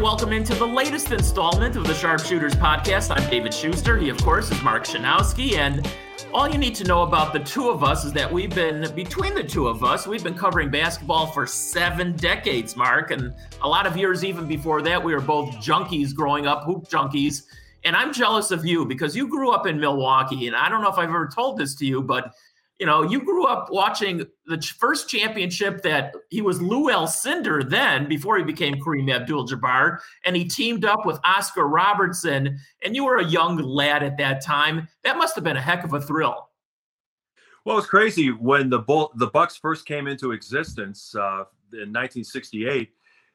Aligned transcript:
And 0.00 0.06
welcome 0.06 0.32
into 0.32 0.54
the 0.54 0.66
latest 0.66 1.12
installment 1.12 1.76
of 1.76 1.86
the 1.86 1.92
Sharpshooters 1.92 2.54
podcast. 2.54 3.14
I'm 3.14 3.28
David 3.28 3.52
Schuster. 3.52 3.98
He, 3.98 4.08
of 4.08 4.16
course, 4.22 4.50
is 4.50 4.62
Mark 4.62 4.84
Schanowski. 4.86 5.58
And 5.58 5.86
all 6.32 6.48
you 6.48 6.56
need 6.56 6.74
to 6.76 6.84
know 6.84 7.02
about 7.02 7.34
the 7.34 7.40
two 7.40 7.68
of 7.68 7.84
us 7.84 8.06
is 8.06 8.12
that 8.14 8.32
we've 8.32 8.54
been, 8.54 8.90
between 8.94 9.34
the 9.34 9.44
two 9.44 9.68
of 9.68 9.84
us, 9.84 10.06
we've 10.06 10.24
been 10.24 10.38
covering 10.38 10.70
basketball 10.70 11.26
for 11.26 11.46
seven 11.46 12.16
decades, 12.16 12.76
Mark. 12.76 13.10
And 13.10 13.34
a 13.60 13.68
lot 13.68 13.86
of 13.86 13.94
years 13.94 14.24
even 14.24 14.48
before 14.48 14.80
that, 14.80 15.04
we 15.04 15.12
were 15.12 15.20
both 15.20 15.56
junkies 15.56 16.14
growing 16.14 16.46
up, 16.46 16.64
hoop 16.64 16.88
junkies. 16.88 17.42
And 17.84 17.94
I'm 17.94 18.10
jealous 18.10 18.50
of 18.50 18.64
you 18.64 18.86
because 18.86 19.14
you 19.14 19.28
grew 19.28 19.50
up 19.50 19.66
in 19.66 19.78
Milwaukee. 19.78 20.46
And 20.46 20.56
I 20.56 20.70
don't 20.70 20.80
know 20.80 20.90
if 20.90 20.96
I've 20.96 21.10
ever 21.10 21.28
told 21.28 21.58
this 21.58 21.74
to 21.74 21.84
you, 21.84 22.00
but 22.00 22.32
you 22.80 22.86
know, 22.86 23.02
you 23.02 23.22
grew 23.22 23.44
up 23.44 23.70
watching 23.70 24.26
the 24.46 24.60
first 24.78 25.06
championship 25.06 25.82
that 25.82 26.14
he 26.30 26.40
was 26.40 26.62
Lou 26.62 26.90
Alcindor 26.90 27.68
then 27.68 28.08
before 28.08 28.38
he 28.38 28.42
became 28.42 28.74
Kareem 28.76 29.14
Abdul-Jabbar, 29.14 29.98
and 30.24 30.34
he 30.34 30.46
teamed 30.46 30.86
up 30.86 31.04
with 31.04 31.20
Oscar 31.22 31.68
Robertson. 31.68 32.58
And 32.82 32.96
you 32.96 33.04
were 33.04 33.18
a 33.18 33.24
young 33.24 33.58
lad 33.58 34.02
at 34.02 34.16
that 34.16 34.42
time. 34.42 34.88
That 35.04 35.18
must 35.18 35.34
have 35.34 35.44
been 35.44 35.58
a 35.58 35.60
heck 35.60 35.84
of 35.84 35.92
a 35.92 36.00
thrill. 36.00 36.48
Well, 37.66 37.76
it's 37.76 37.86
crazy 37.86 38.30
when 38.30 38.70
the 38.70 38.78
Bull, 38.78 39.12
the 39.16 39.26
Bucks 39.26 39.58
first 39.58 39.84
came 39.84 40.06
into 40.06 40.32
existence 40.32 41.14
uh, 41.14 41.44
in 41.74 41.92
1968 41.92 42.90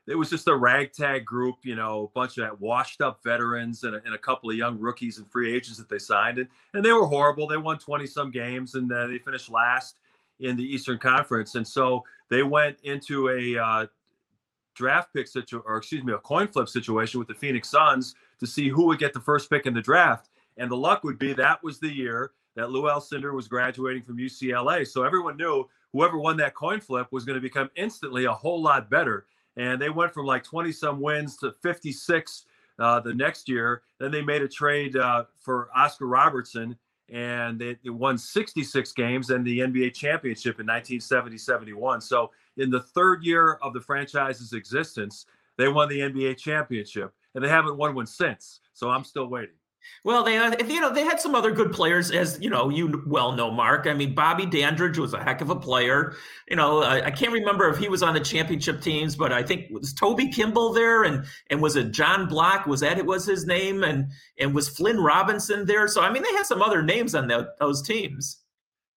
it 0.07 0.15
was 0.15 0.29
just 0.29 0.47
a 0.47 0.55
ragtag 0.55 1.25
group, 1.25 1.55
you 1.63 1.75
know, 1.75 2.03
a 2.03 2.19
bunch 2.19 2.37
of 2.37 2.59
washed 2.61 3.01
up 3.01 3.21
veterans 3.23 3.83
and 3.83 3.95
a, 3.95 4.01
and 4.05 4.13
a, 4.13 4.17
couple 4.17 4.49
of 4.49 4.55
young 4.55 4.79
rookies 4.79 5.17
and 5.17 5.29
free 5.31 5.53
agents 5.53 5.77
that 5.77 5.89
they 5.89 5.97
signed. 5.97 6.37
And, 6.37 6.47
and 6.73 6.85
they 6.85 6.91
were 6.91 7.07
horrible. 7.07 7.47
They 7.47 7.57
won 7.57 7.79
20 7.79 8.05
some 8.05 8.29
games 8.29 8.75
and 8.75 8.91
uh, 8.91 9.07
they 9.07 9.17
finished 9.17 9.49
last 9.49 9.97
in 10.39 10.55
the 10.55 10.63
Eastern 10.63 10.99
Conference. 10.99 11.55
And 11.55 11.67
so 11.67 12.03
they 12.29 12.43
went 12.43 12.77
into 12.83 13.29
a 13.29 13.59
uh, 13.59 13.87
draft 14.75 15.11
pick 15.13 15.27
situation, 15.27 15.63
or 15.65 15.77
excuse 15.77 16.03
me, 16.03 16.13
a 16.13 16.19
coin 16.19 16.47
flip 16.47 16.69
situation 16.69 17.17
with 17.17 17.27
the 17.27 17.33
Phoenix 17.33 17.69
Suns 17.69 18.13
to 18.39 18.45
see 18.45 18.69
who 18.69 18.85
would 18.85 18.99
get 18.99 19.13
the 19.13 19.19
first 19.19 19.49
pick 19.49 19.65
in 19.65 19.73
the 19.73 19.81
draft. 19.81 20.29
And 20.57 20.69
the 20.69 20.77
luck 20.77 21.03
would 21.03 21.17
be 21.17 21.33
that 21.33 21.63
was 21.63 21.79
the 21.79 21.93
year 21.93 22.31
that 22.55 22.69
Lou 22.69 22.83
Alcindor 22.83 23.33
was 23.33 23.47
graduating 23.47 24.03
from 24.03 24.17
UCLA. 24.17 24.87
So 24.87 25.03
everyone 25.03 25.35
knew 25.35 25.67
whoever 25.93 26.17
won 26.17 26.37
that 26.37 26.53
coin 26.53 26.79
flip 26.79 27.07
was 27.11 27.25
going 27.25 27.35
to 27.35 27.41
become 27.41 27.69
instantly 27.75 28.25
a 28.25 28.31
whole 28.31 28.61
lot 28.61 28.89
better 28.89 29.25
and 29.57 29.81
they 29.81 29.89
went 29.89 30.13
from 30.13 30.25
like 30.25 30.43
20 30.43 30.71
some 30.71 30.99
wins 30.99 31.37
to 31.37 31.53
56 31.61 32.45
uh, 32.79 32.99
the 32.99 33.13
next 33.13 33.47
year. 33.47 33.83
Then 33.99 34.11
they 34.11 34.21
made 34.21 34.41
a 34.41 34.47
trade 34.47 34.95
uh, 34.95 35.25
for 35.39 35.69
Oscar 35.75 36.07
Robertson, 36.07 36.75
and 37.09 37.59
they, 37.59 37.77
they, 37.83 37.89
won 37.89 38.17
66 38.17 38.91
games 38.93 39.29
and 39.29 39.45
the 39.45 39.59
NBA 39.59 39.93
championship 39.93 40.59
in 40.59 40.65
1970 40.65 41.37
71. 41.37 42.01
So, 42.01 42.31
in 42.57 42.69
the 42.69 42.81
third 42.81 43.23
year 43.23 43.59
of 43.61 43.73
the 43.73 43.81
franchise's 43.81 44.53
existence, 44.53 45.25
they 45.57 45.67
won 45.67 45.87
the 45.87 45.99
NBA 45.99 46.37
championship, 46.37 47.13
and 47.33 47.43
they 47.43 47.49
haven't 47.49 47.77
won 47.77 47.95
one 47.95 48.07
since. 48.07 48.61
So, 48.73 48.89
I'm 48.89 49.03
still 49.03 49.27
waiting. 49.27 49.55
Well, 50.03 50.27
uh, 50.27 50.51
they 50.51 50.73
you 50.73 50.79
know 50.79 50.93
they 50.93 51.03
had 51.03 51.19
some 51.19 51.33
other 51.33 51.51
good 51.51 51.71
players, 51.71 52.11
as 52.11 52.37
you 52.39 52.49
know 52.49 52.69
you 52.69 53.03
well 53.07 53.31
know, 53.31 53.49
Mark. 53.49 53.87
I 53.87 53.93
mean, 53.93 54.13
Bobby 54.13 54.45
Dandridge 54.45 54.97
was 54.97 55.13
a 55.13 55.23
heck 55.23 55.41
of 55.41 55.49
a 55.49 55.55
player. 55.55 56.15
You 56.47 56.55
know, 56.55 56.83
I, 56.83 57.07
I, 57.07 57.11
can't 57.11 57.31
remember 57.31 57.67
if 57.69 57.77
he 57.77 57.89
was 57.89 58.03
on 58.03 58.13
the 58.13 58.19
championship 58.19 58.81
teams, 58.81 59.15
but 59.15 59.33
I 59.33 59.41
think 59.41 59.71
was 59.71 59.93
Toby 59.93 60.29
Kimball 60.29 60.73
there, 60.73 61.03
and 61.03 61.25
and 61.49 61.61
was 61.61 61.75
it 61.75 61.91
John 61.91 62.27
Block? 62.27 62.67
Was 62.67 62.81
that 62.81 62.99
it 62.99 63.05
was 63.05 63.25
his 63.25 63.45
name? 63.45 63.83
And 63.83 64.11
and 64.39 64.53
was 64.53 64.69
Flynn 64.69 64.99
Robinson 64.99 65.65
there? 65.65 65.87
So 65.87 66.01
I 66.01 66.11
mean, 66.11 66.21
they 66.21 66.33
had 66.33 66.45
some 66.45 66.61
other 66.61 66.83
names 66.83 67.15
on 67.15 67.27
the, 67.27 67.49
those 67.59 67.81
teams. 67.81 68.43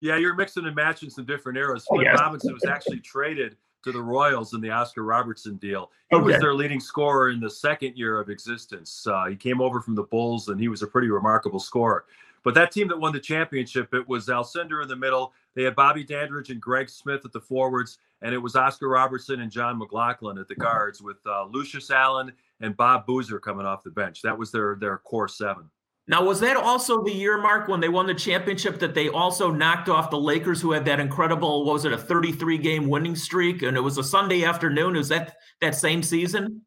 Yeah, 0.01 0.17
you're 0.17 0.35
mixing 0.35 0.67
and 0.67 0.77
matching 0.77 1.11
some 1.11 1.25
different 1.25 1.59
eras. 1.59 1.87
Oh, 1.91 1.97
Flynn 1.97 2.07
yes. 2.07 2.21
Robinson 2.21 2.53
was 2.53 2.65
actually 2.67 3.01
traded 3.01 3.57
to 3.85 3.93
the 3.93 4.03
Royals 4.03 4.55
in 4.55 4.61
the 4.61 4.71
Oscar 4.71 5.05
Robertson 5.05 5.57
deal. 5.57 5.91
He 6.11 6.17
okay. 6.17 6.25
was 6.25 6.41
their 6.41 6.55
leading 6.55 6.81
scorer 6.81 7.31
in 7.31 7.41
the 7.41 7.51
second 7.51 7.97
year 7.97 8.21
of 8.21 8.29
existence. 8.29 9.07
Uh, 9.07 9.27
he 9.27 9.37
came 9.37 9.61
over 9.61 9.81
from 9.81 9.95
the 9.95 10.03
Bulls, 10.03 10.49
and 10.49 10.61
he 10.61 10.69
was 10.69 10.83
a 10.83 10.87
pretty 10.87 11.09
remarkable 11.09 11.61
scorer. 11.61 12.05
But 12.45 12.55
that 12.55 12.73
team 12.73 12.89
that 12.89 12.99
won 12.99 13.13
the 13.13 13.21
championship, 13.21 13.93
it 13.93 14.09
was 14.09 14.29
Alcindor 14.29 14.83
in 14.83 14.89
the 14.89 14.97
middle. 14.97 15.33
They 15.55 15.65
had 15.65 15.75
Bobby 15.75 16.05
Dandridge 16.05 16.51
and 16.51 16.61
Greg 16.61 16.89
Smith 16.89 17.25
at 17.25 17.33
the 17.33 17.41
forwards, 17.41 17.99
and 18.23 18.35
it 18.35 18.39
was 18.39 18.57
Oscar 18.57 18.89
Robertson 18.89 19.41
and 19.41 19.51
Jon 19.51 19.79
McGlocklin 19.81 20.41
at 20.41 20.49
the 20.49 20.55
guards, 20.55 21.03
with 21.03 21.19
uh, 21.27 21.47
Lucius 21.47 21.91
Allen 21.91 22.33
and 22.61 22.77
Bob 22.77 23.07
Boozer 23.07 23.39
coming 23.39 23.67
off 23.67 23.83
the 23.83 23.91
bench. 23.91 24.23
That 24.23 24.39
was 24.39 24.51
their 24.53 24.77
their 24.77 24.99
core 24.99 25.29
seven. 25.29 25.69
Now, 26.11 26.25
was 26.25 26.41
that 26.41 26.57
also 26.57 27.05
the 27.05 27.13
year, 27.13 27.37
Mark, 27.37 27.69
when 27.69 27.81
they 27.81 27.91
won 27.91 28.07
the 28.07 28.15
championship 28.15 28.79
that 28.79 28.95
they 28.95 29.11
also 29.11 29.51
knocked 29.51 29.91
off 29.91 30.09
the 30.11 30.19
Lakers, 30.19 30.59
who 30.59 30.73
had 30.73 30.87
that 30.87 31.01
incredible, 31.01 31.67
what 31.67 31.75
was 31.75 31.85
it, 31.85 31.93
a 31.93 31.99
33 31.99 32.57
game 32.57 32.89
winning 32.89 33.15
streak? 33.15 33.61
And 33.61 33.77
it 33.77 33.81
was 33.81 33.99
a 33.99 34.03
Sunday 34.03 34.43
afternoon. 34.43 34.95
Was 34.95 35.11
that 35.11 35.37
that 35.61 35.75
same 35.75 36.03
season? 36.03 36.63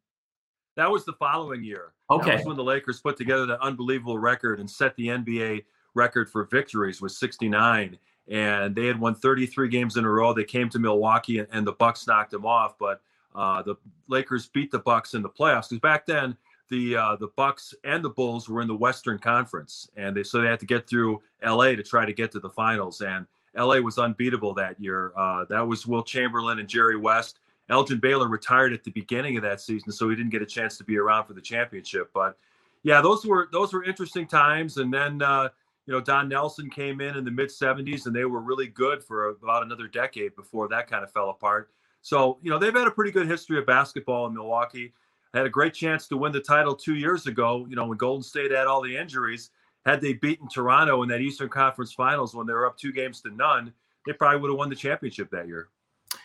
That 0.75 0.91
was 0.91 1.06
the 1.06 1.13
following 1.13 1.63
year. 1.63 1.94
Okay. 2.12 2.30
That 2.30 2.38
was 2.38 2.46
when 2.46 2.56
the 2.56 2.63
Lakers 2.63 3.01
put 3.01 3.18
together 3.18 3.47
that 3.47 3.59
unbelievable 3.62 4.19
record 4.19 4.59
and 4.59 4.69
set 4.69 4.96
the 4.96 5.07
NBA 5.07 5.66
record 5.96 6.30
for 6.30 6.46
victories 6.46 7.01
with 7.01 7.12
69. 7.12 7.97
And 8.28 8.75
they 8.75 8.85
had 8.85 9.00
won 9.00 9.16
33 9.16 9.69
games 9.69 9.97
in 9.97 10.06
a 10.06 10.09
row. 10.09 10.34
They 10.34 10.44
came 10.44 10.69
to 10.69 10.78
Milwaukee 10.78 11.40
and, 11.40 11.47
and 11.51 11.66
the 11.66 11.74
Bucks 11.74 12.06
knocked 12.06 12.30
them 12.30 12.46
off. 12.46 12.78
But 12.78 13.01
uh, 13.34 13.63
the 13.63 13.75
Lakers 14.07 14.47
beat 14.47 14.69
the 14.69 14.80
Bucks 14.80 15.16
in 15.16 15.24
the 15.24 15.30
playoffs 15.30 15.69
because 15.69 15.80
back 15.80 16.06
then– 16.06 16.38
the 16.72 16.96
uh, 16.96 17.16
the 17.18 17.28
Bucks 17.36 17.76
and 17.84 18.04
the 18.04 18.09
Bulls 18.09 18.50
were 18.50 18.62
in 18.62 18.68
the 18.68 18.76
Western 18.76 19.20
Conference, 19.20 19.88
and 19.96 20.16
they 20.16 20.24
so 20.24 20.42
they 20.42 20.48
had 20.48 20.59
to 20.62 20.66
get 20.66 20.88
through 20.88 21.22
L.A. 21.44 21.76
to 21.76 21.84
try 21.84 22.06
to 22.06 22.14
get 22.14 22.32
to 22.32 22.40
the 22.40 22.50
finals. 22.50 23.02
And 23.02 23.28
L.A. 23.56 23.82
was 23.82 24.00
unbeatable 24.00 24.56
that 24.56 24.80
year. 24.80 25.12
Uh, 25.16 25.46
that 25.50 25.68
was 25.68 25.86
Wilt 25.86 26.08
Chamberlain 26.08 26.58
and 26.58 26.68
Jerry 26.68 26.98
West. 26.98 27.40
Elgin 27.70 28.00
Baylor 28.00 28.28
retired 28.28 28.74
at 28.74 28.84
the 28.84 28.92
beginning 28.92 29.38
of 29.38 29.44
that 29.44 29.62
season, 29.62 29.92
so 29.92 30.10
he 30.10 30.16
didn't 30.16 30.31
get 30.31 30.42
a 30.42 30.46
chance 30.46 30.78
to 30.78 30.84
be 30.84 30.98
around 30.98 31.26
for 31.26 31.34
the 31.34 31.42
championship. 31.42 32.10
But 32.14 32.38
yeah, 32.84 33.02
those 33.02 33.26
were 33.26 33.50
those 33.52 33.74
were 33.74 33.84
interesting 33.84 34.26
times. 34.26 34.78
And 34.78 34.92
then 34.94 35.22
uh, 35.22 35.50
you 35.86 35.94
know 35.94 36.00
Don 36.00 36.30
Nelson 36.30 36.70
came 36.70 37.02
in 37.02 37.18
in 37.18 37.26
the 37.26 37.31
mid 37.31 37.50
'70s, 37.50 38.06
and 38.06 38.16
they 38.16 38.26
were 38.26 38.42
really 38.42 38.68
good 38.68 39.04
for 39.04 39.30
about 39.30 39.64
another 39.64 39.88
decade 39.88 40.36
before 40.38 40.70
that 40.70 40.90
kind 40.90 41.04
of 41.04 41.12
fell 41.12 41.30
apart. 41.30 41.70
So 42.02 42.40
you 42.42 42.50
know 42.50 42.58
they've 42.58 42.74
had 42.74 42.88
a 42.88 42.92
pretty 42.92 43.12
good 43.12 43.28
history 43.28 43.60
of 43.60 43.66
basketball 43.66 44.26
in 44.28 44.34
Milwaukee 44.34 44.94
had 45.34 45.46
a 45.46 45.50
great 45.50 45.74
chance 45.74 46.08
to 46.08 46.18
win 46.18 46.31
the 46.31 46.42
title 46.42 46.75
two 46.75 46.96
years 46.96 47.28
ago. 47.28 47.66
You 47.69 47.75
know, 47.75 47.86
when 47.86 47.97
Golden 47.97 48.24
State 48.24 48.52
had 48.52 48.68
all 48.68 48.81
the 48.81 48.96
injuries, 48.96 49.50
had 49.86 50.02
they 50.02 50.14
beaten 50.14 50.47
Toronto 50.47 51.03
in 51.03 51.09
that 51.09 51.22
Eastern 51.22 51.50
Conference 51.50 51.94
Finals 51.94 52.36
when 52.36 52.46
they 52.46 52.53
were 52.53 52.68
up 52.68 52.78
two 52.78 52.92
games 52.92 53.22
to 53.22 53.31
none, 53.31 53.74
they 54.06 54.14
probably 54.14 54.40
would 54.40 54.50
have 54.50 54.58
won 54.58 54.69
the 54.69 54.75
championship 54.75 55.30
that 55.31 55.47
year. 55.47 55.69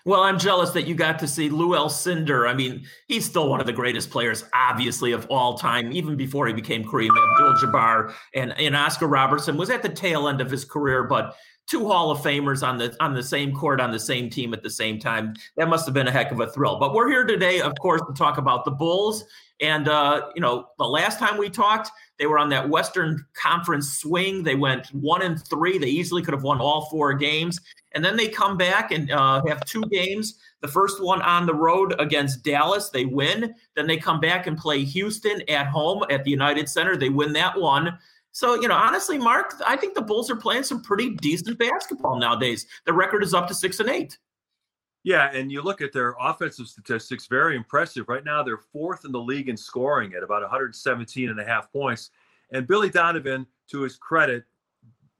Well, 0.05 0.23
I'm 0.23 0.39
jealous 0.39 0.71
that 0.71 0.87
you 0.87 0.95
got 0.95 1.19
to 1.21 1.29
see 1.29 1.49
Lou 1.49 1.71
Alcindor. 1.71 2.49
I 2.49 2.55
mean, 2.55 2.87
he's 3.09 3.25
still 3.25 3.49
one 3.49 3.61
of 3.61 3.67
the 3.67 3.73
greatest 3.73 4.11
players, 4.11 4.45
obviously, 4.53 5.13
of 5.13 5.27
all 5.31 5.57
time, 5.57 5.93
even 5.93 6.17
before 6.17 6.47
he 6.47 6.53
became 6.53 6.85
Kareem 6.85 7.11
Abdul-Jabbar. 7.11 8.13
And, 8.35 8.53
and 8.59 8.77
Oscar 8.77 9.07
Robertson 9.07 9.57
was 9.57 9.71
at 9.71 9.83
the 9.83 9.89
tail 9.89 10.29
end 10.29 10.41
of 10.41 10.51
his 10.51 10.65
career, 10.65 11.05
but 11.05 11.37
two 11.67 11.87
Hall 11.87 12.11
of 12.11 12.19
Famers 12.19 12.67
on 12.67 12.79
the 12.79 12.97
on 13.01 13.15
the 13.15 13.23
same 13.23 13.55
court 13.55 13.81
on 13.81 13.91
the 13.91 13.99
same 13.99 14.31
team 14.31 14.55
at 14.55 14.63
the 14.63 14.71
same 14.71 14.99
time. 14.99 15.35
That 15.57 15.69
must 15.69 15.85
have 15.87 15.95
been 15.95 16.09
a 16.09 16.13
heck 16.13 16.33
of 16.33 16.41
a 16.41 16.51
thrill. 16.51 16.79
But 16.79 16.95
we're 16.95 17.09
here 17.09 17.25
today, 17.25 17.61
of 17.61 17.73
course, 17.81 18.03
to 18.07 18.15
talk 18.15 18.39
about 18.39 18.65
the 18.65 18.71
Bulls. 18.71 19.25
And 19.61 19.89
uh, 19.89 20.29
you 20.35 20.41
know, 20.41 20.69
the 20.79 20.85
last 20.85 21.19
time 21.19 21.39
we 21.39 21.49
talked, 21.49 21.91
they 22.19 22.27
were 22.27 22.39
on 22.39 22.49
that 22.51 22.69
Western 22.69 23.25
Conference 23.35 23.99
swing. 23.99 24.43
They 24.43 24.55
went 24.55 24.87
one 24.89 25.23
and 25.23 25.43
three. 25.49 25.79
They 25.79 25.89
easily 25.89 26.23
could 26.23 26.35
have 26.35 26.43
won 26.43 26.61
all 26.61 26.89
four 26.91 27.15
games. 27.15 27.61
And 27.93 28.05
then 28.05 28.17
they 28.17 28.29
come 28.29 28.59
back 28.59 28.93
and 28.93 29.11
uh, 29.11 29.43
have 29.47 29.65
two 29.65 29.83
games. 29.91 30.39
The 30.61 30.69
first 30.69 31.03
one 31.03 31.23
on 31.23 31.47
the 31.47 31.55
road 31.55 31.95
against 31.99 32.45
Dallas, 32.45 32.91
they 32.91 33.07
win. 33.07 33.55
Then 33.75 33.87
they 33.87 33.97
come 33.97 34.21
back 34.21 34.47
and 34.47 34.59
play 34.59 34.85
Houston 34.85 35.43
at 35.49 35.67
home 35.69 36.05
at 36.11 36.25
the 36.25 36.31
United 36.31 36.69
Center. 36.69 36.97
They 36.97 37.09
win 37.09 37.33
that 37.35 37.59
one. 37.59 37.99
So, 38.37 38.61
you 38.61 38.69
know, 38.69 38.75
honestly, 38.75 39.17
Mark, 39.17 39.55
I 39.67 39.77
think 39.77 39.95
the 39.95 40.03
Bulls 40.03 40.31
are 40.31 40.37
playing 40.37 40.65
some 40.65 40.83
pretty 40.83 41.15
decent 41.15 41.59
basketball 41.59 42.19
nowadays. 42.19 42.67
The 42.85 42.93
record 42.93 43.25
is 43.25 43.33
up 43.33 43.49
to 43.49 43.55
six 43.55 43.81
and 43.81 43.89
eight. 43.89 44.19
Yeah, 45.05 45.31
and 45.33 45.51
you 45.51 45.63
look 45.63 45.81
at 45.81 45.91
their 45.91 46.15
offensive 46.21 46.67
statistics, 46.67 47.29
very 47.29 47.57
impressive. 47.57 48.11
Right 48.11 48.27
now, 48.27 48.43
they're 48.43 48.59
fourth 48.59 49.07
in 49.07 49.13
the 49.13 49.19
league 49.19 49.49
in 49.49 49.57
scoring 49.57 50.13
at 50.13 50.23
about 50.23 50.43
117 50.43 51.31
and 51.31 51.41
a 51.41 51.47
half 51.47 51.73
points. 51.73 52.11
And 52.53 52.67
Billy 52.67 52.91
Donovan, 52.91 53.47
to 53.71 53.81
his 53.81 53.97
credit, 53.97 54.45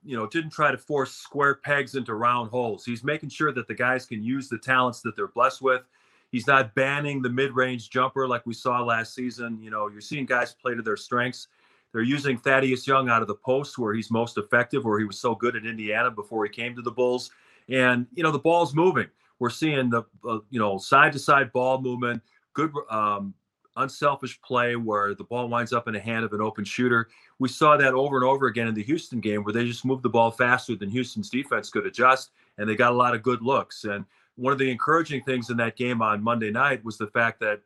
you 0.05 0.15
know, 0.15 0.27
didn't 0.27 0.51
try 0.51 0.71
to 0.71 0.77
force 0.77 1.13
square 1.13 1.55
pegs 1.55 1.95
into 1.95 2.13
round 2.13 2.51
holes. 2.51 2.85
He's 2.85 3.03
making 3.03 3.31
sure 3.31 3.51
that 3.51 3.67
the 3.67 3.75
guys 3.75 4.05
can 4.05 4.23
use 4.23 4.51
the 4.51 4.59
talents 4.59 5.01
that 5.01 5.17
they're 5.17 5.29
blessed 5.29 5.63
with. 5.63 5.85
He's 6.33 6.47
not 6.47 6.75
banning 6.75 7.23
the 7.23 7.31
mid-range 7.31 7.89
jumper 7.89 8.29
like 8.29 8.45
we 8.45 8.53
saw 8.53 8.83
last 8.85 9.15
season. 9.15 9.59
You 9.63 9.71
know, 9.71 9.89
you're 9.89 10.03
seeing 10.03 10.27
guys 10.27 10.53
play 10.53 10.75
to 10.75 10.83
their 10.83 10.99
strengths. 10.99 11.49
They're 11.97 12.03
using 12.03 12.37
Thaddeus 12.37 12.87
Young 12.87 13.09
out 13.09 13.23
of 13.23 13.27
the 13.27 13.37
post 13.37 13.79
where 13.79 13.95
he's 13.95 14.11
most 14.11 14.37
effective, 14.37 14.85
where 14.85 14.99
he 14.99 15.07
was 15.07 15.19
so 15.19 15.35
good 15.35 15.57
at 15.57 15.65
Indiana 15.65 16.11
before 16.11 16.45
he 16.45 16.51
came 16.51 16.77
to 16.77 16.83
the 16.83 16.91
Bulls. 16.91 17.31
And, 17.71 18.07
you 18.13 18.23
know, 18.23 18.31
the 18.31 18.39
ball's 18.39 18.75
moving. 18.75 19.07
We're 19.39 19.49
seeing 19.49 19.89
the, 19.89 20.03
uh, 20.29 20.41
you 20.51 20.61
know, 20.61 20.77
side 20.77 21.15
to 21.15 21.19
side 21.19 21.55
ball 21.55 21.81
movement, 21.81 22.21
good, 22.53 22.71
um, 22.91 23.33
unselfish 23.77 24.39
play 24.43 24.77
where 24.77 25.15
the 25.15 25.25
ball 25.25 25.49
winds 25.49 25.73
up 25.73 25.89
in 25.89 25.95
the 25.95 25.99
hand 25.99 26.23
of 26.23 26.35
an 26.35 26.43
open 26.43 26.67
shooter. 26.67 27.09
We 27.39 27.49
saw 27.49 27.79
that 27.79 27.95
over 27.95 28.17
and 28.17 28.27
over 28.27 28.47
again 28.47 28.69
in 28.69 28.75
the 28.75 28.83
Houston 28.83 29.21
game 29.21 29.43
where 29.43 29.55
they 29.55 29.65
just 29.65 29.87
moved 29.87 30.03
the 30.03 30.11
ball 30.11 30.31
faster 30.31 30.77
than 30.77 30.91
Houston's 30.91 31.31
defense 31.31 31.71
could 31.71 31.87
adjust, 31.87 32.33
and 32.59 32.69
they 32.69 32.77
got 32.77 32.93
a 32.93 32.95
lot 32.95 33.15
of 33.15 33.23
good 33.23 33.41
looks. 33.41 33.85
And 33.85 34.05
one 34.35 34.53
of 34.53 34.59
the 34.59 34.71
encouraging 34.71 35.23
things 35.23 35.49
in 35.49 35.57
that 35.57 35.77
game 35.77 36.03
on 36.03 36.23
Monday 36.23 36.51
night 36.51 36.85
was 36.85 36.99
the 36.99 37.07
fact 37.07 37.41
that 37.41 37.63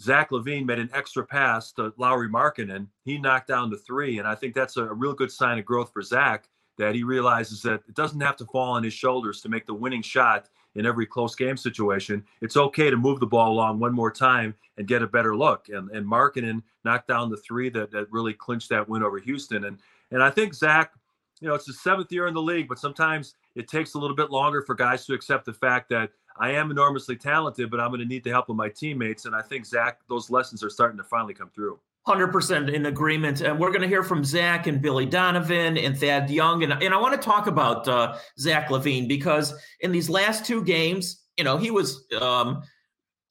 Zach 0.00 0.30
LaVine 0.30 0.64
made 0.64 0.78
an 0.78 0.90
extra 0.92 1.26
pass 1.26 1.72
to 1.72 1.92
Lauri 1.96 2.28
Markkanen. 2.28 2.86
He 3.04 3.18
knocked 3.18 3.48
down 3.48 3.70
the 3.70 3.78
three, 3.78 4.18
and 4.18 4.28
I 4.28 4.34
think 4.34 4.54
that's 4.54 4.76
a 4.76 4.84
real 4.94 5.12
good 5.12 5.32
sign 5.32 5.58
of 5.58 5.64
growth 5.64 5.92
for 5.92 6.02
Zach 6.02 6.48
that 6.78 6.94
he 6.94 7.02
realizes 7.02 7.60
that 7.62 7.82
it 7.88 7.94
doesn't 7.94 8.20
have 8.20 8.36
to 8.36 8.46
fall 8.46 8.72
on 8.72 8.84
his 8.84 8.94
shoulders 8.94 9.40
to 9.40 9.48
make 9.48 9.66
the 9.66 9.74
winning 9.74 10.02
shot 10.02 10.48
in 10.76 10.86
every 10.86 11.06
close 11.06 11.34
game 11.34 11.56
situation. 11.56 12.24
It's 12.40 12.56
okay 12.56 12.88
to 12.88 12.96
move 12.96 13.18
the 13.18 13.26
ball 13.26 13.52
along 13.52 13.80
one 13.80 13.92
more 13.92 14.12
time 14.12 14.54
and 14.76 14.86
get 14.86 15.02
a 15.02 15.06
better 15.06 15.36
look. 15.36 15.68
And 15.68 15.90
and 15.90 16.06
Markkanen 16.06 16.62
knocked 16.84 17.08
down 17.08 17.30
the 17.30 17.36
three 17.36 17.68
that, 17.70 17.90
that 17.90 18.10
really 18.12 18.32
clinched 18.32 18.68
that 18.70 18.88
win 18.88 19.02
over 19.02 19.18
Houston. 19.18 19.64
And 19.64 19.78
and 20.12 20.22
I 20.22 20.30
think 20.30 20.54
Zach, 20.54 20.92
you 21.40 21.48
know, 21.48 21.54
it's 21.54 21.66
his 21.66 21.80
seventh 21.80 22.12
year 22.12 22.28
in 22.28 22.34
the 22.34 22.42
league, 22.42 22.68
but 22.68 22.78
sometimes 22.78 23.34
it 23.56 23.66
takes 23.66 23.94
a 23.94 23.98
little 23.98 24.16
bit 24.16 24.30
longer 24.30 24.62
for 24.62 24.76
guys 24.76 25.04
to 25.06 25.14
accept 25.14 25.46
the 25.46 25.52
fact 25.52 25.88
that 25.88 26.10
I 26.40 26.50
am 26.52 26.70
enormously 26.70 27.16
talented, 27.16 27.70
but 27.70 27.80
I'm 27.80 27.88
going 27.88 28.00
to 28.00 28.06
need 28.06 28.24
the 28.24 28.30
help 28.30 28.48
of 28.48 28.56
my 28.56 28.68
teammates. 28.68 29.24
And 29.24 29.34
I 29.34 29.42
think 29.42 29.66
Zach, 29.66 29.98
those 30.08 30.30
lessons 30.30 30.62
are 30.62 30.70
starting 30.70 30.98
to 30.98 31.04
finally 31.04 31.34
come 31.34 31.50
through. 31.50 31.78
100% 32.06 32.72
in 32.72 32.86
agreement. 32.86 33.42
And 33.42 33.58
we're 33.58 33.70
going 33.70 33.82
to 33.82 33.88
hear 33.88 34.02
from 34.02 34.24
Zach 34.24 34.66
and 34.66 34.80
Billy 34.80 35.04
Donovan 35.04 35.76
and 35.76 35.98
Thad 35.98 36.30
Young. 36.30 36.62
And, 36.62 36.72
and 36.82 36.94
I 36.94 36.96
want 36.96 37.20
to 37.20 37.24
talk 37.24 37.46
about 37.46 37.86
uh, 37.86 38.16
Zach 38.38 38.68
LaVine 38.68 39.08
because 39.08 39.54
in 39.80 39.92
these 39.92 40.08
last 40.08 40.46
two 40.46 40.64
games, 40.64 41.24
you 41.36 41.44
know, 41.44 41.58
he 41.58 41.70
was 41.70 42.06
um, 42.18 42.62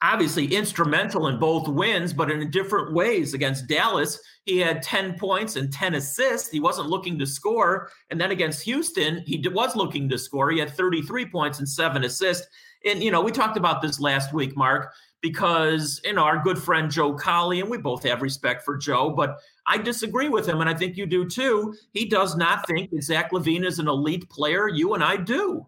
obviously 0.03 0.45
instrumental 0.53 1.27
in 1.27 1.39
both 1.39 1.67
wins, 1.67 2.13
but 2.13 2.29
in 2.29 2.51
different 2.51 2.93
ways. 2.93 3.33
Against 3.33 3.67
Dallas, 3.67 4.19
he 4.45 4.59
had 4.59 4.83
10 4.83 5.17
points 5.17 5.55
and 5.55 5.73
10 5.73 5.95
assists. 5.95 6.49
He 6.49 6.59
wasn't 6.59 6.89
looking 6.89 7.17
to 7.19 7.25
score. 7.25 7.89
And 8.11 8.21
then 8.21 8.31
against 8.31 8.61
Houston, 8.63 9.23
he 9.25 9.43
was 9.49 9.75
looking 9.75 10.07
to 10.09 10.17
score. 10.17 10.51
He 10.51 10.59
had 10.59 10.69
33 10.69 11.25
points 11.29 11.59
and 11.59 11.67
seven 11.67 12.03
assists. 12.03 12.47
And, 12.85 13.03
you 13.03 13.11
know, 13.11 13.21
we 13.21 13.31
talked 13.31 13.57
about 13.57 13.81
this 13.81 13.99
last 13.99 14.33
week, 14.33 14.55
Mark, 14.55 14.93
because, 15.21 15.99
you 16.03 16.13
know, 16.13 16.23
our 16.23 16.41
good 16.41 16.57
friend 16.57 16.91
Joe 16.91 17.15
Cowley, 17.15 17.59
and 17.59 17.69
we 17.69 17.77
both 17.77 18.03
have 18.03 18.21
respect 18.21 18.63
for 18.63 18.77
Joe, 18.77 19.09
but 19.09 19.39
I 19.65 19.77
disagree 19.77 20.29
with 20.29 20.47
him, 20.47 20.61
and 20.61 20.69
I 20.69 20.73
think 20.73 20.95
you 20.95 21.05
do 21.05 21.27
too. 21.27 21.75
He 21.91 22.05
does 22.05 22.37
not 22.37 22.67
think 22.67 22.91
that 22.91 23.03
Zach 23.03 23.31
LaVine 23.31 23.65
is 23.65 23.79
an 23.79 23.87
elite 23.87 24.29
player. 24.29 24.67
You 24.67 24.93
and 24.93 25.03
I 25.03 25.17
do. 25.17 25.65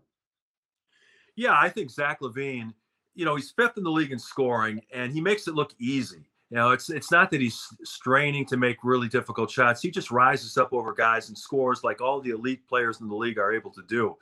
Yeah, 1.36 1.58
I 1.60 1.70
think 1.70 1.90
Zach 1.90 2.22
LaVine, 2.22 2.74
you 3.16 3.26
know, 3.26 3.36
he's 3.36 3.52
fifth 3.52 3.78
in 3.78 3.84
the 3.84 3.90
league 3.90 4.12
in 4.12 4.20
scoring, 4.20 4.82
and 4.94 5.12
he 5.12 5.20
makes 5.20 5.48
it 5.48 5.56
look 5.56 5.74
easy. 5.80 6.30
You 6.50 6.58
know, 6.58 6.72
it's 6.72 6.90
it's 6.90 7.12
not 7.12 7.30
that 7.32 7.42
he's 7.42 7.68
straining 7.84 8.46
to 8.48 8.58
make 8.58 8.78
really 8.84 9.08
difficult 9.08 9.52
shots. 9.52 9.82
He 9.82 9.92
just 9.92 10.10
rises 10.10 10.58
up 10.58 10.74
over 10.74 10.94
guys 10.94 11.30
and 11.30 11.38
scores 11.38 11.84
like 11.84 12.02
all 12.02 12.20
the 12.22 12.32
elite 12.32 12.68
players 12.68 13.02
in 13.02 13.08
the 13.08 13.16
league 13.16 13.38
are 13.38 13.54
able 13.54 13.70
to 13.72 13.84
do. 13.84 14.18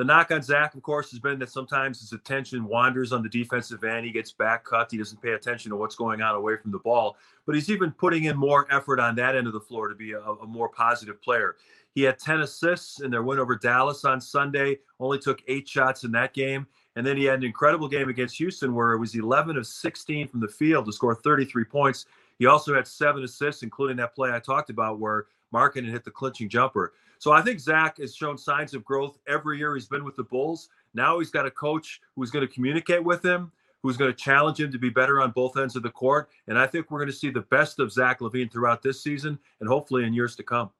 The 0.00 0.04
knock 0.04 0.30
on 0.30 0.40
Zach, 0.40 0.74
of 0.74 0.82
course, 0.82 1.10
has 1.10 1.20
been 1.20 1.38
that 1.40 1.50
sometimes 1.50 2.00
his 2.00 2.14
attention 2.14 2.64
wanders 2.64 3.12
on 3.12 3.22
the 3.22 3.28
defensive 3.28 3.84
end. 3.84 4.06
He 4.06 4.12
gets 4.12 4.32
back 4.32 4.64
cut. 4.64 4.90
He 4.90 4.96
doesn't 4.96 5.20
pay 5.20 5.32
attention 5.32 5.68
to 5.68 5.76
what's 5.76 5.94
going 5.94 6.22
on 6.22 6.34
away 6.34 6.56
from 6.56 6.70
the 6.70 6.78
ball. 6.78 7.18
But 7.44 7.54
he's 7.54 7.68
even 7.68 7.92
putting 7.92 8.24
in 8.24 8.34
more 8.34 8.66
effort 8.72 8.98
on 8.98 9.14
that 9.16 9.36
end 9.36 9.46
of 9.46 9.52
the 9.52 9.60
floor 9.60 9.88
to 9.88 9.94
be 9.94 10.12
a, 10.12 10.20
a 10.22 10.46
more 10.46 10.70
positive 10.70 11.20
player. 11.20 11.56
He 11.94 12.00
had 12.00 12.18
10 12.18 12.40
assists 12.40 13.02
in 13.02 13.10
their 13.10 13.22
win 13.22 13.38
over 13.38 13.54
Dallas 13.56 14.06
on 14.06 14.22
Sunday, 14.22 14.78
only 15.00 15.18
took 15.18 15.42
eight 15.48 15.68
shots 15.68 16.02
in 16.02 16.12
that 16.12 16.32
game. 16.32 16.66
And 16.96 17.06
then 17.06 17.18
he 17.18 17.24
had 17.24 17.40
an 17.40 17.44
incredible 17.44 17.86
game 17.86 18.08
against 18.08 18.38
Houston 18.38 18.74
where 18.74 18.92
it 18.92 18.98
was 18.98 19.14
11 19.14 19.58
of 19.58 19.66
16 19.66 20.28
from 20.28 20.40
the 20.40 20.48
field 20.48 20.86
to 20.86 20.94
score 20.94 21.14
33 21.14 21.64
points. 21.64 22.06
He 22.38 22.46
also 22.46 22.74
had 22.74 22.86
seven 22.86 23.22
assists, 23.22 23.62
including 23.62 23.98
that 23.98 24.14
play 24.14 24.32
I 24.32 24.40
talked 24.40 24.70
about 24.70 24.98
where 24.98 25.26
Markkanen 25.52 25.90
hit 25.90 26.04
the 26.04 26.10
clinching 26.10 26.48
jumper. 26.48 26.94
So 27.20 27.32
I 27.32 27.42
think 27.42 27.60
Zach 27.60 27.98
has 27.98 28.16
shown 28.16 28.38
signs 28.38 28.72
of 28.72 28.82
growth 28.82 29.18
every 29.28 29.58
year 29.58 29.74
he's 29.74 29.86
been 29.86 30.04
with 30.04 30.16
the 30.16 30.24
Bulls. 30.24 30.70
Now 30.94 31.18
he's 31.18 31.30
got 31.30 31.44
a 31.44 31.50
coach 31.50 32.00
who's 32.16 32.30
going 32.30 32.48
to 32.48 32.52
communicate 32.52 33.04
with 33.04 33.22
him, 33.22 33.52
who's 33.82 33.98
going 33.98 34.10
to 34.10 34.16
challenge 34.16 34.58
him 34.58 34.72
to 34.72 34.78
be 34.78 34.88
better 34.88 35.20
on 35.20 35.30
both 35.32 35.58
ends 35.58 35.76
of 35.76 35.82
the 35.82 35.90
court. 35.90 36.30
And 36.48 36.58
I 36.58 36.66
think 36.66 36.90
we're 36.90 36.98
going 36.98 37.10
to 37.10 37.16
see 37.16 37.28
the 37.28 37.42
best 37.42 37.78
of 37.78 37.92
Zach 37.92 38.20
LaVine 38.20 38.50
throughout 38.50 38.80
this 38.80 39.02
season 39.02 39.38
and 39.60 39.68
hopefully 39.68 40.04
in 40.04 40.14
years 40.14 40.34
to 40.36 40.42
come. 40.42 40.70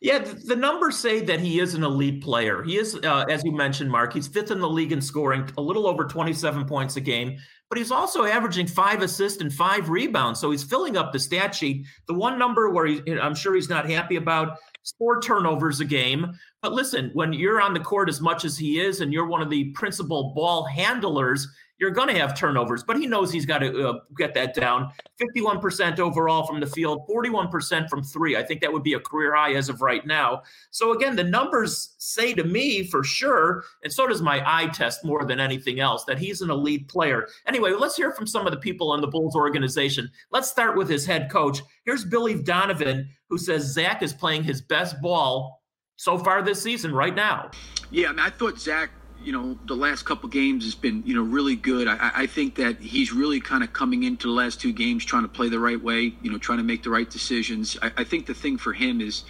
Yeah, 0.00 0.18
the 0.18 0.56
numbers 0.56 0.96
say 0.96 1.20
that 1.20 1.40
he 1.40 1.60
is 1.60 1.74
an 1.74 1.84
elite 1.84 2.22
player. 2.22 2.62
He 2.62 2.78
is, 2.78 2.94
uh, 2.96 3.24
as 3.28 3.44
you 3.44 3.52
mentioned, 3.52 3.90
Mark, 3.90 4.14
he's 4.14 4.26
fifth 4.26 4.50
in 4.50 4.60
the 4.60 4.68
league 4.68 4.92
in 4.92 5.00
scoring, 5.00 5.50
a 5.58 5.60
little 5.60 5.86
over 5.86 6.04
27 6.04 6.64
points 6.64 6.96
a 6.96 7.00
game, 7.00 7.38
but 7.68 7.78
he's 7.78 7.90
also 7.90 8.24
averaging 8.24 8.66
five 8.66 9.02
assists 9.02 9.40
and 9.40 9.52
five 9.52 9.88
rebounds. 9.88 10.40
So 10.40 10.50
he's 10.50 10.64
filling 10.64 10.96
up 10.96 11.12
the 11.12 11.18
stat 11.18 11.54
sheet. 11.54 11.86
The 12.08 12.14
one 12.14 12.38
number 12.38 12.70
where 12.70 12.86
he, 12.86 13.00
I'm 13.20 13.34
sure 13.34 13.54
he's 13.54 13.68
not 13.68 13.88
happy 13.88 14.16
about 14.16 14.58
four 14.98 15.20
turnovers 15.20 15.80
a 15.80 15.84
game. 15.84 16.32
But 16.62 16.72
listen, 16.72 17.10
when 17.14 17.32
you're 17.32 17.60
on 17.60 17.72
the 17.72 17.80
court 17.80 18.08
as 18.08 18.20
much 18.20 18.44
as 18.44 18.58
he 18.58 18.80
is, 18.80 19.00
and 19.00 19.12
you're 19.12 19.26
one 19.26 19.40
of 19.40 19.48
the 19.48 19.70
principal 19.70 20.34
ball 20.34 20.64
handlers, 20.64 21.48
you're 21.78 21.90
going 21.90 22.08
to 22.08 22.18
have 22.18 22.36
turnovers. 22.36 22.84
But 22.84 22.98
he 22.98 23.06
knows 23.06 23.32
he's 23.32 23.46
got 23.46 23.60
to 23.60 23.88
uh, 23.88 24.00
get 24.18 24.34
that 24.34 24.54
down. 24.54 24.92
51% 25.18 25.98
overall 25.98 26.46
from 26.46 26.60
the 26.60 26.66
field, 26.66 27.08
41% 27.08 27.88
from 27.88 28.02
three. 28.02 28.36
I 28.36 28.42
think 28.42 28.60
that 28.60 28.70
would 28.70 28.82
be 28.82 28.92
a 28.92 29.00
career 29.00 29.34
high 29.34 29.54
as 29.54 29.70
of 29.70 29.80
right 29.80 30.06
now. 30.06 30.42
So 30.70 30.92
again, 30.92 31.16
the 31.16 31.24
numbers 31.24 31.94
say 31.98 32.34
to 32.34 32.44
me 32.44 32.84
for 32.84 33.02
sure, 33.02 33.64
and 33.82 33.90
so 33.90 34.06
does 34.06 34.20
my 34.20 34.42
eye 34.44 34.66
test 34.66 35.04
more 35.04 35.24
than 35.24 35.40
anything 35.40 35.80
else, 35.80 36.04
that 36.04 36.18
he's 36.18 36.42
an 36.42 36.50
elite 36.50 36.88
player. 36.88 37.26
Anyway, 37.46 37.72
let's 37.72 37.96
hear 37.96 38.12
from 38.12 38.26
some 38.26 38.46
of 38.46 38.52
the 38.52 38.58
people 38.58 38.94
in 38.94 39.00
the 39.00 39.06
Bulls 39.06 39.34
organization. 39.34 40.10
Let's 40.30 40.50
start 40.50 40.76
with 40.76 40.90
his 40.90 41.06
head 41.06 41.30
coach. 41.30 41.62
Here's 41.86 42.04
Billy 42.04 42.42
Donovan, 42.42 43.08
who 43.30 43.38
says 43.38 43.72
Zach 43.72 44.02
is 44.02 44.12
playing 44.12 44.44
his 44.44 44.60
best 44.60 45.00
ball 45.00 45.59
so 46.00 46.16
far 46.16 46.40
this 46.40 46.62
season 46.62 46.94
right 46.94 47.14
now. 47.14 47.50
Yeah, 47.90 48.08
I, 48.08 48.12
mean, 48.12 48.20
I 48.20 48.30
thought 48.30 48.58
Zach 48.58 48.90
you 49.22 49.32
know 49.32 49.58
the 49.66 49.76
last 49.76 50.04
couple 50.04 50.30
games 50.30 50.64
has 50.64 50.74
been 50.74 51.02
you 51.04 51.14
know 51.14 51.22
really 51.22 51.56
good. 51.56 51.86
I, 51.86 52.10
I 52.14 52.26
think 52.26 52.54
that 52.54 52.80
he's 52.80 53.12
really 53.12 53.38
kind 53.38 53.62
of 53.62 53.74
coming 53.74 54.04
into 54.04 54.26
the 54.28 54.32
last 54.32 54.62
two 54.62 54.72
games 54.72 55.04
trying 55.04 55.24
to 55.24 55.28
play 55.28 55.50
the 55.50 55.60
right 55.60 55.78
way. 55.80 56.14
You 56.22 56.32
know, 56.32 56.38
trying 56.38 56.56
to 56.56 56.64
make 56.64 56.82
the 56.82 56.88
right 56.88 57.08
decisions. 57.08 57.76
I, 57.82 57.92
I 57.98 58.04
think 58.04 58.24
the 58.24 58.32
thing 58.32 58.56
for 58.56 58.72
him 58.72 59.02
is, 59.02 59.24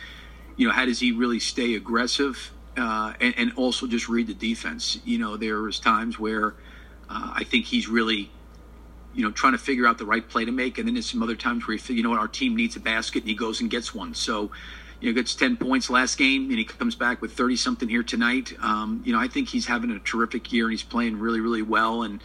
you 0.56 0.68
know, 0.68 0.72
how 0.72 0.84
does 0.84 1.00
he 1.00 1.10
really 1.10 1.40
stay 1.40 1.74
aggressive 1.74 2.52
uh, 2.76 3.14
and, 3.20 3.34
and, 3.36 3.52
also 3.56 3.88
just 3.88 4.08
read 4.08 4.28
the 4.28 4.34
defense. 4.34 5.00
You 5.04 5.18
know, 5.18 5.36
there 5.36 5.60
was 5.62 5.80
times 5.80 6.20
where 6.20 6.54
uh, 7.08 7.32
I 7.34 7.42
think 7.42 7.66
he's 7.66 7.88
really. 7.88 8.30
You 9.12 9.24
know, 9.24 9.32
trying 9.32 9.54
to 9.54 9.58
figure 9.58 9.88
out 9.88 9.98
the 9.98 10.06
right 10.06 10.26
play 10.26 10.44
to 10.44 10.52
make, 10.52 10.78
and 10.78 10.86
then 10.86 10.94
there's 10.94 11.10
some 11.10 11.20
other 11.20 11.34
times 11.34 11.66
where 11.66 11.76
he, 11.76 11.94
you 11.94 12.04
know 12.04 12.10
what, 12.10 12.20
our 12.20 12.28
team 12.28 12.54
needs 12.54 12.76
a 12.76 12.80
basket, 12.80 13.22
and 13.24 13.28
he 13.28 13.34
goes 13.34 13.60
and 13.60 13.68
gets 13.68 13.92
one. 13.92 14.14
So, 14.14 14.52
you 15.00 15.10
know, 15.10 15.14
gets 15.14 15.34
10 15.34 15.56
points 15.56 15.90
last 15.90 16.18
game 16.18 16.50
and 16.50 16.58
he 16.58 16.64
comes 16.64 16.94
back 16.94 17.20
with 17.20 17.32
30 17.32 17.56
something 17.56 17.88
here 17.88 18.02
tonight. 18.02 18.52
Um, 18.60 19.02
you 19.04 19.12
know, 19.12 19.18
I 19.18 19.28
think 19.28 19.48
he's 19.48 19.66
having 19.66 19.90
a 19.90 19.98
terrific 19.98 20.52
year 20.52 20.66
and 20.66 20.72
he's 20.72 20.82
playing 20.82 21.18
really, 21.18 21.40
really 21.40 21.62
well. 21.62 22.02
And 22.02 22.20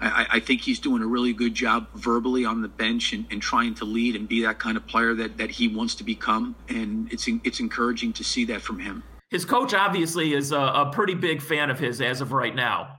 I, 0.00 0.26
I 0.32 0.40
think 0.40 0.62
he's 0.62 0.78
doing 0.78 1.02
a 1.02 1.06
really 1.06 1.32
good 1.32 1.54
job 1.54 1.88
verbally 1.94 2.44
on 2.44 2.62
the 2.62 2.68
bench 2.68 3.12
and, 3.12 3.26
and, 3.30 3.42
trying 3.42 3.74
to 3.76 3.84
lead 3.84 4.16
and 4.16 4.28
be 4.28 4.42
that 4.42 4.58
kind 4.58 4.76
of 4.76 4.86
player 4.86 5.14
that, 5.14 5.38
that 5.38 5.50
he 5.50 5.68
wants 5.68 5.94
to 5.96 6.04
become. 6.04 6.54
And 6.68 7.12
it's, 7.12 7.28
it's 7.44 7.60
encouraging 7.60 8.12
to 8.14 8.24
see 8.24 8.44
that 8.46 8.62
from 8.62 8.78
him. 8.78 9.02
His 9.30 9.44
coach 9.44 9.74
obviously 9.74 10.34
is 10.34 10.52
a, 10.52 10.58
a 10.58 10.90
pretty 10.92 11.14
big 11.14 11.42
fan 11.42 11.70
of 11.70 11.78
his 11.78 12.00
as 12.00 12.20
of 12.20 12.32
right 12.32 12.54
now. 12.54 12.97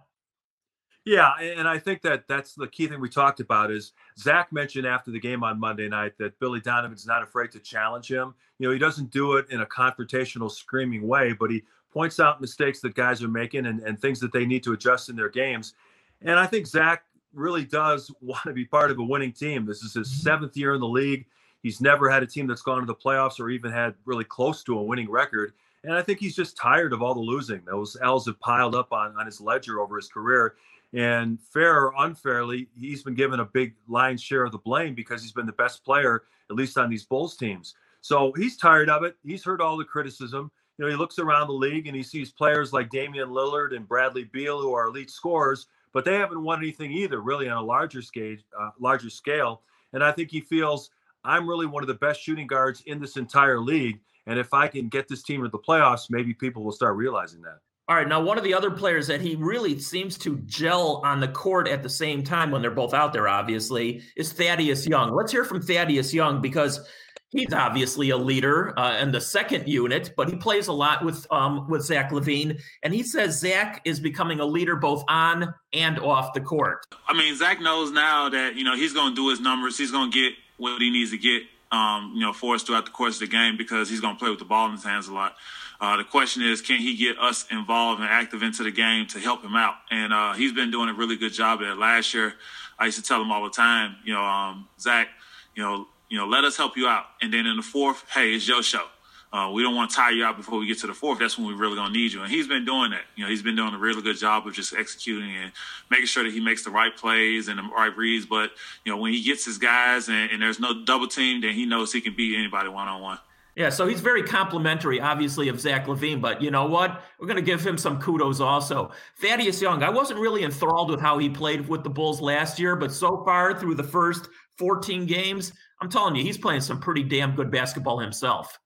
Yeah, 1.10 1.32
and 1.40 1.68
I 1.68 1.80
think 1.80 2.04
that 2.04 2.28
that's 2.28 2.54
the 2.54 2.68
key 2.68 2.86
thing 2.86 3.02
we 3.02 3.10
talked 3.10 3.40
about 3.40 3.72
is 3.72 3.94
Zach 4.16 4.54
mentioned 4.54 4.86
after 4.86 5.10
the 5.10 5.20
game 5.20 5.44
on 5.44 5.60
Monday 5.60 5.90
night 5.90 6.16
that 6.20 6.40
Billy 6.40 6.60
Donovan's 6.60 7.08
not 7.08 7.24
afraid 7.24 7.50
to 7.54 7.60
challenge 7.60 8.12
him. 8.12 8.36
You 8.60 8.68
know, 8.68 8.74
he 8.74 8.78
doesn't 8.78 9.10
do 9.10 9.38
it 9.38 9.48
in 9.50 9.62
a 9.62 9.66
confrontational, 9.66 10.52
screaming 10.52 11.08
way, 11.08 11.34
but 11.34 11.50
he 11.50 11.64
points 11.92 12.20
out 12.20 12.42
mistakes 12.42 12.80
that 12.82 12.94
guys 12.94 13.24
are 13.24 13.28
making 13.28 13.66
and, 13.66 13.80
and 13.80 14.00
things 14.00 14.20
that 14.20 14.32
they 14.32 14.46
need 14.46 14.62
to 14.66 14.74
adjust 14.74 15.10
in 15.10 15.16
their 15.16 15.30
games. 15.30 15.74
And 16.22 16.38
I 16.38 16.46
think 16.46 16.68
Zach 16.68 17.06
really 17.34 17.66
does 17.66 18.14
want 18.22 18.44
to 18.44 18.54
be 18.54 18.66
part 18.66 18.92
of 18.92 19.00
a 19.00 19.04
winning 19.04 19.32
team. 19.32 19.66
This 19.66 19.82
is 19.82 19.96
his 19.96 20.12
mm-hmm. 20.12 20.22
seventh 20.22 20.56
year 20.56 20.76
in 20.76 20.80
the 20.80 20.88
league. 20.88 21.26
He's 21.64 21.82
never 21.82 22.08
had 22.08 22.22
a 22.22 22.28
team 22.28 22.46
that's 22.46 22.62
gone 22.62 22.82
to 22.82 22.86
the 22.86 22.94
playoffs 22.94 23.40
or 23.40 23.50
even 23.50 23.72
had 23.72 23.96
really 24.06 24.26
close 24.26 24.64
to 24.66 24.78
a 24.78 24.84
winning 24.84 25.10
record. 25.10 25.54
And 25.84 25.94
I 25.94 26.04
think 26.04 26.20
he's 26.20 26.36
just 26.36 26.56
tired 26.56 26.94
of 26.94 27.02
all 27.02 27.16
the 27.16 27.20
losing. 27.20 27.62
Those 27.66 27.98
L's 28.00 28.28
have 28.28 28.40
piled 28.40 28.76
up 28.76 28.94
on, 28.94 29.16
on 29.18 29.26
his 29.26 29.42
ledger 29.42 29.80
over 29.80 29.96
his 29.96 30.08
career. 30.08 30.56
And 30.94 31.40
fair 31.42 31.86
or 31.86 31.94
unfairly, 32.00 32.68
he's 32.78 33.04
been 33.04 33.14
given 33.14 33.40
a 33.40 33.46
big 33.46 33.76
lion's 33.88 34.24
share 34.24 34.44
of 34.44 34.52
the 34.52 34.58
blame 34.58 34.96
because 34.96 35.22
he's 35.22 35.32
been 35.32 35.46
the 35.46 35.52
best 35.54 35.86
player, 35.86 36.24
at 36.50 36.56
least 36.56 36.78
on 36.78 36.90
these 36.90 37.06
Bulls 37.06 37.38
teams. 37.38 37.76
So 38.02 38.32
he's 38.34 38.58
tired 38.58 38.90
of 38.90 39.04
it. 39.04 39.16
He's 39.24 39.44
heard 39.44 39.62
all 39.62 39.78
the 39.78 39.84
criticism. 39.84 40.52
You 40.78 40.86
know, 40.86 40.92
he 40.92 40.98
looks 40.98 41.20
around 41.20 41.48
the 41.48 41.54
league 41.54 41.88
and 41.88 41.96
he 41.96 42.04
sees 42.04 42.32
players 42.32 42.74
like 42.74 42.90
Damian 42.90 43.30
Lillard 43.30 43.76
and 43.76 43.88
Bradley 43.88 44.24
Beal 44.24 44.62
who 44.62 44.74
are 44.74 44.88
elite 44.88 45.12
scorers, 45.12 45.68
but 45.94 46.06
they 46.06 46.16
haven't 46.16 46.42
won 46.42 46.60
anything 46.60 46.92
either, 46.92 47.22
really 47.22 47.50
on 47.50 47.58
a 47.58 47.66
larger 47.66 48.02
scale. 48.02 48.38
Uh, 48.58 48.70
larger 48.80 49.10
scale. 49.10 49.62
And 49.94 50.04
I 50.04 50.12
think 50.12 50.32
he 50.32 50.42
feels 50.42 50.90
I'm 51.24 51.48
really 51.48 51.66
one 51.66 51.84
of 51.84 51.88
the 51.88 51.96
best 51.96 52.22
shooting 52.22 52.48
guards 52.48 52.82
in 52.86 53.00
this 53.00 53.18
entire 53.18 53.60
league. 53.60 54.00
And 54.26 54.40
if 54.40 54.54
I 54.54 54.68
can 54.68 54.88
get 54.88 55.08
this 55.08 55.24
team 55.24 55.44
to 55.44 55.50
the 55.50 55.60
playoffs, 55.60 56.10
maybe 56.10 56.34
people 56.34 56.64
will 56.64 56.72
start 56.72 56.96
realizing 56.96 57.42
that. 57.42 57.60
All 57.90 57.96
right. 57.96 58.08
Now, 58.08 58.22
one 58.22 58.38
of 58.38 58.44
the 58.44 58.54
other 58.54 58.70
players 58.70 59.08
that 59.08 59.20
he 59.20 59.36
really 59.36 59.80
seems 59.80 60.16
to 60.20 60.38
gel 60.46 61.02
on 61.04 61.20
the 61.20 61.28
court 61.28 61.68
at 61.68 61.82
the 61.82 61.90
same 61.90 62.24
time 62.24 62.52
when 62.52 62.62
they're 62.62 62.70
both 62.70 62.94
out 62.94 63.14
there, 63.14 63.28
obviously, 63.28 64.04
is 64.16 64.32
Thaddeus 64.32 64.86
Young. 64.86 65.12
Let's 65.16 65.32
hear 65.32 65.44
from 65.44 65.60
Thaddeus 65.60 66.14
Young 66.14 66.40
because 66.40 66.88
he's 67.32 67.52
obviously 67.52 68.12
a 68.12 68.18
leader 68.18 68.78
uh, 68.78 69.00
in 69.00 69.12
the 69.12 69.20
second 69.20 69.68
unit, 69.68 70.14
but 70.16 70.30
he 70.30 70.36
plays 70.36 70.68
a 70.68 70.72
lot 70.72 71.04
with 71.04 71.26
um, 71.32 71.68
with 71.68 71.82
Zach 71.82 72.12
LaVine, 72.12 72.62
and 72.84 72.94
he 72.94 73.02
says 73.02 73.40
Zach 73.40 73.82
is 73.86 74.00
becoming 74.00 74.40
a 74.40 74.46
leader 74.46 74.76
both 74.76 75.04
on 75.08 75.52
and 75.74 75.98
off 75.98 76.34
the 76.36 76.42
court. 76.42 76.86
I 77.08 77.14
mean, 77.18 77.36
Zach 77.36 77.60
knows 77.60 77.92
now 77.92 78.30
that 78.30 78.56
you 78.56 78.64
know 78.64 78.76
he's 78.76 78.94
going 78.94 79.14
to 79.14 79.16
do 79.16 79.30
his 79.30 79.40
numbers. 79.40 79.80
He's 79.80 79.92
going 79.92 80.12
to 80.12 80.16
get 80.16 80.34
what 80.58 80.80
he 80.80 80.92
needs 80.92 81.10
to 81.10 81.18
get, 81.18 81.42
um, 81.72 82.12
you 82.14 82.22
know, 82.22 82.34
for 82.34 82.54
us 82.54 82.62
throughout 82.62 82.86
the 82.86 82.92
course 82.92 83.16
of 83.16 83.22
the 83.22 83.36
game 83.36 83.58
because 83.58 83.90
he's 83.90 84.00
going 84.00 84.16
to 84.16 84.20
play 84.20 84.30
with 84.30 84.38
the 84.38 84.46
ball 84.46 84.68
in 84.68 84.74
his 84.74 84.84
hands 84.84 85.08
a 85.08 85.14
lot. 85.14 85.36
Uh, 85.82 85.98
the 85.98 86.04
question 86.04 86.44
is, 86.44 86.62
can 86.62 86.80
he 86.80 86.96
get 86.96 87.18
us 87.18 87.46
involved 87.52 88.02
and 88.02 88.10
active 88.10 88.44
into 88.44 88.64
the 88.64 88.72
game 88.72 89.08
to 89.08 89.20
help 89.20 89.44
him 89.44 89.56
out? 89.56 89.76
And 89.90 90.12
uh, 90.12 90.34
he's 90.34 90.52
been 90.52 90.72
doing 90.72 90.90
a 90.90 90.94
really 90.94 91.16
good 91.16 91.32
job 91.32 91.62
at 91.62 91.68
it. 91.68 91.78
Last 91.78 92.14
year, 92.14 92.34
I 92.78 92.86
used 92.86 92.98
to 92.98 93.04
tell 93.04 93.22
him 93.22 93.32
all 93.32 93.44
the 93.44 93.50
time, 93.50 93.96
you 94.04 94.14
know, 94.14 94.24
um, 94.24 94.68
Zach, 94.80 95.08
you 95.56 95.64
know, 95.64 95.88
you 96.10 96.18
know, 96.18 96.26
let 96.26 96.44
us 96.44 96.58
help 96.58 96.76
you 96.76 96.88
out. 96.88 97.06
And 97.22 97.34
then 97.34 97.46
in 97.46 97.56
the 97.56 97.64
fourth, 97.64 98.04
hey, 98.10 98.34
it's 98.34 98.48
your 98.48 98.64
show. 98.64 98.86
Uh, 99.32 99.52
we 99.54 99.62
don't 99.62 99.76
want 99.76 99.92
to 99.92 99.96
tire 99.96 100.12
you 100.12 100.26
out 100.26 100.38
before 100.38 100.58
we 100.58 100.66
get 100.66 100.80
to 100.80 100.88
the 100.88 100.94
fourth. 100.94 101.20
That's 101.20 101.38
when 101.38 101.46
we 101.46 101.54
really 101.54 101.76
gonna 101.76 101.94
need 101.94 102.12
you. 102.12 102.24
And 102.24 102.32
he's 102.32 102.48
been 102.48 102.66
doing 102.66 102.90
that. 102.92 103.04
You 103.16 103.24
know, 103.24 103.30
he's 103.30 103.44
been 103.44 103.56
doing 103.56 103.76
a 103.76 103.78
really 103.78 104.02
good 104.02 104.18
job 104.18 104.48
of 104.48 104.54
just 104.54 104.74
executing 104.74 105.30
and 105.36 105.52
making 105.92 106.08
sure 106.08 106.24
that 106.24 106.34
he 106.34 106.40
makes 106.40 106.64
the 106.64 106.72
right 106.72 106.96
plays 106.96 107.48
and 107.48 107.60
the 107.60 107.64
right 107.64 107.96
reads. 107.96 108.26
But 108.26 108.52
you 108.84 108.92
know, 108.92 108.98
when 108.98 109.14
he 109.14 109.22
gets 109.22 109.46
his 109.46 109.60
guys 109.60 110.10
and, 110.10 110.32
and 110.32 110.42
there's 110.42 110.60
no 110.60 110.84
double 110.84 111.08
team, 111.08 111.42
then 111.42 111.54
he 111.54 111.68
knows 111.68 111.94
he 111.94 112.02
can 112.02 112.16
beat 112.16 112.36
anybody 112.36 112.70
one 112.70 112.88
on 112.88 113.02
one. 113.04 113.20
Yeah, 113.56 113.70
so 113.70 113.88
he's 113.88 114.00
very 114.00 114.24
complimentary, 114.24 115.02
obviously, 115.02 115.50
of 115.50 115.60
Zach 115.60 115.88
LaVine, 115.88 116.22
But 116.22 116.42
you 116.42 116.52
know 116.52 116.66
what? 116.66 117.02
We're 117.20 117.28
going 117.28 117.36
to 117.36 117.42
give 117.42 117.66
him 117.66 117.78
some 117.78 118.00
kudos 118.00 118.40
also. 118.40 118.92
Thaddeus 119.20 119.62
Young, 119.62 119.84
I 119.84 119.90
wasn't 119.90 120.20
really 120.20 120.44
enthralled 120.44 120.90
with 120.90 121.02
how 121.02 121.18
he 121.18 121.30
played 121.30 121.68
with 121.68 121.84
the 121.84 121.90
Bulls 121.90 122.22
last 122.22 122.60
year, 122.60 122.76
but 122.76 122.92
so 122.92 123.24
far 123.26 123.60
through 123.60 123.76
the 123.76 123.84
first 123.84 124.30
14 124.58 125.06
games, 125.06 125.52
I'm 125.82 125.90
telling 125.90 126.16
you, 126.16 126.24
he's 126.24 126.38
playing 126.38 126.62
some 126.62 126.80
pretty 126.80 127.04
damn 127.04 127.36
good 127.36 127.52
basketball 127.52 128.00
himself. 128.00 128.58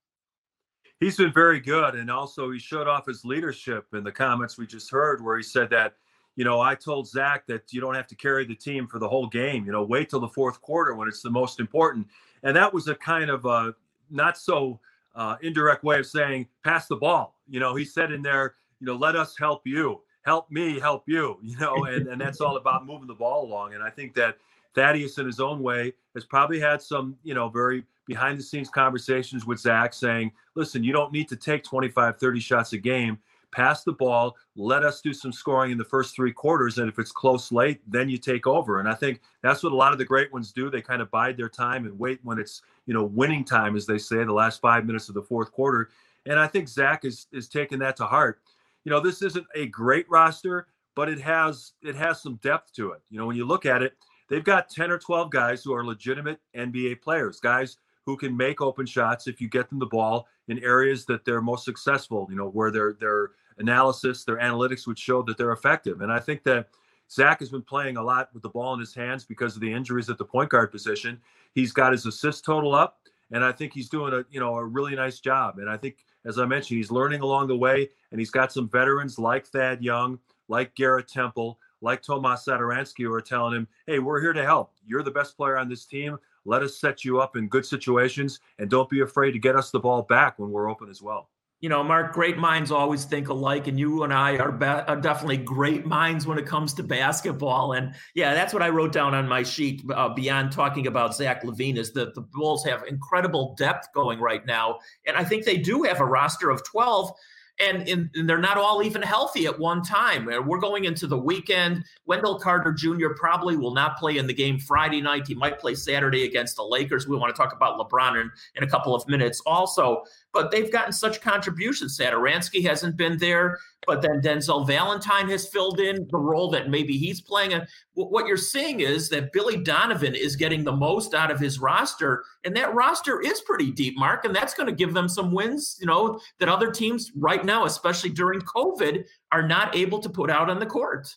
He's 1.00 1.18
been 1.18 1.34
very 1.34 1.60
good. 1.60 1.96
And 1.96 2.10
also, 2.10 2.52
he 2.52 2.60
showed 2.60 2.88
off 2.88 3.06
his 3.06 3.26
leadership 3.26 3.86
in 3.94 4.04
the 4.04 4.12
comments 4.12 4.58
we 4.58 4.68
just 4.68 4.92
heard, 4.92 5.24
where 5.24 5.38
he 5.38 5.44
said 5.44 5.70
that, 5.72 5.96
you 6.36 6.44
know, 6.44 6.62
I 6.62 6.76
told 6.76 7.08
Zach 7.08 7.46
that 7.48 7.72
you 7.72 7.82
don't 7.82 7.96
have 7.96 8.08
to 8.08 8.16
carry 8.16 8.46
the 8.46 8.56
team 8.56 8.88
for 8.88 9.00
the 9.00 9.08
whole 9.08 9.28
game. 9.28 9.66
You 9.66 9.72
know, 9.72 9.84
wait 9.84 10.10
till 10.10 10.20
the 10.20 10.28
fourth 10.28 10.62
quarter 10.62 10.96
when 10.96 11.08
it's 11.08 11.22
the 11.22 11.30
most 11.30 11.60
important. 11.60 12.08
And 12.44 12.56
that 12.56 12.74
was 12.74 12.88
a 12.88 12.96
kind 12.96 13.30
of 13.30 13.46
a 13.46 13.76
not 14.14 14.38
so 14.38 14.80
uh, 15.16 15.36
indirect 15.42 15.84
way 15.84 16.00
of 16.00 16.06
saying 16.06 16.48
pass 16.64 16.88
the 16.88 16.96
ball. 16.96 17.36
You 17.48 17.60
know, 17.60 17.76
he 17.76 17.86
said 17.86 18.12
in 18.12 18.22
there, 18.22 18.56
you 18.80 18.88
know, 18.88 18.96
let 18.96 19.16
us 19.16 19.36
help 19.38 19.66
you, 19.66 20.02
help 20.24 20.50
me, 20.50 20.80
help 20.80 21.04
you. 21.08 21.38
You 21.44 21.58
know, 21.58 21.86
and 21.86 22.08
and 22.08 22.20
that's 22.20 22.42
all 22.42 22.58
about 22.58 22.86
moving 22.86 23.08
the 23.08 23.14
ball 23.14 23.46
along. 23.46 23.74
And 23.74 23.84
I 23.84 23.90
think 23.90 24.14
that 24.16 24.38
Thaddeus, 24.76 25.18
in 25.18 25.26
his 25.26 25.40
own 25.40 25.62
way, 25.62 25.94
has 26.16 26.26
probably 26.26 26.60
had 26.60 26.82
some, 26.82 27.16
you 27.24 27.34
know, 27.34 27.50
very 27.50 27.84
behind 28.06 28.38
the 28.38 28.44
scenes 28.44 28.70
conversations 28.70 29.46
with 29.46 29.60
Zach 29.60 29.94
saying, 29.94 30.32
listen, 30.56 30.84
you 30.84 30.92
don't 30.92 31.14
need 31.14 31.30
to 31.30 31.36
take 31.36 31.64
25, 31.64 32.18
30 32.18 32.40
shots 32.40 32.74
a 32.74 32.78
game. 32.78 33.18
Pass 33.52 33.84
the 33.84 33.94
ball, 33.94 34.36
let 34.56 34.84
us 34.84 35.00
do 35.00 35.14
some 35.14 35.32
scoring 35.32 35.72
in 35.72 35.78
the 35.78 35.86
first 35.86 36.16
three 36.16 36.34
quarters. 36.34 36.80
And 36.80 36.90
if 36.90 36.98
it's 36.98 37.12
close 37.12 37.52
late, 37.52 37.82
then 37.88 38.10
you 38.10 38.18
take 38.18 38.48
over. 38.48 38.80
And 38.80 38.90
I 38.90 38.96
think 38.96 39.22
that's 39.44 39.62
what 39.62 39.72
a 39.72 39.76
lot 39.76 39.92
of 39.92 40.00
the 40.00 40.06
great 40.06 40.34
ones 40.34 40.52
do. 40.52 40.72
They 40.72 40.82
kind 40.82 41.04
of 41.04 41.12
bide 41.12 41.38
their 41.38 41.50
time 41.50 41.86
and 41.86 41.98
wait 42.00 42.20
when 42.24 42.40
it's, 42.40 42.64
you 42.86 42.94
know, 42.94 43.04
winning 43.04 43.44
time, 43.44 43.76
as 43.76 43.86
they 43.86 43.98
say, 43.98 44.24
the 44.24 44.34
last 44.34 44.62
five 44.62 44.86
minutes 44.86 45.10
of 45.10 45.16
the 45.16 45.22
fourth 45.22 45.52
quarter. 45.52 45.90
And 46.26 46.40
I 46.40 46.48
think 46.48 46.68
Zach 46.68 47.06
is 47.06 47.28
is 47.32 47.48
taking 47.48 47.80
that 47.80 47.96
to 47.98 48.06
heart. 48.06 48.42
You 48.86 48.92
know, 48.92 49.00
this 49.00 49.22
isn't 49.22 49.46
a 49.56 49.68
great 49.68 50.10
roster, 50.10 50.68
but 50.96 51.10
it 51.10 51.20
has 51.22 51.74
it 51.82 51.96
has 51.96 52.22
some 52.22 52.36
depth 52.44 52.74
to 52.74 52.92
it. 52.92 53.02
You 53.10 53.20
know, 53.20 53.26
when 53.26 53.36
you 53.36 53.46
look 53.46 53.66
at 53.66 53.82
it, 53.82 53.96
they've 54.30 54.44
got 54.44 54.70
10 54.70 54.92
or 54.92 54.98
12 54.98 55.30
guys 55.30 55.64
who 55.64 55.74
are 55.74 55.86
legitimate 55.86 56.40
NBA 56.56 57.02
players, 57.02 57.40
guys 57.40 57.78
who 58.06 58.18
can 58.18 58.36
make 58.36 58.62
open 58.62 58.86
shots 58.86 59.28
if 59.28 59.40
you 59.40 59.48
get 59.48 59.70
them 59.70 59.80
the 59.80 59.86
ball 59.86 60.28
in 60.50 60.60
areas 60.64 61.06
that 61.06 61.24
they're 61.24 61.42
most 61.42 61.64
successful, 61.64 62.28
you 62.30 62.36
know, 62.36 62.50
where 62.50 62.72
their 62.72 62.94
their 63.00 63.32
analysis, 63.58 64.24
their 64.24 64.38
analytics 64.38 64.88
would 64.88 65.00
show 65.00 65.22
that 65.24 65.38
they're 65.38 65.52
effective. 65.52 66.02
And 66.02 66.12
I 66.12 66.20
think 66.20 66.44
that 66.44 66.68
Zach 67.14 67.40
has 67.40 67.50
been 67.50 67.62
playing 67.62 67.98
a 67.98 68.04
lot 68.04 68.30
with 68.34 68.42
the 68.42 68.50
ball 68.50 68.74
in 68.74 68.80
his 68.80 68.96
hands 68.96 69.24
because 69.24 69.56
of 69.56 69.62
the 69.62 69.72
injuries 69.72 70.10
at 70.10 70.18
the 70.18 70.26
point 70.26 70.50
guard 70.50 70.72
position. 70.72 71.22
He's 71.54 71.72
got 71.72 71.92
his 71.92 72.06
assist 72.08 72.44
total 72.44 72.74
up, 72.74 73.00
and 73.32 73.44
I 73.44 73.52
think 73.52 73.74
he's 73.74 73.90
doing 73.90 74.14
a 74.14 74.26
you 74.32 74.40
know 74.40 74.56
a 74.56 74.66
really 74.66 74.96
nice 74.96 75.20
job. 75.20 75.60
And 75.60 75.70
I 75.70 75.78
think, 75.78 76.06
as 76.26 76.40
I 76.40 76.46
mentioned, 76.46 76.78
he's 76.78 76.92
learning 76.92 77.22
along 77.22 77.48
the 77.48 77.58
way, 77.58 77.90
and 78.12 78.20
he's 78.20 78.32
got 78.32 78.52
some 78.52 78.68
veterans 78.68 79.20
like 79.20 79.46
Thad 79.46 79.84
Young, 79.84 80.18
like 80.48 80.74
Garrett 80.76 81.08
Temple, 81.08 81.60
like 81.82 82.02
Tomas 82.02 82.46
Satoransky 82.46 83.04
who 83.04 83.14
are 83.14 83.22
telling 83.22 83.54
him, 83.54 83.68
hey, 83.86 84.00
we're 84.00 84.22
here 84.22 84.34
to 84.34 84.44
help. 84.44 84.74
You're 84.86 85.04
the 85.04 85.12
best 85.12 85.38
player 85.38 85.58
on 85.58 85.70
this 85.70 85.86
team. 85.86 86.18
Let 86.46 86.64
us 86.64 86.78
set 86.78 87.06
you 87.06 87.20
up 87.20 87.36
in 87.36 87.48
good 87.48 87.66
situations 87.66 88.40
and 88.58 88.70
don't 88.70 88.90
be 88.90 89.02
afraid 89.02 89.32
to 89.32 89.40
get 89.40 89.56
us 89.56 89.70
the 89.70 89.80
ball 89.80 90.02
back 90.02 90.40
when 90.40 90.50
we're 90.50 90.70
open 90.70 90.90
as 90.90 91.02
well. 91.02 91.30
You 91.64 91.70
know, 91.70 91.82
Mark, 91.82 92.12
great 92.12 92.38
minds 92.38 92.72
always 92.72 93.06
think 93.06 93.30
alike, 93.30 93.68
and 93.68 93.80
you 93.80 94.04
and 94.04 94.14
I 94.14 94.36
are, 94.36 94.52
be- 94.52 94.66
are 94.66 95.00
definitely 95.00 95.38
great 95.38 95.86
minds 95.86 96.28
when 96.28 96.38
it 96.38 96.46
comes 96.46 96.74
to 96.74 96.84
basketball. 96.84 97.72
And 97.72 97.96
yeah, 98.16 98.34
that's 98.34 98.54
what 98.54 98.62
I 98.62 98.68
wrote 98.68 98.92
down 98.92 99.16
on 99.16 99.30
my 99.30 99.44
sheet. 99.44 99.82
Uh, 99.96 100.10
beyond 100.10 100.52
talking 100.52 100.88
about 100.88 101.16
Zach 101.16 101.42
LaVine, 101.46 101.78
is 101.78 101.94
that 101.94 102.16
the 102.16 102.22
Bulls 102.22 102.66
have 102.66 102.84
incredible 102.86 103.56
depth 103.58 103.88
going 103.94 104.20
right 104.20 104.46
now, 104.46 104.80
and 105.08 105.16
I 105.16 105.24
think 105.24 105.46
they 105.46 105.56
do 105.56 105.84
have 105.84 106.02
a 106.02 106.06
roster 106.06 106.50
of 106.50 106.62
twelve 106.66 107.14
and, 107.60 107.88
in, 107.88 108.10
and 108.16 108.28
they're 108.28 108.40
not 108.40 108.58
all 108.58 108.82
even 108.84 109.02
healthy 109.02 109.46
at 109.46 109.58
one 109.58 109.84
time. 109.84 110.28
Uh, 110.28 110.42
we're 110.42 110.60
going 110.60 110.86
into 110.86 111.06
the 111.06 111.18
weekend. 111.18 111.84
Wendell 112.06 112.40
Carter 112.40 112.72
Jr. 112.72 113.10
probably 113.16 113.56
will 113.58 113.74
not 113.74 113.98
play 113.98 114.18
in 114.18 114.26
the 114.26 114.34
game 114.34 114.60
Friday 114.60 115.02
night. 115.02 115.28
He 115.28 115.36
might 115.36 115.60
play 115.60 115.76
Saturday 115.76 116.26
against 116.26 116.56
the 116.56 116.64
Lakers. 116.64 117.08
We 117.08 117.16
want 117.16 117.34
to 117.34 117.40
talk 117.40 117.54
about 117.54 117.78
LeBron 117.80 118.20
in, 118.20 118.32
in 118.56 118.64
a 118.64 118.68
couple 118.68 118.96
of 118.96 119.08
minutes 119.08 119.42
also. 119.46 120.04
But 120.34 120.52
they've 120.52 120.72
gotten 120.72 120.92
such 120.92 121.22
contributions. 121.22 121.98
Satoransky 121.98 122.66
hasn't 122.66 122.98
been 122.98 123.18
there. 123.18 123.60
But 123.86 124.02
then 124.02 124.22
Denzel 124.22 124.66
Valentine 124.66 125.30
has 125.30 125.48
filled 125.48 125.80
in 125.80 126.08
the 126.10 126.18
role 126.18 126.50
that 126.52 126.70
maybe 126.70 126.98
he's 126.98 127.22
playing. 127.22 127.54
And 127.54 127.68
what 127.94 128.28
you're 128.28 128.38
seeing 128.38 128.80
is 128.80 129.10
that 129.10 129.32
Billy 129.34 129.58
Donovan 129.58 130.16
is 130.16 130.36
getting 130.36 130.64
the 130.64 130.76
most 130.76 131.14
out 131.14 131.32
of 131.32 131.40
his 131.40 131.60
roster, 131.60 132.24
and 132.44 132.56
that 132.56 132.74
roster 132.74 133.22
is 133.22 133.42
pretty 133.42 133.72
deep, 133.72 133.98
Mark, 133.98 134.26
and 134.26 134.36
that's 134.36 134.54
going 134.54 134.68
to 134.68 134.76
give 134.76 134.94
them 134.94 135.10
some 135.10 135.32
wins, 135.32 135.78
you 135.80 135.88
know, 135.88 136.20
that 136.40 136.50
other 136.50 136.72
teams 136.72 137.12
right 137.16 137.44
now, 137.44 137.66
especially 137.66 138.10
during 138.10 138.42
COVID, 138.42 139.04
are 139.32 139.48
not 139.48 139.76
able 139.76 140.00
to 140.00 140.10
put 140.10 140.30
out 140.30 140.50
on 140.50 140.60
the 140.60 140.66
court. 140.66 141.14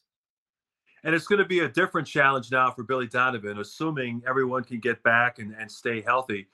And 1.04 1.14
it's 1.14 1.26
going 1.26 1.38
to 1.38 1.44
be 1.44 1.61
a 1.61 1.68
different 1.68 2.08
challenge 2.08 2.50
now 2.50 2.73
for 2.73 2.82
Billy 2.82 3.06
Donovan, 3.06 3.58
assuming 3.58 4.23
everyone 4.26 4.64
can 4.64 4.80
get 4.80 5.00
back 5.04 5.38
and, 5.38 5.54
and 5.54 5.70
stay 5.70 6.00
healthy 6.00 6.49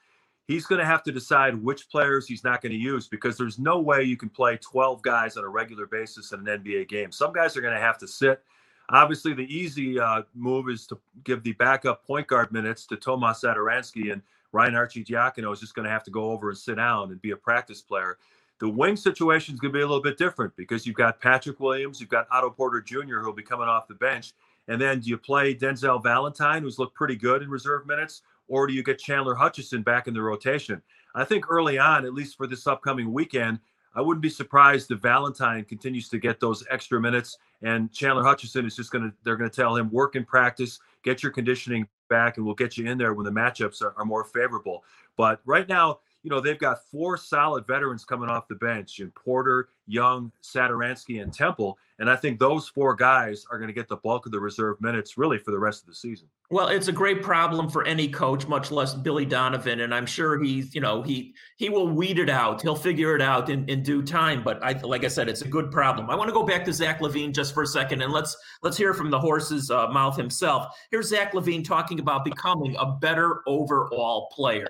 he's 0.47 0.67
going 0.67 0.79
to 0.79 0.85
have 0.85 1.03
to 1.05 1.13
decide 1.13 1.55
which 1.55 1.89
players 1.89 2.27
he's 2.27 2.45
not 2.45 2.63
going 2.63 2.73
to 2.73 2.79
use 2.79 3.09
because 3.09 3.37
there's 3.37 3.59
no 3.59 3.81
way 3.81 4.03
you 4.03 4.17
can 4.17 4.29
play 4.29 4.57
12 4.57 5.03
guys 5.03 5.37
on 5.37 5.45
a 5.45 5.49
regular 5.49 5.87
basis 5.87 6.33
in 6.33 6.47
an 6.47 6.63
NBA 6.63 6.89
game. 6.89 7.13
Some 7.13 7.33
guys 7.33 7.57
are 7.57 7.61
going 7.61 7.75
to 7.75 7.81
have 7.81 7.99
to 7.99 8.09
sit. 8.09 8.43
Obviously, 8.91 9.33
the 9.33 9.55
easy 9.55 9.99
uh, 9.99 10.23
move 10.35 10.69
is 10.69 10.87
to 10.89 10.99
give 11.25 11.43
the 11.43 11.53
backup 11.53 12.05
point 12.07 12.27
guard 12.27 12.53
minutes 12.53 12.87
to 12.87 12.97
Tomas 12.97 13.43
Satoransky, 13.43 14.13
and 14.13 14.21
Ryan 14.51 14.75
Arcidiacono 14.75 15.53
is 15.53 15.61
just 15.61 15.75
going 15.75 15.85
to 15.85 15.91
have 15.91 16.05
to 16.05 16.11
go 16.11 16.31
over 16.31 16.51
and 16.51 16.59
sit 16.59 16.77
down 16.77 17.11
and 17.11 17.23
be 17.23 17.31
a 17.31 17.37
practice 17.37 17.81
player. 17.81 18.19
The 18.59 18.69
wing 18.69 18.97
situation 18.97 19.55
is 19.55 19.61
going 19.61 19.73
to 19.73 19.79
be 19.79 19.83
a 19.83 19.87
little 19.87 20.03
bit 20.03 20.19
different 20.19 20.55
because 20.57 20.87
you've 20.87 20.97
got 20.97 21.21
Patrick 21.21 21.59
Williams, 21.59 22.01
you've 22.01 22.11
got 22.11 22.29
Otto 22.31 22.51
Porter 22.51 22.81
Jr., 22.81 23.21
who'll 23.21 23.33
be 23.33 23.43
coming 23.43 23.67
off 23.67 23.89
the 23.89 23.95
bench. 23.95 24.35
And 24.69 24.81
then 24.81 25.01
do 25.01 25.11
you 25.11 25.19
play 25.19 25.55
Denzel 25.55 26.03
Valentine, 26.03 26.63
who's 26.63 26.79
looked 26.79 26.95
pretty 26.95 27.17
good 27.17 27.43
in 27.43 27.49
reserve 27.49 27.87
minutes? 27.87 28.23
Or 28.49 28.67
do 28.67 28.75
you 28.75 28.83
get 28.83 28.99
Chandler 28.99 29.35
Hutchison 29.35 29.83
back 29.83 30.09
in 30.09 30.15
the 30.15 30.23
rotation? 30.23 30.83
I 31.15 31.25
think 31.25 31.51
early 31.51 31.79
on, 31.79 32.05
at 32.05 32.15
least 32.15 32.37
for 32.37 32.47
this 32.47 32.67
upcoming 32.67 33.13
weekend, 33.13 33.59
I 33.95 34.01
wouldn't 34.01 34.23
be 34.23 34.31
surprised 34.31 34.91
if 34.91 35.01
Valentine 35.01 35.65
continues 35.65 36.09
to 36.09 36.19
get 36.19 36.41
those 36.41 36.65
extra 36.71 37.01
minutes 37.01 37.37
and 37.63 37.93
Chandler 37.93 38.25
Hutchison 38.25 38.67
is 38.67 38.75
just 38.75 38.91
going 38.91 39.05
to, 39.05 39.17
they're 39.23 39.37
going 39.37 39.51
to 39.51 39.55
tell 39.55 39.77
him 39.77 39.91
work 39.91 40.17
in 40.17 40.25
practice, 40.25 40.81
get 41.05 41.23
your 41.23 41.31
conditioning 41.31 41.87
back, 42.09 42.37
and 42.37 42.47
we'll 42.47 42.55
get 42.55 42.77
you 42.77 42.87
in 42.87 42.99
there 42.99 43.15
when 43.15 43.25
the 43.25 43.31
matchups 43.31 43.83
are, 43.83 43.95
are 43.97 44.05
more 44.05 44.25
favorable. 44.25 44.83
But 45.17 45.41
right 45.45 45.69
now, 45.69 46.01
you 46.23 46.31
know, 46.31 46.41
they've 46.41 46.59
got 46.59 46.85
four 46.91 47.17
solid 47.17 47.67
veterans 47.67 48.05
coming 48.05 48.29
off 48.29 48.49
the 48.49 48.55
bench 48.55 49.01
in 49.01 49.11
Porter, 49.11 49.69
Young, 49.87 50.33
Satoransky, 50.43 51.23
and 51.23 51.33
Temple. 51.33 51.79
And 52.03 52.11
I 52.11 52.17
think 52.17 52.41
those 52.41 52.69
four 52.69 52.97
guys 52.97 53.47
are 53.49 53.59
going 53.59 53.69
to 53.69 53.73
get 53.73 53.89
the 53.89 53.95
bulk 53.95 54.27
of 54.27 54.33
the 54.33 54.41
reserve 54.41 54.81
minutes 54.81 55.17
really 55.17 55.39
for 55.39 55.53
the 55.53 55.59
rest 55.61 55.83
of 55.83 55.87
the 55.87 55.95
season. 55.95 56.27
Well, 56.51 56.67
it's 56.67 56.89
a 56.89 56.93
great 56.93 57.23
problem 57.23 57.71
for 57.71 57.85
any 57.85 58.09
coach, 58.09 58.49
much 58.49 58.73
less 58.73 58.93
Billy 58.93 59.25
Donovan. 59.25 59.83
And 59.83 59.95
I'm 59.95 60.07
sure 60.07 60.43
he's, 60.43 60.75
you 60.75 60.81
know, 60.81 61.03
he 61.03 61.33
he 61.59 61.69
will 61.69 61.87
weed 61.87 62.19
it 62.19 62.29
out. 62.29 62.61
He'll 62.61 62.75
figure 62.75 63.15
it 63.15 63.23
out 63.23 63.51
in, 63.51 63.69
in 63.69 63.85
due 63.85 64.03
time. 64.03 64.43
But 64.43 64.61
I 64.65 64.73
like 64.83 65.05
I 65.05 65.09
said, 65.09 65.29
it's 65.29 65.43
a 65.43 65.49
good 65.49 65.71
problem. 65.71 66.11
I 66.11 66.17
want 66.17 66.27
to 66.27 66.35
go 66.35 66.43
back 66.43 66.65
to 66.65 66.73
Zach 66.73 66.99
LaVine 66.99 67.33
just 67.33 67.55
for 67.55 67.63
a 67.63 67.69
second 67.69 68.03
and 68.03 68.13
let's 68.13 68.37
let's 68.65 68.77
hear 68.77 68.93
from 68.95 69.09
the 69.09 69.21
horse's 69.21 69.71
uh, 69.71 69.87
mouth 69.87 70.17
himself. 70.17 70.77
Here's 70.91 71.09
Zach 71.09 71.35
LaVine 71.35 71.65
talking 71.65 72.01
about 72.01 72.25
becoming 72.25 72.75
a 72.81 72.87
better 72.87 73.43
overall 73.47 74.29
player. 74.33 74.67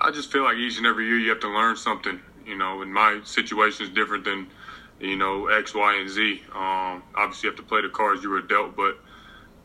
I 0.00 0.12
just 0.12 0.30
feel 0.30 0.44
like 0.44 0.58
each 0.58 0.78
and 0.78 0.86
every 0.86 1.06
year 1.06 1.18
you 1.18 1.28
have 1.30 1.40
to 1.40 1.48
learn 1.48 1.74
something. 1.74 2.20
You 2.46 2.56
know, 2.56 2.82
and 2.82 2.94
my 2.94 3.20
situation 3.24 3.84
is 3.84 3.90
different 3.90 4.24
than, 4.24 4.46
you 5.00 5.16
know, 5.16 5.46
X, 5.46 5.74
Y, 5.74 6.00
and 6.00 6.08
Z. 6.08 6.42
Um, 6.54 7.02
obviously, 7.14 7.48
you 7.48 7.50
have 7.50 7.56
to 7.56 7.62
play 7.62 7.82
the 7.82 7.88
cards 7.88 8.22
you 8.22 8.30
were 8.30 8.42
dealt, 8.42 8.76
but 8.76 8.98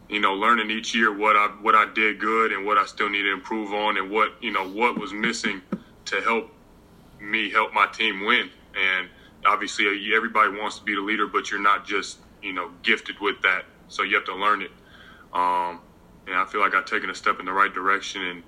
you 0.09 0.19
know, 0.19 0.33
learning 0.33 0.69
each 0.69 0.93
year 0.93 1.15
what 1.15 1.35
I 1.35 1.47
what 1.61 1.75
I 1.75 1.91
did 1.93 2.19
good 2.19 2.51
and 2.51 2.65
what 2.65 2.77
I 2.77 2.85
still 2.85 3.09
need 3.09 3.23
to 3.23 3.33
improve 3.33 3.73
on, 3.73 3.97
and 3.97 4.11
what 4.11 4.33
you 4.41 4.51
know 4.51 4.67
what 4.67 4.97
was 4.97 5.13
missing 5.13 5.61
to 6.05 6.21
help 6.21 6.51
me 7.19 7.49
help 7.49 7.73
my 7.73 7.87
team 7.87 8.25
win. 8.25 8.49
And 8.75 9.07
obviously, 9.45 9.85
everybody 10.15 10.57
wants 10.57 10.79
to 10.79 10.83
be 10.83 10.95
the 10.95 11.01
leader, 11.01 11.27
but 11.27 11.49
you're 11.49 11.61
not 11.61 11.85
just 11.85 12.19
you 12.41 12.53
know 12.53 12.71
gifted 12.83 13.19
with 13.19 13.41
that, 13.41 13.65
so 13.87 14.03
you 14.03 14.15
have 14.15 14.25
to 14.25 14.35
learn 14.35 14.61
it. 14.61 14.71
Um, 15.33 15.79
and 16.27 16.35
I 16.35 16.45
feel 16.45 16.61
like 16.61 16.75
I've 16.75 16.85
taken 16.85 17.09
a 17.09 17.15
step 17.15 17.39
in 17.39 17.45
the 17.45 17.51
right 17.51 17.73
direction 17.73 18.21
and 18.21 18.43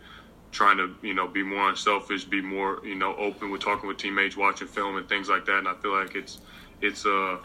trying 0.51 0.77
to 0.77 0.95
you 1.01 1.13
know 1.13 1.27
be 1.27 1.43
more 1.43 1.69
unselfish, 1.69 2.25
be 2.25 2.41
more 2.41 2.79
you 2.83 2.95
know 2.95 3.15
open 3.15 3.49
with 3.49 3.61
talking 3.61 3.87
with 3.87 3.97
teammates, 3.97 4.37
watching 4.37 4.67
film 4.67 4.97
and 4.97 5.07
things 5.09 5.29
like 5.29 5.45
that. 5.45 5.57
And 5.57 5.67
I 5.67 5.73
feel 5.75 5.93
like 5.97 6.15
it's 6.15 6.39
it's 6.81 7.05
uh 7.05 7.37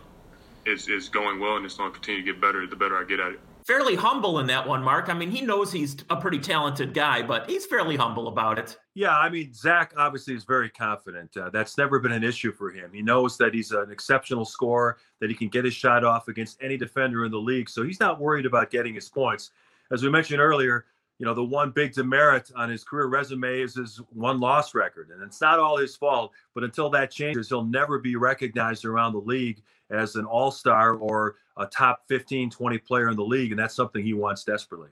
it's, 0.67 0.89
it's 0.89 1.09
going 1.09 1.41
well 1.41 1.57
and 1.57 1.65
it's 1.65 1.77
going 1.77 1.91
to 1.91 1.99
continue 1.99 2.25
to 2.25 2.33
get 2.33 2.41
better 2.41 2.67
the 2.67 2.77
better 2.77 2.97
I 2.97 3.05
get 3.05 3.21
at 3.21 3.33
it. 3.33 3.41
Fairly 3.67 3.95
humble 3.95 4.41
in 4.41 4.47
that 4.47 4.67
one, 4.67 4.83
Mark. 4.83 5.09
I 5.09 5.15
mean, 5.15 5.31
he 5.31 5.43
knows 5.43 5.71
he's 5.71 5.97
a 6.09 6.17
pretty 6.17 6.39
talented 6.39 6.93
guy, 6.93 7.23
but 7.23 7.49
he's 7.49 7.67
fairly 7.67 7.95
humble 7.95 8.29
about 8.29 8.59
it. 8.59 8.77
Yeah, 8.95 9.17
I 9.17 9.29
mean, 9.29 9.53
Zach 9.53 9.93
obviously 9.97 10.35
is 10.35 10.45
very 10.45 10.69
confident. 10.71 11.37
Uh, 11.37 11.51
that's 11.51 11.79
never 11.79 11.99
been 11.99 12.13
an 12.13 12.25
issue 12.25 12.53
for 12.53 12.71
him. 12.71 12.91
He 12.93 13.03
knows 13.03 13.37
that 13.39 13.55
he's 13.55 13.71
an 13.71 13.91
exceptional 13.91 14.45
scorer, 14.45 14.97
that 15.21 15.31
he 15.31 15.37
can 15.37 15.49
get 15.49 15.65
his 15.65 15.75
shot 15.75 16.05
off 16.05 16.29
against 16.29 16.59
any 16.63 16.77
defender 16.77 17.25
in 17.25 17.31
the 17.31 17.39
league. 17.39 17.69
So 17.69 17.83
he's 17.83 18.01
not 18.01 18.21
worried 18.21 18.47
about 18.47 18.71
getting 18.71 18.95
his 18.95 19.09
points. 19.09 19.51
As 19.93 20.03
we 20.03 20.11
mentioned 20.11 20.41
earlier, 20.41 20.87
you 21.21 21.27
know, 21.27 21.35
the 21.35 21.45
one 21.45 21.71
big 21.71 21.93
demerit 21.93 22.51
on 22.57 22.71
his 22.71 22.83
career 22.83 23.07
resume 23.07 23.61
is 23.61 23.75
his 23.75 24.01
won 24.15 24.41
loss 24.41 24.75
record. 24.75 25.11
And 25.11 25.23
it's 25.23 25.43
not 25.43 25.59
all 25.59 25.77
his 25.77 25.95
fault, 25.95 26.33
but 26.55 26.65
until 26.65 26.89
that 26.91 27.11
changes, 27.11 27.51
he'll 27.51 27.63
never 27.63 27.99
be 27.99 28.17
recognized 28.17 28.87
around 28.87 29.13
the 29.13 29.21
league 29.21 29.61
as 29.91 30.17
an 30.17 30.25
all 30.25 30.51
star 30.51 30.95
or 30.95 31.37
a 31.59 31.67
top 31.67 32.05
15, 32.09 32.49
20 32.49 32.79
player 32.79 33.11
in 33.11 33.17
the 33.17 33.23
league. 33.25 33.53
And 33.53 33.59
that's 33.59 33.75
something 33.75 34.03
he 34.03 34.15
wants 34.15 34.45
desperately. 34.45 34.89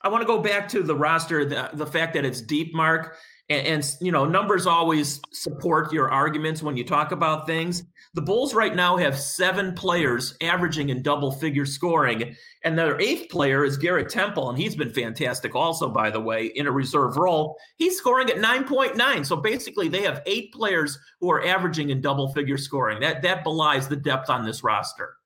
I 0.00 0.08
want 0.08 0.22
to 0.22 0.26
go 0.26 0.38
back 0.40 0.66
to 0.70 0.82
the 0.82 0.94
roster, 0.94 1.44
the, 1.44 1.68
the 1.74 1.86
fact 1.86 2.14
that 2.14 2.24
it's 2.24 2.40
deep, 2.40 2.74
Mark. 2.74 3.18
And, 3.48 3.66
and, 3.66 3.96
you 4.00 4.10
know, 4.10 4.24
numbers 4.24 4.66
always 4.66 5.20
support 5.32 5.92
your 5.92 6.10
arguments 6.10 6.62
when 6.62 6.76
you 6.76 6.84
talk 6.84 7.12
about 7.12 7.46
things. 7.46 7.84
The 8.14 8.22
Bulls 8.22 8.54
right 8.54 8.74
now 8.74 8.96
have 8.96 9.18
seven 9.18 9.74
players 9.74 10.36
averaging 10.40 10.88
in 10.88 11.02
double 11.02 11.30
figure 11.30 11.66
scoring, 11.66 12.34
and 12.64 12.78
their 12.78 12.98
eighth 12.98 13.28
player 13.28 13.62
is 13.62 13.76
Garrett 13.76 14.08
Temple, 14.08 14.48
and 14.48 14.58
he's 14.58 14.74
been 14.74 14.90
fantastic 14.90 15.54
also, 15.54 15.90
by 15.90 16.08
the 16.08 16.20
way, 16.20 16.46
in 16.46 16.66
a 16.66 16.72
reserve 16.72 17.18
role. 17.18 17.58
He's 17.76 17.98
scoring 17.98 18.30
at 18.30 18.36
9.9. 18.36 19.26
So 19.26 19.36
basically, 19.36 19.88
they 19.88 20.02
have 20.02 20.22
eight 20.24 20.50
players 20.52 20.98
who 21.20 21.30
are 21.30 21.46
averaging 21.46 21.90
in 21.90 22.00
double 22.00 22.32
figure 22.32 22.56
scoring. 22.56 23.00
That 23.00 23.20
that 23.20 23.44
belies 23.44 23.86
the 23.86 23.96
depth 23.96 24.30
on 24.30 24.46
this 24.46 24.64
roster. 24.64 25.16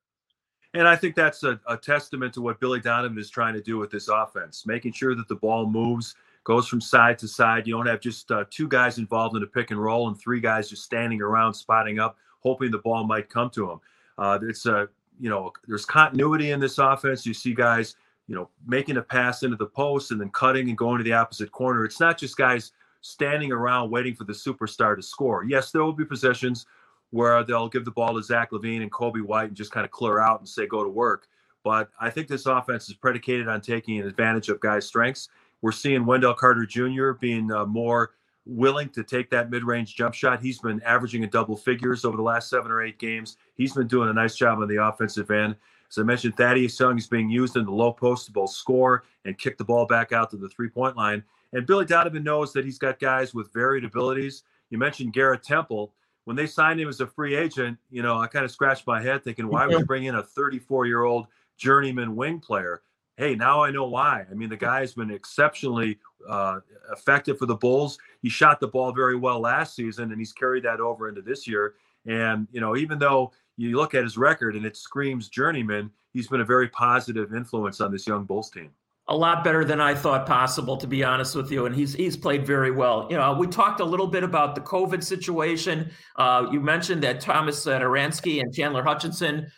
And 0.73 0.87
I 0.87 0.95
think 0.95 1.15
that's 1.15 1.43
a, 1.43 1.59
a 1.67 1.77
testament 1.77 2.33
to 2.33 2.41
what 2.41 2.59
Billy 2.59 2.79
Donovan 2.79 3.17
is 3.17 3.29
trying 3.29 3.53
to 3.53 3.61
do 3.61 3.77
with 3.77 3.91
this 3.91 4.07
offense, 4.07 4.65
making 4.65 4.93
sure 4.93 5.15
that 5.15 5.27
the 5.27 5.35
ball 5.35 5.65
moves 5.65 6.15
goes 6.43 6.67
from 6.67 6.81
side 6.81 7.19
to 7.19 7.27
side. 7.27 7.67
You 7.67 7.75
don't 7.75 7.87
have 7.87 8.01
just 8.01 8.31
uh, 8.31 8.45
two 8.49 8.67
guys 8.67 8.97
involved 8.97 9.35
in 9.35 9.43
a 9.43 9.47
pick 9.47 9.71
and 9.71 9.81
roll 9.81 10.07
and 10.07 10.19
three 10.19 10.39
guys 10.39 10.69
just 10.69 10.83
standing 10.83 11.21
around 11.21 11.53
spotting 11.53 11.99
up 11.99 12.17
hoping 12.41 12.71
the 12.71 12.79
ball 12.79 13.03
might 13.05 13.29
come 13.29 13.49
to 13.51 13.67
them. 13.67 13.79
Uh, 14.17 14.39
it's 14.43 14.65
a 14.65 14.89
you 15.19 15.29
know 15.29 15.51
there's 15.67 15.85
continuity 15.85 16.51
in 16.51 16.59
this 16.59 16.77
offense. 16.77 17.25
You 17.25 17.33
see 17.33 17.53
guys 17.53 17.95
you 18.27 18.35
know 18.35 18.49
making 18.67 18.97
a 18.97 19.01
pass 19.01 19.43
into 19.43 19.55
the 19.55 19.67
post 19.67 20.11
and 20.11 20.19
then 20.19 20.29
cutting 20.29 20.69
and 20.69 20.77
going 20.77 20.97
to 20.97 21.03
the 21.03 21.13
opposite 21.13 21.51
corner. 21.51 21.85
It's 21.85 21.99
not 21.99 22.17
just 22.17 22.37
guys 22.37 22.71
standing 23.01 23.51
around 23.51 23.89
waiting 23.89 24.15
for 24.15 24.25
the 24.25 24.33
superstar 24.33 24.95
to 24.95 25.01
score. 25.01 25.43
Yes, 25.43 25.71
there 25.71 25.83
will 25.83 25.93
be 25.93 26.05
possessions 26.05 26.65
where 27.09 27.43
they'll 27.43 27.67
give 27.67 27.83
the 27.83 27.91
ball 27.91 28.15
to 28.15 28.23
Zach 28.23 28.51
LaVine 28.51 28.81
and 28.81 28.91
Coby 28.91 29.21
White 29.21 29.47
and 29.49 29.55
just 29.55 29.71
kind 29.71 29.85
of 29.85 29.91
clear 29.91 30.19
out 30.19 30.39
and 30.39 30.47
say 30.47 30.65
go 30.65 30.83
to 30.83 30.89
work. 30.89 31.27
But 31.63 31.89
I 31.99 32.09
think 32.09 32.27
this 32.27 32.45
offense 32.45 32.89
is 32.89 32.95
predicated 32.95 33.47
on 33.47 33.61
taking 33.61 33.99
advantage 33.99 34.49
of 34.49 34.59
guys' 34.61 34.87
strengths. 34.87 35.29
We're 35.61 35.71
seeing 35.71 36.05
Wendell 36.05 36.33
Carter 36.33 36.65
Jr. 36.65 37.11
being 37.11 37.51
uh, 37.51 37.65
more 37.65 38.11
willing 38.45 38.89
to 38.89 39.03
take 39.03 39.29
that 39.29 39.49
mid-range 39.49 39.95
jump 39.95 40.13
shot. 40.13 40.41
He's 40.41 40.59
been 40.59 40.81
averaging 40.83 41.23
in 41.23 41.29
double 41.29 41.55
figures 41.55 42.05
over 42.05 42.17
the 42.17 42.23
last 42.23 42.49
seven 42.49 42.71
or 42.71 42.81
eight 42.81 42.97
games. 42.97 43.37
He's 43.55 43.73
been 43.73 43.87
doing 43.87 44.09
a 44.09 44.13
nice 44.13 44.35
job 44.35 44.59
on 44.59 44.67
the 44.67 44.83
offensive 44.83 45.29
end. 45.29 45.55
As 45.89 45.97
I 45.97 46.03
mentioned, 46.03 46.37
Thaddeus 46.37 46.79
Young 46.79 46.97
is 46.97 47.07
being 47.07 47.29
used 47.29 47.57
in 47.57 47.65
the 47.65 47.71
low 47.71 47.91
post 47.91 48.25
to 48.25 48.31
both 48.31 48.51
score 48.51 49.03
and 49.25 49.37
kick 49.37 49.57
the 49.57 49.63
ball 49.63 49.85
back 49.85 50.11
out 50.11 50.31
to 50.31 50.37
the 50.37 50.49
three-point 50.49 50.95
line. 50.95 51.23
And 51.53 51.67
Billy 51.67 51.85
Donovan 51.85 52.23
knows 52.23 52.53
that 52.53 52.63
he's 52.63 52.77
got 52.77 52.99
guys 52.99 53.33
with 53.33 53.51
varied 53.53 53.83
abilities. 53.83 54.43
You 54.69 54.77
mentioned 54.77 55.13
Garrett 55.13 55.43
Temple. 55.43 55.93
When 56.23 56.35
they 56.35 56.47
signed 56.47 56.79
him 56.79 56.87
as 56.87 57.01
a 57.01 57.07
free 57.07 57.35
agent, 57.35 57.77
you 57.89 58.03
know, 58.03 58.19
I 58.19 58.27
kind 58.27 58.45
of 58.45 58.51
scratched 58.51 58.87
my 58.87 59.01
head 59.01 59.23
thinking, 59.23 59.47
why 59.47 59.67
would 59.67 59.79
you 59.79 59.85
bring 59.85 60.05
in 60.05 60.15
a 60.15 60.23
34-year-old 60.23 61.27
journeyman 61.57 62.15
wing 62.15 62.39
player? 62.39 62.83
Hey, 63.21 63.35
now 63.35 63.61
I 63.61 63.69
know 63.69 63.85
why. 63.85 64.25
I 64.31 64.33
mean, 64.33 64.49
the 64.49 64.57
guy's 64.57 64.95
been 64.95 65.11
exceptionally 65.11 65.99
uh, 66.27 66.61
effective 66.91 67.37
for 67.37 67.45
the 67.45 67.53
Bulls. 67.53 67.99
He 68.23 68.29
shot 68.29 68.59
the 68.59 68.67
ball 68.67 68.91
very 68.91 69.15
well 69.15 69.39
last 69.39 69.75
season, 69.75 70.09
and 70.09 70.19
he's 70.19 70.33
carried 70.33 70.63
that 70.63 70.79
over 70.79 71.07
into 71.07 71.21
this 71.21 71.47
year. 71.47 71.75
And 72.07 72.47
you 72.51 72.59
know, 72.59 72.75
even 72.75 72.97
though 72.97 73.31
you 73.57 73.77
look 73.77 73.93
at 73.93 74.03
his 74.03 74.17
record 74.17 74.55
and 74.55 74.65
it 74.65 74.75
screams 74.75 75.29
journeyman, 75.29 75.91
he's 76.13 76.27
been 76.29 76.41
a 76.41 76.45
very 76.45 76.67
positive 76.69 77.35
influence 77.35 77.79
on 77.79 77.91
this 77.91 78.07
young 78.07 78.23
Bulls 78.23 78.49
team. 78.49 78.71
A 79.07 79.15
lot 79.15 79.43
better 79.43 79.63
than 79.63 79.79
I 79.79 79.93
thought 79.93 80.25
possible, 80.25 80.75
to 80.77 80.87
be 80.87 81.03
honest 81.03 81.35
with 81.35 81.51
you. 81.51 81.67
And 81.67 81.75
he's 81.75 81.93
he's 81.93 82.17
played 82.17 82.43
very 82.43 82.71
well. 82.71 83.05
You 83.11 83.17
know, 83.17 83.33
we 83.33 83.45
talked 83.45 83.81
a 83.81 83.85
little 83.85 84.07
bit 84.07 84.23
about 84.23 84.55
the 84.55 84.61
COVID 84.61 85.03
situation. 85.03 85.91
Uh, 86.15 86.47
you 86.51 86.59
mentioned 86.59 87.03
that 87.03 87.19
Tomas 87.19 87.63
Satoransky 87.63 88.41
and 88.41 88.51
Chandler 88.51 88.81
Hutchison 88.81 89.51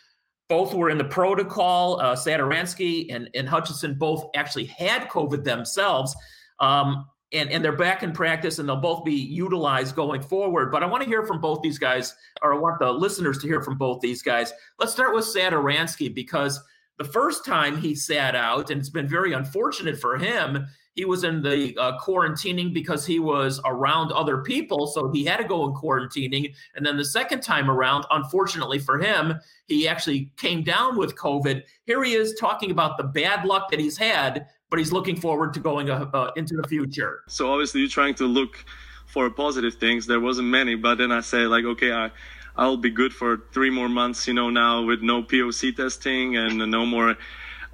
both 0.48 0.74
were 0.74 0.90
in 0.90 0.98
the 0.98 1.04
protocol. 1.04 2.00
Uh, 2.00 2.14
Satoransky 2.14 3.14
and, 3.14 3.30
and 3.34 3.48
Hutchison 3.48 3.94
both 3.94 4.26
actually 4.34 4.66
had 4.66 5.08
COVID 5.08 5.44
themselves. 5.44 6.14
Um, 6.60 7.06
and, 7.32 7.50
and 7.50 7.64
they're 7.64 7.76
back 7.76 8.02
in 8.02 8.12
practice 8.12 8.58
and 8.58 8.68
they'll 8.68 8.76
both 8.76 9.04
be 9.04 9.14
utilized 9.14 9.96
going 9.96 10.22
forward. 10.22 10.70
But 10.70 10.82
I 10.82 10.86
want 10.86 11.02
to 11.02 11.08
hear 11.08 11.26
from 11.26 11.40
both 11.40 11.62
these 11.62 11.78
guys, 11.78 12.14
or 12.42 12.54
I 12.54 12.58
want 12.58 12.78
the 12.78 12.92
listeners 12.92 13.38
to 13.38 13.48
hear 13.48 13.60
from 13.60 13.76
both 13.76 14.00
these 14.00 14.22
guys. 14.22 14.52
Let's 14.78 14.92
start 14.92 15.14
with 15.14 15.24
Satoransky 15.24 16.14
because 16.14 16.60
the 16.98 17.04
first 17.04 17.44
time 17.44 17.76
he 17.76 17.94
sat 17.94 18.36
out, 18.36 18.70
and 18.70 18.78
it's 18.78 18.90
been 18.90 19.08
very 19.08 19.32
unfortunate 19.32 19.98
for 19.98 20.16
him, 20.16 20.66
he 20.94 21.04
was 21.04 21.24
in 21.24 21.42
the 21.42 21.76
uh, 21.76 21.98
quarantining 21.98 22.72
because 22.72 23.04
he 23.04 23.18
was 23.18 23.60
around 23.64 24.12
other 24.12 24.38
people. 24.38 24.86
So 24.86 25.10
he 25.10 25.24
had 25.24 25.38
to 25.38 25.44
go 25.44 25.64
in 25.66 25.74
quarantining. 25.74 26.54
And 26.76 26.86
then 26.86 26.96
the 26.96 27.04
second 27.04 27.42
time 27.42 27.68
around, 27.68 28.06
unfortunately 28.10 28.78
for 28.78 28.98
him, 28.98 29.34
he 29.66 29.88
actually 29.88 30.30
came 30.36 30.62
down 30.62 30.96
with 30.96 31.16
COVID. 31.16 31.62
Here 31.84 32.02
he 32.04 32.14
is 32.14 32.34
talking 32.38 32.70
about 32.70 32.96
the 32.96 33.04
bad 33.04 33.44
luck 33.44 33.70
that 33.70 33.80
he's 33.80 33.98
had, 33.98 34.46
but 34.70 34.78
he's 34.78 34.92
looking 34.92 35.16
forward 35.16 35.52
to 35.54 35.60
going 35.60 35.90
uh, 35.90 36.08
uh, 36.14 36.30
into 36.36 36.54
the 36.56 36.66
future. 36.68 37.22
So 37.28 37.50
obviously, 37.50 37.80
you're 37.80 37.90
trying 37.90 38.14
to 38.16 38.26
look 38.26 38.64
for 39.06 39.28
positive 39.30 39.74
things. 39.74 40.06
There 40.06 40.20
wasn't 40.20 40.48
many, 40.48 40.76
but 40.76 40.98
then 40.98 41.10
I 41.12 41.20
say 41.20 41.46
like, 41.46 41.64
okay, 41.64 41.92
I. 41.92 42.10
I'll 42.56 42.76
be 42.76 42.90
good 42.90 43.12
for 43.12 43.48
three 43.52 43.68
more 43.68 43.88
months, 43.88 44.28
you 44.28 44.32
know, 44.32 44.48
now 44.48 44.80
with 44.84 45.02
no 45.02 45.24
POC 45.24 45.74
testing 45.74 46.36
and 46.36 46.58
no 46.70 46.86
more 46.86 47.16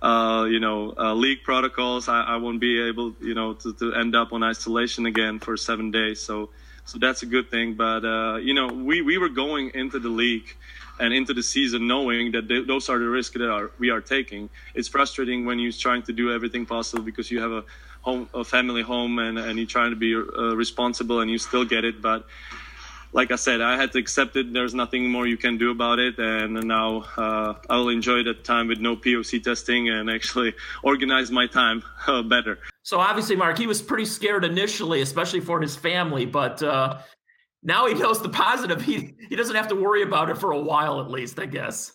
uh, 0.02 0.46
you 0.48 0.60
know, 0.60 0.94
uh, 0.96 1.14
league 1.14 1.42
protocols, 1.42 2.08
I, 2.08 2.22
I, 2.22 2.36
won't 2.36 2.60
be 2.60 2.80
able, 2.80 3.14
you 3.20 3.34
know, 3.34 3.52
to, 3.54 3.72
to, 3.74 3.94
end 3.94 4.16
up 4.16 4.32
on 4.32 4.42
isolation 4.42 5.04
again 5.04 5.38
for 5.38 5.56
seven 5.58 5.90
days. 5.90 6.20
So, 6.20 6.48
so 6.86 6.98
that's 6.98 7.22
a 7.22 7.26
good 7.26 7.50
thing. 7.50 7.74
But 7.74 8.04
uh, 8.04 8.36
you 8.36 8.54
know, 8.54 8.68
we 8.68 9.02
we 9.02 9.18
were 9.18 9.28
going 9.28 9.72
into 9.74 9.98
the 9.98 10.08
league 10.08 10.56
and 10.98 11.12
into 11.12 11.34
the 11.34 11.42
season 11.42 11.86
knowing 11.86 12.32
that 12.32 12.48
they, 12.48 12.62
those 12.62 12.88
are 12.88 12.98
the 12.98 13.08
risks 13.08 13.36
that 13.36 13.50
are 13.50 13.70
we 13.78 13.90
are 13.90 14.00
taking. 14.00 14.48
It's 14.74 14.88
frustrating 14.88 15.44
when 15.44 15.58
you're 15.58 15.72
trying 15.72 16.02
to 16.04 16.12
do 16.12 16.32
everything 16.32 16.64
possible 16.66 17.02
because 17.02 17.30
you 17.30 17.40
have 17.40 17.52
a 17.52 17.64
home, 18.00 18.28
a 18.32 18.44
family 18.44 18.82
home, 18.82 19.18
and 19.18 19.38
and 19.38 19.58
you're 19.58 19.66
trying 19.66 19.90
to 19.90 19.96
be 19.96 20.14
uh, 20.14 20.56
responsible, 20.56 21.20
and 21.20 21.30
you 21.30 21.38
still 21.38 21.64
get 21.64 21.84
it, 21.84 22.00
but 22.00 22.26
like 23.12 23.32
I 23.32 23.36
said, 23.36 23.60
I 23.60 23.76
had 23.76 23.92
to 23.92 23.98
accept 23.98 24.36
it. 24.36 24.52
There's 24.52 24.74
nothing 24.74 25.10
more 25.10 25.26
you 25.26 25.36
can 25.36 25.58
do 25.58 25.70
about 25.70 25.98
it, 25.98 26.18
and 26.18 26.54
now 26.66 27.04
uh, 27.16 27.54
I'll 27.68 27.88
enjoy 27.88 28.22
that 28.24 28.44
time 28.44 28.68
with 28.68 28.78
no 28.78 28.96
POC 28.96 29.42
testing 29.42 29.88
and 29.88 30.08
actually 30.08 30.54
organize 30.82 31.30
my 31.30 31.46
time 31.46 31.82
uh, 32.06 32.22
better. 32.22 32.58
So 32.82 32.98
obviously, 32.98 33.36
Mark, 33.36 33.58
he 33.58 33.66
was 33.66 33.82
pretty 33.82 34.04
scared 34.04 34.44
initially, 34.44 35.00
especially 35.02 35.40
for 35.40 35.60
his 35.60 35.76
family, 35.76 36.24
but 36.24 36.62
uh, 36.62 36.98
now 37.62 37.86
he 37.86 37.94
knows 37.94 38.22
the 38.22 38.28
positive. 38.28 38.80
He 38.80 39.14
he 39.28 39.36
doesn't 39.36 39.56
have 39.56 39.68
to 39.68 39.76
worry 39.76 40.02
about 40.02 40.30
it 40.30 40.38
for 40.38 40.52
a 40.52 40.60
while, 40.60 41.00
at 41.00 41.10
least, 41.10 41.38
I 41.38 41.46
guess. 41.46 41.92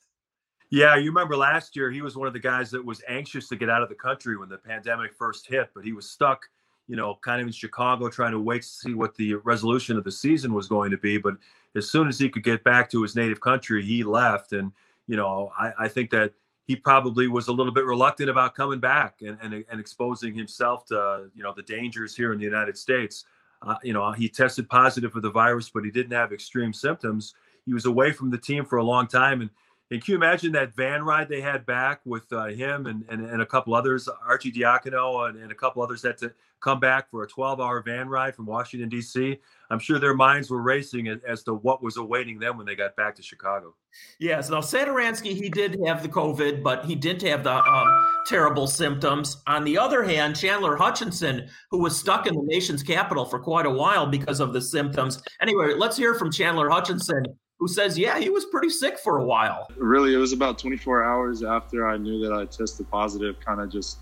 Yeah, 0.71 0.95
you 0.97 1.09
remember 1.09 1.37
last 1.37 1.75
year 1.75 1.91
he 1.91 2.01
was 2.01 2.17
one 2.17 2.27
of 2.27 2.33
the 2.33 2.39
guys 2.39 2.71
that 2.71 2.83
was 2.83 3.01
anxious 3.07 3.47
to 3.49 3.55
get 3.55 3.69
out 3.69 3.81
of 3.81 3.89
the 3.89 3.95
country 3.95 4.35
when 4.35 4.49
the 4.49 4.57
pandemic 4.57 5.13
first 5.17 5.47
hit, 5.47 5.69
but 5.73 5.85
he 5.85 5.93
was 5.93 6.09
stuck 6.09 6.41
you 6.87 6.95
know, 6.95 7.17
kind 7.21 7.41
of 7.41 7.47
in 7.47 7.53
Chicago 7.53 8.09
trying 8.09 8.31
to 8.31 8.39
wait 8.39 8.61
to 8.61 8.67
see 8.67 8.93
what 8.93 9.15
the 9.15 9.35
resolution 9.35 9.97
of 9.97 10.03
the 10.03 10.11
season 10.11 10.53
was 10.53 10.67
going 10.67 10.91
to 10.91 10.97
be. 10.97 11.17
But 11.17 11.35
as 11.75 11.89
soon 11.89 12.07
as 12.07 12.19
he 12.19 12.29
could 12.29 12.43
get 12.43 12.63
back 12.63 12.89
to 12.91 13.01
his 13.01 13.15
native 13.15 13.41
country, 13.41 13.83
he 13.83 14.03
left. 14.03 14.53
And, 14.53 14.71
you 15.07 15.15
know, 15.15 15.51
I, 15.57 15.71
I 15.79 15.87
think 15.87 16.09
that 16.11 16.33
he 16.65 16.75
probably 16.75 17.27
was 17.27 17.47
a 17.47 17.51
little 17.51 17.73
bit 17.73 17.85
reluctant 17.85 18.29
about 18.29 18.55
coming 18.55 18.79
back 18.79 19.21
and, 19.21 19.37
and, 19.41 19.65
and 19.69 19.79
exposing 19.79 20.33
himself 20.33 20.85
to, 20.85 21.29
you 21.35 21.43
know, 21.43 21.53
the 21.53 21.63
dangers 21.63 22.15
here 22.15 22.33
in 22.33 22.39
the 22.39 22.45
United 22.45 22.77
States. 22.77 23.25
Uh, 23.61 23.75
you 23.83 23.93
know, 23.93 24.11
he 24.11 24.29
tested 24.29 24.69
positive 24.69 25.11
for 25.11 25.21
the 25.21 25.29
virus, 25.31 25.69
but 25.69 25.83
he 25.83 25.91
didn't 25.91 26.11
have 26.11 26.31
extreme 26.31 26.73
symptoms. 26.73 27.35
He 27.65 27.73
was 27.73 27.85
away 27.85 28.11
from 28.11 28.29
the 28.29 28.37
team 28.37 28.65
for 28.65 28.77
a 28.77 28.83
long 28.83 29.07
time. 29.07 29.41
And 29.41 29.49
And 29.91 30.03
can 30.03 30.13
you 30.13 30.17
imagine 30.17 30.51
that 30.53 30.75
van 30.75 31.03
ride 31.03 31.29
they 31.29 31.41
had 31.41 31.65
back 31.65 32.01
with 32.05 32.31
uh, 32.33 32.45
him 32.45 32.87
and, 32.87 33.05
and, 33.07 33.23
and 33.23 33.41
a 33.41 33.45
couple 33.45 33.75
others, 33.75 34.09
Arcidiacono 34.27 35.29
and, 35.29 35.37
and 35.37 35.51
a 35.51 35.55
couple 35.55 35.83
others 35.83 36.01
had 36.01 36.17
to 36.19 36.33
come 36.59 36.79
back 36.79 37.11
for 37.11 37.21
a 37.21 37.27
12 37.27 37.61
hour 37.61 37.81
van 37.81 38.09
ride 38.09 38.35
from 38.35 38.47
Washington, 38.47 38.89
D.C. 38.89 39.37
I'm 39.69 39.77
sure 39.77 39.99
their 39.99 40.15
minds 40.15 40.49
were 40.49 40.61
racing 40.61 41.07
as, 41.07 41.43
to 41.43 41.53
what 41.53 41.83
was 41.83 41.97
awaiting 41.97 42.39
them 42.39 42.57
when 42.57 42.65
they 42.65 42.75
got 42.75 42.95
back 42.95 43.15
to 43.15 43.21
Chicago. 43.21 43.75
Yes. 44.19 44.49
Now, 44.49 44.61
Satoransky, 44.61 45.35
he 45.35 45.49
did 45.49 45.77
have 45.85 46.01
the 46.01 46.09
COVID, 46.09 46.63
but 46.63 46.85
he 46.85 46.95
didn't 46.95 47.21
have 47.29 47.43
the 47.43 47.53
um, 47.53 48.07
terrible 48.25 48.65
symptoms. 48.65 49.43
On 49.45 49.63
the 49.63 49.77
other 49.77 50.03
hand, 50.03 50.35
Chandler 50.35 50.75
Hutchison, 50.75 51.47
who 51.69 51.77
was 51.77 51.97
stuck 51.97 52.25
in 52.25 52.33
the 52.33 52.43
nation's 52.45 52.81
capital 52.81 53.25
for 53.25 53.39
quite 53.39 53.67
a 53.67 53.71
while 53.71 54.07
because 54.07 54.39
of 54.39 54.51
the 54.51 54.61
symptoms. 54.61 55.21
Anyway, 55.41 55.75
let's 55.75 55.97
hear 55.97 56.15
from 56.15 56.31
Chandler 56.31 56.69
Hutchison 56.69 57.25
who 57.59 57.67
says, 57.67 57.97
yeah, 57.97 58.19
he 58.19 58.29
was 58.29 58.45
pretty 58.45 58.69
sick 58.69 58.99
for 58.99 59.17
a 59.17 59.23
while. 59.23 59.67
Really, 59.77 60.13
it 60.13 60.17
was 60.17 60.33
about 60.33 60.59
24 60.59 61.03
hours 61.03 61.43
after 61.43 61.87
I 61.87 61.97
knew 61.97 62.19
that 62.27 62.33
I 62.33 62.45
tested 62.45 62.89
positive, 62.91 63.39
kind 63.39 63.61
of 63.61 63.71
just 63.71 63.99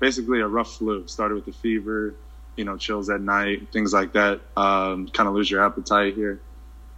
basically 0.00 0.40
a 0.40 0.46
rough 0.46 0.74
flu. 0.76 1.06
Started 1.06 1.36
with 1.36 1.44
the 1.44 1.52
fever, 1.52 2.14
you 2.56 2.64
know, 2.64 2.76
chills 2.76 3.08
at 3.10 3.20
night, 3.20 3.68
things 3.72 3.92
like 3.92 4.12
that. 4.14 4.40
Um, 4.56 5.08
kind 5.08 5.28
of 5.28 5.34
lose 5.34 5.50
your 5.50 5.64
appetite 5.64 6.14
here, 6.14 6.40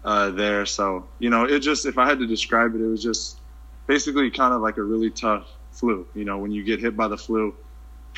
uh, 0.05 0.31
there. 0.31 0.65
So, 0.65 1.07
you 1.19 1.31
know, 1.31 1.45
it 1.45 1.61
just, 1.61 1.85
if 1.85 1.99
I 1.99 2.07
had 2.07 2.19
to 2.21 2.27
describe 2.27 2.75
it, 2.75 2.81
it 2.81 2.87
was 2.87 3.03
just 3.03 3.41
basically 3.87 4.31
kind 4.31 4.55
of 4.55 4.63
like 4.63 4.79
a 4.79 4.83
really 4.83 5.11
tough 5.11 5.47
flu. 5.73 6.07
You 6.15 6.25
know, 6.25 6.39
when 6.39 6.53
you 6.53 6.65
get 6.65 6.81
hit 6.81 6.97
by 6.97 7.09
the 7.09 7.19
flu, 7.19 7.55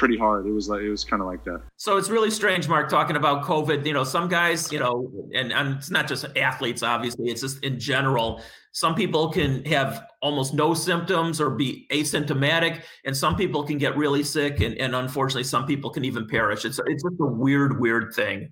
pretty 0.01 0.17
hard. 0.17 0.47
It 0.47 0.51
was 0.51 0.71
like 0.71 0.81
it 0.81 0.89
was 0.89 1.05
kind 1.05 1.21
of 1.21 1.29
like 1.29 1.45
that. 1.45 1.61
So 1.77 1.99
it's 1.99 2.09
really 2.09 2.31
strange, 2.31 2.67
Mark, 2.67 2.89
talking 2.89 3.17
about 3.17 3.45
COVID. 3.45 3.85
You 3.85 3.93
know, 3.93 4.03
some 4.03 4.29
guys, 4.29 4.73
you 4.73 4.79
know, 4.79 5.13
and, 5.35 5.53
and 5.53 5.77
it's 5.77 5.91
not 5.91 6.09
just 6.09 6.25
athletes, 6.37 6.83
obviously. 6.83 7.31
It's 7.31 7.43
just 7.43 7.63
in 7.63 7.79
general. 7.79 8.43
Some 8.73 8.95
people 8.95 9.31
can 9.31 9.63
have 9.67 10.07
almost 10.23 10.55
no 10.55 10.73
symptoms 10.73 11.39
or 11.39 11.51
be 11.51 11.87
asymptomatic, 11.91 12.83
and 13.05 13.15
some 13.15 13.37
people 13.37 13.63
can 13.63 13.77
get 13.77 13.95
really 13.95 14.25
sick, 14.25 14.61
and, 14.61 14.75
and 14.79 14.97
unfortunately, 14.97 15.45
some 15.45 15.67
people 15.67 15.91
can 15.91 16.07
even 16.07 16.27
perish. 16.27 16.65
It's 16.65 16.81
it's 16.87 17.03
just 17.03 17.21
a 17.21 17.27
weird, 17.27 17.79
weird 17.79 18.15
thing. 18.15 18.51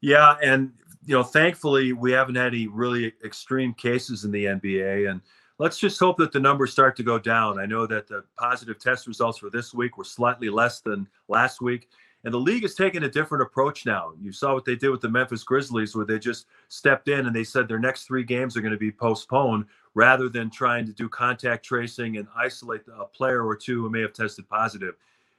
Yeah, 0.00 0.36
and 0.40 0.70
you 1.04 1.16
know, 1.16 1.24
thankfully, 1.24 1.92
we 1.92 2.12
haven't 2.12 2.36
had 2.36 2.54
any 2.54 2.68
really 2.68 3.12
extreme 3.24 3.74
cases 3.74 4.24
in 4.24 4.30
the 4.30 4.44
NBA, 4.44 5.10
and 5.10 5.20
let's 5.62 5.78
just 5.78 6.00
hope 6.00 6.16
that 6.16 6.32
the 6.32 6.40
numbers 6.40 6.72
start 6.72 6.96
to 6.96 7.04
go 7.04 7.20
down. 7.20 7.60
I 7.60 7.66
know 7.66 7.86
that 7.86 8.08
the 8.08 8.24
positive 8.36 8.80
test 8.80 9.06
results 9.06 9.38
for 9.38 9.48
this 9.48 9.72
week 9.72 9.96
were 9.96 10.02
slightly 10.02 10.48
less 10.48 10.80
than 10.80 11.06
last 11.28 11.60
week. 11.60 11.88
And 12.24 12.34
the 12.34 12.38
league 12.38 12.64
is 12.64 12.74
taking 12.74 13.04
a 13.04 13.08
different 13.08 13.42
approach 13.42 13.86
now. 13.86 14.12
You 14.20 14.32
saw 14.32 14.54
what 14.54 14.64
they 14.64 14.74
did 14.74 14.90
with 14.90 15.00
the 15.00 15.08
Memphis 15.08 15.44
Grizzlies, 15.44 15.94
where 15.94 16.04
they 16.04 16.18
just 16.18 16.46
stepped 16.66 17.06
in 17.06 17.26
and 17.26 17.34
they 17.34 17.44
said 17.44 17.68
their 17.68 17.78
next 17.78 18.08
three 18.08 18.24
games 18.24 18.56
are 18.56 18.60
going 18.60 18.72
to 18.72 18.78
be 18.78 18.90
postponed 18.90 19.66
rather 19.94 20.28
than 20.28 20.50
trying 20.50 20.84
to 20.86 20.92
do 20.92 21.08
contact 21.08 21.64
tracing 21.64 22.16
and 22.16 22.26
isolate 22.36 22.82
a 22.98 23.04
player 23.04 23.46
or 23.46 23.54
two 23.54 23.82
who 23.82 23.90
may 23.90 24.00
have 24.00 24.12
tested 24.12 24.48
positive. 24.48 24.96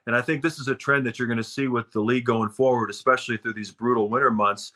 And 0.07 0.15
I 0.15 0.21
think 0.21 0.41
this 0.41 0.57
is 0.57 0.69
a 0.69 0.75
trend 0.75 1.05
that 1.05 1.19
you're 1.19 1.27
going 1.27 1.35
to 1.35 1.43
see 1.43 1.67
with 1.67 1.91
the 1.91 1.99
league 1.99 2.25
going 2.25 2.49
forward, 2.49 2.89
especially 2.89 3.35
through 3.35 3.55
these 3.55 3.71
brutal 3.71 4.07
winter 4.07 4.31
months. 4.31 4.71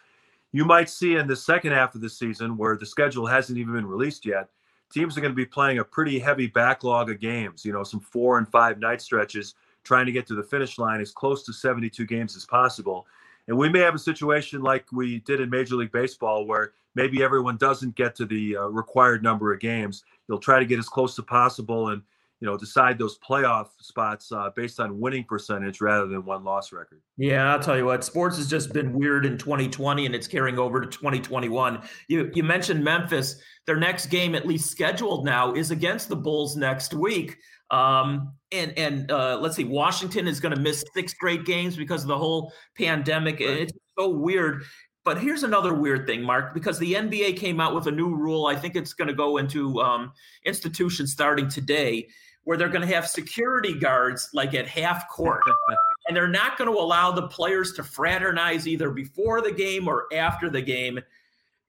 You 0.51 0.65
might 0.65 0.89
see 0.89 1.15
in 1.15 1.25
the 1.25 1.37
second 1.37 1.71
half 1.71 1.95
of 1.95 2.01
the 2.01 2.09
season, 2.09 2.57
where 2.57 2.75
the 2.75 2.85
schedule 2.85 3.25
hasn't 3.25 3.57
even 3.57 3.75
been 3.75 3.87
released 3.87 4.25
yet, 4.25 4.49
teams 4.91 5.17
are 5.17 5.21
going 5.21 5.31
to 5.31 5.35
be 5.35 5.45
playing 5.45 5.79
a 5.79 5.83
pretty 5.83 6.19
heavy 6.19 6.47
backlog 6.47 7.09
of 7.09 7.19
games, 7.19 7.65
you 7.65 7.73
know, 7.73 7.83
some 7.83 7.99
four 7.99 8.37
and 8.37 8.47
five 8.47 8.79
night 8.79 9.01
stretches, 9.01 9.55
trying 9.83 10.05
to 10.05 10.11
get 10.11 10.27
to 10.27 10.35
the 10.35 10.43
finish 10.43 10.77
line 10.77 11.01
as 11.01 11.11
close 11.11 11.43
to 11.43 11.53
72 11.53 12.05
games 12.05 12.35
as 12.35 12.45
possible. 12.45 13.05
And 13.47 13.57
we 13.57 13.69
may 13.69 13.79
have 13.79 13.95
a 13.95 13.99
situation 13.99 14.61
like 14.61 14.85
we 14.91 15.19
did 15.19 15.39
in 15.39 15.49
Major 15.49 15.75
League 15.75 15.91
Baseball 15.91 16.45
where 16.45 16.73
maybe 16.95 17.23
everyone 17.23 17.57
doesn't 17.57 17.95
get 17.95 18.15
to 18.15 18.25
the 18.25 18.57
uh, 18.57 18.67
required 18.67 19.23
number 19.23 19.53
of 19.53 19.59
games. 19.59 20.03
You'll 20.27 20.39
try 20.39 20.59
to 20.59 20.65
get 20.65 20.79
as 20.79 20.89
close 20.89 21.17
as 21.17 21.25
possible 21.25 21.89
and 21.89 22.01
you 22.39 22.47
know 22.47 22.57
decide 22.57 22.99
those 22.99 23.17
playoff 23.19 23.69
spots 23.79 24.31
uh, 24.31 24.49
based 24.55 24.79
on 24.79 24.99
winning 24.99 25.23
percentage 25.23 25.81
rather 25.81 26.07
than 26.07 26.23
won 26.23 26.43
loss 26.43 26.71
record. 26.71 27.01
Yeah, 27.17 27.51
I'll 27.51 27.59
tell 27.59 27.77
you 27.77 27.85
what, 27.85 28.03
sports 28.03 28.37
has 28.37 28.49
just 28.49 28.73
been 28.73 28.93
weird 28.93 29.25
in 29.25 29.37
2020 29.37 30.05
and 30.05 30.13
it's 30.13 30.27
carrying 30.27 30.59
over 30.59 30.81
to 30.81 30.87
2021. 30.87 31.81
You 32.07 32.31
you 32.33 32.43
mentioned 32.43 32.83
Memphis. 32.83 33.41
Their 33.65 33.77
next 33.77 34.05
game, 34.05 34.33
at 34.33 34.47
least 34.47 34.69
scheduled 34.69 35.25
now, 35.25 35.53
is 35.53 35.71
against 35.71 36.07
the 36.07 36.15
Bulls 36.15 36.55
next 36.55 36.93
week. 36.93 37.37
Um, 37.69 38.33
and 38.51 38.77
and 38.77 39.11
uh, 39.11 39.39
let's 39.41 39.55
see, 39.55 39.65
Washington 39.65 40.27
is 40.27 40.39
going 40.39 40.55
to 40.55 40.61
miss 40.61 40.85
six 40.93 41.13
straight 41.13 41.43
games 41.43 41.75
because 41.75 42.03
of 42.03 42.07
the 42.07 42.17
whole 42.17 42.53
pandemic. 42.77 43.39
Right. 43.39 43.61
It's 43.61 43.73
so 43.97 44.09
weird. 44.09 44.63
But 45.03 45.21
here's 45.21 45.43
another 45.43 45.73
weird 45.73 46.05
thing, 46.05 46.21
Mark, 46.21 46.53
because 46.53 46.77
the 46.79 46.93
NBA 46.93 47.37
came 47.37 47.61
out 47.61 47.73
with 47.73 47.87
a 47.87 47.91
new 47.91 48.13
rule. 48.13 48.45
I 48.45 48.57
think 48.57 48.75
it's 48.75 48.93
going 48.93 49.07
to 49.07 49.13
go 49.13 49.37
into 49.37 49.79
um, 49.79 50.11
institutions 50.45 51.13
starting 51.13 51.47
today 51.47 52.07
where 52.47 52.55
they're 52.55 52.69
going 52.69 52.87
to 52.87 52.95
have 52.95 53.05
security 53.05 53.73
guards 53.73 54.29
like 54.31 54.53
at 54.53 54.65
half 54.65 55.09
court. 55.09 55.41
and 56.07 56.15
they're 56.15 56.29
not 56.29 56.57
going 56.57 56.71
to 56.71 56.79
allow 56.79 57.11
the 57.11 57.27
players 57.27 57.73
to 57.73 57.83
fraternize 57.83 58.65
either 58.65 58.89
before 58.89 59.41
the 59.41 59.51
game 59.51 59.85
or 59.85 60.05
after 60.13 60.49
the 60.49 60.61
game. 60.61 60.97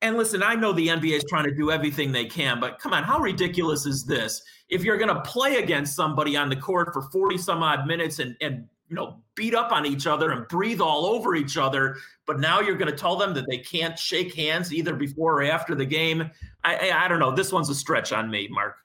And 0.03 0.17
listen, 0.17 0.41
I 0.41 0.55
know 0.55 0.73
the 0.73 0.87
NBA 0.87 1.17
is 1.17 1.25
trying 1.29 1.47
to 1.47 1.51
do 1.53 1.73
everything 1.73 2.13
they 2.13 2.27
can, 2.27 2.61
but 2.61 2.79
come 2.79 2.93
on, 2.93 3.03
how 3.03 3.19
ridiculous 3.19 3.87
is 3.87 4.05
this? 4.05 4.41
If 4.69 4.85
you're 4.85 4.99
going 4.99 5.13
to 5.13 5.21
play 5.23 5.57
against 5.57 5.97
somebody 5.97 6.37
on 6.37 6.49
the 6.49 6.55
court 6.55 6.93
for 6.93 7.03
40 7.03 7.39
some 7.39 7.61
odd 7.61 7.89
minutes 7.89 8.21
and, 8.21 8.37
and 8.41 8.69
you 8.89 8.95
know 8.95 9.17
beat 9.35 9.57
up 9.57 9.73
on 9.73 9.85
each 9.85 10.07
other 10.07 10.31
and 10.31 10.47
breathe 10.47 10.81
all 10.81 11.07
over 11.07 11.35
each 11.35 11.59
other 11.59 11.97
but 12.25 12.41
now 12.41 12.61
you're 12.61 12.77
going 12.77 12.91
to 12.91 12.97
tell 12.97 13.17
them 13.17 13.35
that 13.35 13.45
they 13.47 13.59
can't 13.59 13.99
shake 13.99 14.35
hands 14.35 14.73
either 14.73 14.95
before 14.95 15.43
or 15.43 15.43
after 15.43 15.75
the 15.75 15.85
game 15.85 16.31
I, 16.65 16.89
I, 16.89 17.05
I 17.05 17.09
don't 17.09 17.19
know 17.19 17.31
this 17.31 17.53
one's 17.53 17.69
a 17.69 17.75
stretch 17.75 18.13
on 18.13 18.31
me 18.31 18.49
mark 18.51 18.77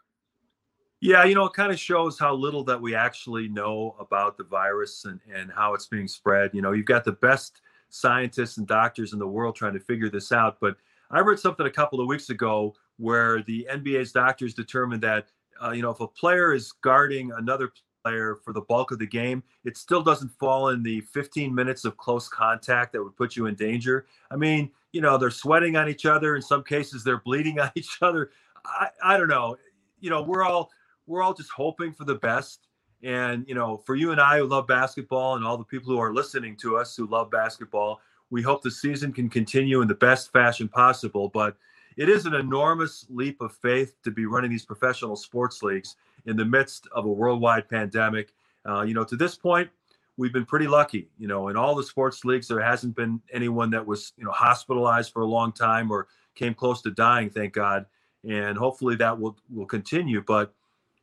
yeah, 1.04 1.26
you 1.26 1.36
know, 1.36 1.44
it 1.44 1.54
kind 1.54 1.70
of 1.70 1.78
shows 1.78 2.18
how 2.18 2.34
little 2.34 2.63
that 2.63 2.82
we 2.82 2.96
actually 2.96 3.50
know 3.50 3.94
about 4.00 4.38
the 4.38 4.46
virus 4.46 5.04
and, 5.04 5.20
and 5.30 5.52
how 5.52 5.74
it's 5.74 5.86
being 5.86 6.08
spread. 6.08 6.52
You 6.54 6.62
know, 6.62 6.72
you've 6.72 6.86
got 6.86 7.04
the 7.04 7.12
best 7.12 7.60
scientists 7.89 8.56
and 8.56 8.66
doctors 8.66 9.12
in 9.12 9.20
the 9.20 9.28
world 9.28 9.54
trying 9.54 9.74
to 9.74 9.82
figure 9.82 10.10
this 10.10 10.32
out. 10.32 10.60
But 10.62 10.78
I 11.12 11.20
read 11.20 11.39
something 11.39 11.66
a 11.66 11.72
couple 11.72 12.00
of 12.00 12.08
weeks 12.08 12.30
ago 12.30 12.74
where 13.00 13.44
the 13.44 13.68
NBA's 13.70 14.13
doctors 14.13 14.54
determined 14.54 15.04
that, 15.04 15.28
uh, 15.62 15.72
you 15.72 15.82
know, 15.82 15.89
if 15.89 16.00
a 16.00 16.08
player 16.08 16.54
is 16.54 16.72
guarding 16.72 17.34
another 17.34 17.74
player 18.06 18.39
for 18.42 18.54
the 18.54 18.62
bulk 18.62 18.92
of 18.92 19.00
the 19.00 19.06
game, 19.06 19.44
it 19.66 19.76
still 19.76 20.04
doesn't 20.04 20.30
fall 20.30 20.70
in 20.70 20.84
the 20.84 21.02
15 21.02 21.54
minutes 21.54 21.84
of 21.84 21.98
close 21.98 22.30
contact 22.30 22.94
that 22.94 23.04
would 23.04 23.18
put 23.18 23.36
you 23.36 23.48
in 23.48 23.56
danger. 23.56 24.06
I 24.32 24.38
mean, 24.38 24.72
you 24.94 25.02
know, 25.02 25.18
they're 25.18 25.32
sweating 25.32 25.76
on 25.76 25.89
each 25.89 26.06
other. 26.06 26.38
In 26.38 26.42
some 26.42 26.63
cases, 26.63 27.04
they're 27.04 27.20
bleeding 27.20 27.60
on 27.60 27.72
each 27.76 27.98
other. 28.02 28.32
I, 28.66 28.88
I 29.04 29.18
don't 29.18 29.28
know. 29.28 29.58
You 30.00 30.10
know, 30.10 30.22
we're 30.22 30.46
all 30.46 30.72
we're 31.08 31.22
all 31.22 31.34
just 31.34 31.52
hoping 31.52 31.94
for 31.94 32.06
the 32.06 32.16
best. 32.16 32.68
And, 33.04 33.46
you 33.48 33.56
know, 33.56 33.78
for 33.78 33.96
you 33.96 34.12
and 34.12 34.22
I 34.22 34.39
who 34.39 34.46
love 34.46 34.68
basketball 34.68 35.36
and 35.36 35.44
all 35.44 35.58
the 35.58 35.63
people 35.63 35.92
who 35.92 36.00
are 36.00 36.13
listening 36.13 36.56
to 36.58 36.78
us 36.78 36.96
who 36.96 37.06
love 37.06 37.30
basketball, 37.30 38.00
we 38.30 38.42
hope 38.42 38.63
the 38.63 38.72
season 38.72 39.12
can 39.12 39.30
continue 39.30 39.82
in 39.82 39.88
the 39.88 39.96
best 39.96 40.32
fashion 40.32 40.70
possible. 40.70 41.30
But 41.30 41.58
it 41.98 42.10
is 42.10 42.26
an 42.26 42.34
enormous 42.34 43.06
leap 43.10 43.42
of 43.42 43.56
faith 43.58 43.96
to 44.04 44.12
be 44.12 44.26
running 44.26 44.50
these 44.50 44.66
professional 44.66 45.16
sports 45.16 45.62
leagues 45.62 45.96
in 46.26 46.38
the 46.38 46.46
midst 46.46 46.88
of 46.94 47.06
a 47.06 47.12
worldwide 47.12 47.70
pandemic. 47.70 48.34
Uh, 48.66 48.82
you 48.82 48.94
know, 48.94 49.04
to 49.04 49.16
this 49.18 49.36
point, 49.36 49.70
we've 50.18 50.34
been 50.34 50.46
pretty 50.46 50.68
lucky. 50.68 51.10
You 51.20 51.28
know, 51.28 51.50
in 51.50 51.58
all 51.58 51.76
the 51.76 51.84
sports 51.84 52.24
leagues, 52.24 52.48
there 52.48 52.62
hasn't 52.62 52.96
been 52.96 53.22
anyone 53.32 53.70
that 53.72 53.86
was, 53.86 54.13
you 54.18 54.24
know, 54.24 54.32
hospitalized 54.32 55.12
for 55.12 55.22
a 55.22 55.28
long 55.28 55.52
time 55.52 55.92
or 55.92 56.08
came 56.36 56.54
close 56.54 56.82
to 56.84 56.92
dying, 56.92 57.30
thank 57.30 57.54
God. 57.54 57.86
And 58.28 58.58
hopefully 58.58 58.96
that 58.96 59.20
will 59.20 59.38
will 59.54 59.66
continue. 59.66 60.22
But 60.26 60.54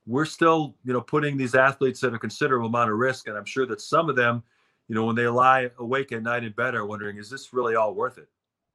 we're 0.06 0.24
still, 0.24 0.76
you 0.84 0.92
know, 0.92 1.00
putting 1.00 1.36
these 1.36 1.54
athletes 1.54 2.02
at 2.04 2.14
a 2.14 2.18
considerable 2.18 2.68
amount 2.68 2.90
of 2.90 2.96
risk. 2.96 3.28
And 3.28 3.36
I'm 3.36 3.44
sure 3.44 3.66
that 3.66 3.80
some 3.80 4.08
of 4.08 4.16
them, 4.16 4.42
you 4.88 4.94
know, 4.94 5.04
when 5.04 5.16
they 5.16 5.28
lie 5.28 5.70
awake 5.78 6.12
at 6.12 6.22
night 6.22 6.44
in 6.44 6.52
bed 6.52 6.74
are 6.74 6.86
wondering, 6.86 7.16
is 7.16 7.30
this 7.30 7.52
really 7.52 7.76
all 7.76 7.94
worth 7.94 8.18
it? 8.18 8.28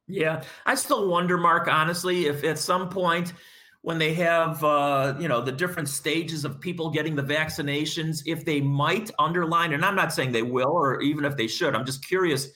Yeah. 0.07 0.43
I 0.65 0.75
still 0.75 1.07
wonder, 1.07 1.37
Mark, 1.37 1.67
honestly, 1.67 2.27
if 2.27 2.43
at 2.43 2.59
some 2.59 2.89
point 2.89 3.33
when 3.81 3.97
they 3.97 4.13
have, 4.13 4.63
uh, 4.63 5.15
you 5.19 5.27
know, 5.27 5.41
the 5.41 5.51
different 5.51 5.89
stages 5.89 6.45
of 6.45 6.59
people 6.59 6.89
getting 6.89 7.15
the 7.15 7.23
vaccinations, 7.23 8.23
if 8.25 8.45
they 8.45 8.61
might 8.61 9.11
underline, 9.19 9.73
and 9.73 9.83
I'm 9.83 9.95
not 9.95 10.13
saying 10.13 10.31
they 10.31 10.41
will, 10.41 10.71
or 10.71 11.01
even 11.01 11.25
if 11.25 11.37
they 11.37 11.47
should, 11.47 11.75
I'm 11.75 11.85
just 11.85 12.05
curious 12.05 12.47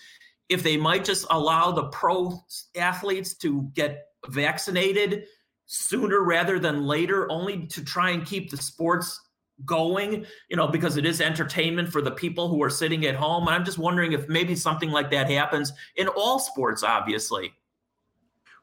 if 0.50 0.64
they 0.64 0.78
might 0.78 1.06
just 1.06 1.28
allow 1.30 1.72
the 1.72 1.86
pro 1.90 2.44
athletes 2.76 3.36
to 3.36 3.64
get 3.74 4.08
vaccinated 4.28 5.26
sooner 5.72 6.24
rather 6.24 6.58
than 6.58 6.88
later, 6.88 7.32
only 7.32 7.68
to 7.68 7.86
try 7.86 8.10
and 8.10 8.26
keep 8.26 8.50
the 8.50 8.58
sports 8.58 9.22
going, 9.66 10.26
you 10.50 10.58
know, 10.58 10.68
because 10.68 10.98
it 10.98 11.06
is 11.06 11.22
entertainment 11.22 11.92
for 11.92 12.02
the 12.02 12.10
people 12.10 12.48
who 12.48 12.64
are 12.64 12.72
sitting 12.72 13.06
at 13.06 13.14
home. 13.14 13.48
And 13.48 13.56
I'm 13.56 13.64
just 13.64 13.78
wondering 13.78 14.14
if 14.14 14.28
maybe 14.28 14.56
something 14.56 14.90
like 14.90 15.12
that 15.12 15.30
happens 15.30 15.72
in 15.96 16.08
all 16.08 16.40
sports, 16.40 16.82
obviously. 16.82 17.54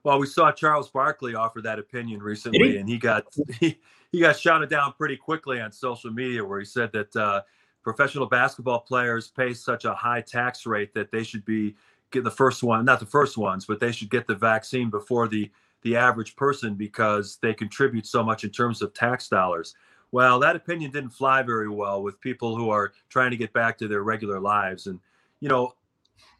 Well, 0.02 0.18
we 0.18 0.26
saw 0.26 0.50
Charles 0.50 0.88
Barkley 0.90 1.36
offer 1.36 1.62
that 1.62 1.78
opinion 1.78 2.20
recently, 2.20 2.72
he? 2.72 2.76
and 2.78 2.88
he 2.88 2.98
got 2.98 3.24
he, 3.60 3.78
he 4.10 4.18
got 4.18 4.36
shouted 4.36 4.68
down 4.68 4.92
pretty 4.98 5.16
quickly 5.16 5.60
on 5.60 5.70
social 5.70 6.10
media, 6.10 6.44
where 6.44 6.58
he 6.58 6.64
said 6.64 6.90
that 6.92 7.14
uh, 7.14 7.42
professional 7.84 8.26
basketball 8.26 8.80
players 8.80 9.28
pay 9.28 9.54
such 9.54 9.84
a 9.84 9.94
high 9.94 10.22
tax 10.22 10.66
rate 10.66 10.92
that 10.94 11.12
they 11.12 11.22
should 11.22 11.44
be 11.44 11.76
get 12.10 12.24
the 12.24 12.30
first 12.32 12.64
one, 12.64 12.84
not 12.84 12.98
the 12.98 13.06
first 13.06 13.38
ones, 13.38 13.64
but 13.64 13.78
they 13.78 13.92
should 13.92 14.10
get 14.10 14.26
the 14.26 14.34
vaccine 14.34 14.90
before 14.90 15.28
the 15.28 15.48
the 15.86 15.96
average 15.96 16.34
person 16.34 16.74
because 16.74 17.38
they 17.40 17.54
contribute 17.54 18.08
so 18.08 18.24
much 18.24 18.42
in 18.42 18.50
terms 18.50 18.82
of 18.82 18.92
tax 18.92 19.28
dollars. 19.28 19.76
Well, 20.10 20.40
that 20.40 20.56
opinion 20.56 20.90
didn't 20.90 21.10
fly 21.10 21.42
very 21.42 21.68
well 21.68 22.02
with 22.02 22.20
people 22.20 22.56
who 22.56 22.70
are 22.70 22.92
trying 23.08 23.30
to 23.30 23.36
get 23.36 23.52
back 23.52 23.78
to 23.78 23.86
their 23.86 24.02
regular 24.02 24.40
lives. 24.40 24.88
And, 24.88 24.98
you 25.38 25.48
know, 25.48 25.74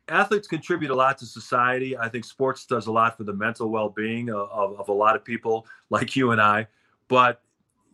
athletes 0.09 0.49
contribute 0.49 0.91
a 0.91 0.95
lot 0.97 1.17
to 1.19 1.27
society. 1.27 1.97
I 1.97 2.09
think 2.09 2.25
sports 2.25 2.67
does 2.67 2.89
a 2.89 2.93
lot 2.93 3.17
for 3.17 3.23
the 3.23 3.35
mental 3.35 3.71
well 3.71 3.89
being 3.89 4.31
of, 4.31 4.49
of, 4.51 4.81
of, 4.81 4.89
a 4.89 4.93
lot 4.93 5.15
of 5.15 5.25
people 5.25 5.65
like 5.91 6.17
you 6.17 6.33
and 6.33 6.41
I. 6.41 6.67
But 7.07 7.41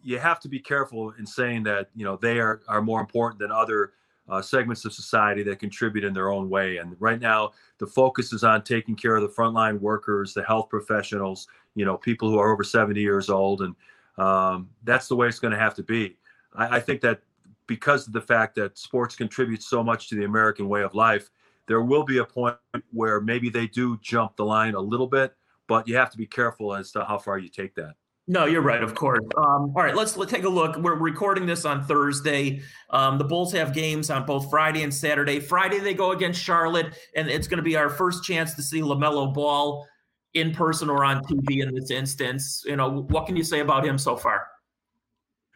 you 0.03 0.19
have 0.19 0.41
to 0.41 0.49
be 0.49 0.59
careful 0.59 1.13
in 1.19 1.27
saying 1.27 1.65
that, 1.65 1.91
you 1.95 2.07
know, 2.07 2.17
they 2.17 2.41
are, 2.41 2.63
are 2.67 2.81
more 2.81 3.01
important 3.01 3.39
than 3.39 3.53
other 3.53 3.93
uh, 4.29 4.41
segments 4.41 4.85
of 4.85 4.93
society 4.93 5.43
that 5.43 5.59
contribute 5.59 6.05
in 6.05 6.15
their 6.15 6.31
own 6.31 6.49
way. 6.49 6.79
And 6.79 6.97
right 7.01 7.21
now, 7.21 7.53
the 7.79 7.87
focus 7.87 8.33
is 8.33 8.45
on 8.45 8.63
taking 8.63 8.95
care 8.95 9.17
of 9.17 9.23
the 9.23 9.29
frontline 9.29 9.81
workers, 9.81 10.33
the 10.33 10.45
health 10.45 10.69
professionals, 10.69 11.49
you 11.75 11.85
know, 11.85 11.97
people 11.97 12.31
who 12.31 12.39
are 12.39 12.53
over 12.53 12.65
70 12.65 13.01
years 13.01 13.29
old. 13.29 13.63
And 13.63 13.75
um, 14.19 14.71
that's 14.85 15.09
the 15.09 15.17
way 15.17 15.29
it's 15.29 15.39
going 15.39 15.53
to 15.53 15.59
have 15.59 15.75
to 15.75 15.83
be. 15.83 16.17
I, 16.55 16.77
I 16.77 16.81
think 16.81 17.01
that 17.03 17.21
because 17.67 18.07
of 18.07 18.13
the 18.13 18.21
fact 18.21 18.55
that 18.57 18.79
sports 18.79 19.17
contribute 19.17 19.63
so 19.63 19.83
much 19.83 20.09
to 20.09 20.15
the 20.15 20.25
American 20.25 20.69
way 20.69 20.83
of 20.83 20.95
life, 20.95 21.31
there 21.67 21.83
will 21.83 22.05
be 22.05 22.19
a 22.19 22.25
point 22.25 22.57
where 22.93 23.21
maybe 23.21 23.49
they 23.49 23.67
do 23.67 23.99
jump 24.03 24.37
the 24.37 24.45
line 24.45 24.75
a 24.75 24.81
little 24.81 25.07
bit, 25.07 25.35
but 25.69 25.87
you 25.87 25.97
have 25.97 26.11
to 26.11 26.19
be 26.19 26.27
careful 26.27 26.75
as 26.75 26.93
to 26.93 27.05
how 27.05 27.19
far 27.19 27.39
you 27.39 27.49
take 27.49 27.75
that. 27.77 27.95
No, 28.29 28.45
you're 28.45 28.63
right, 28.63 28.83
of 28.83 28.95
course. 28.95 29.25
Um, 29.37 29.73
all 29.75 29.83
right, 29.83 29.97
let's, 29.97 30.17
let's 30.17 30.31
take 30.31 30.45
a 30.45 30.49
look. 30.49 30.77
We're 30.77 30.95
recording 30.95 31.45
this 31.45 31.65
on 31.65 31.83
Thursday. 31.83 32.63
Um, 32.91 33.19
the 33.19 33.25
Bulls 33.25 33.53
have 33.53 33.75
games 33.75 34.11
on 34.11 34.25
both 34.27 34.49
Friday 34.49 34.85
and 34.85 34.95
Saturday. 34.95 35.41
Friday, 35.41 35.81
they 35.81 35.93
go 35.93 36.13
against 36.13 36.41
Charlotte, 36.41 36.95
and 37.17 37.29
it's 37.29 37.49
going 37.49 37.57
to 37.57 37.65
be 37.65 37.77
our 37.77 37.91
first 37.91 38.23
chance 38.23 38.55
to 38.55 38.63
see 38.63 38.81
LaMelo 38.81 39.35
Ball 39.35 39.85
in 40.35 40.53
person 40.53 40.89
or 40.89 41.05
on 41.05 41.23
TV 41.25 41.63
in 41.63 41.75
this 41.75 41.91
instance. 41.91 42.63
You 42.65 42.77
know, 42.77 43.03
what 43.09 43.27
can 43.27 43.37
you 43.37 43.43
say 43.43 43.59
about 43.59 43.85
him 43.85 43.99
so 43.99 44.17
far? 44.17 44.47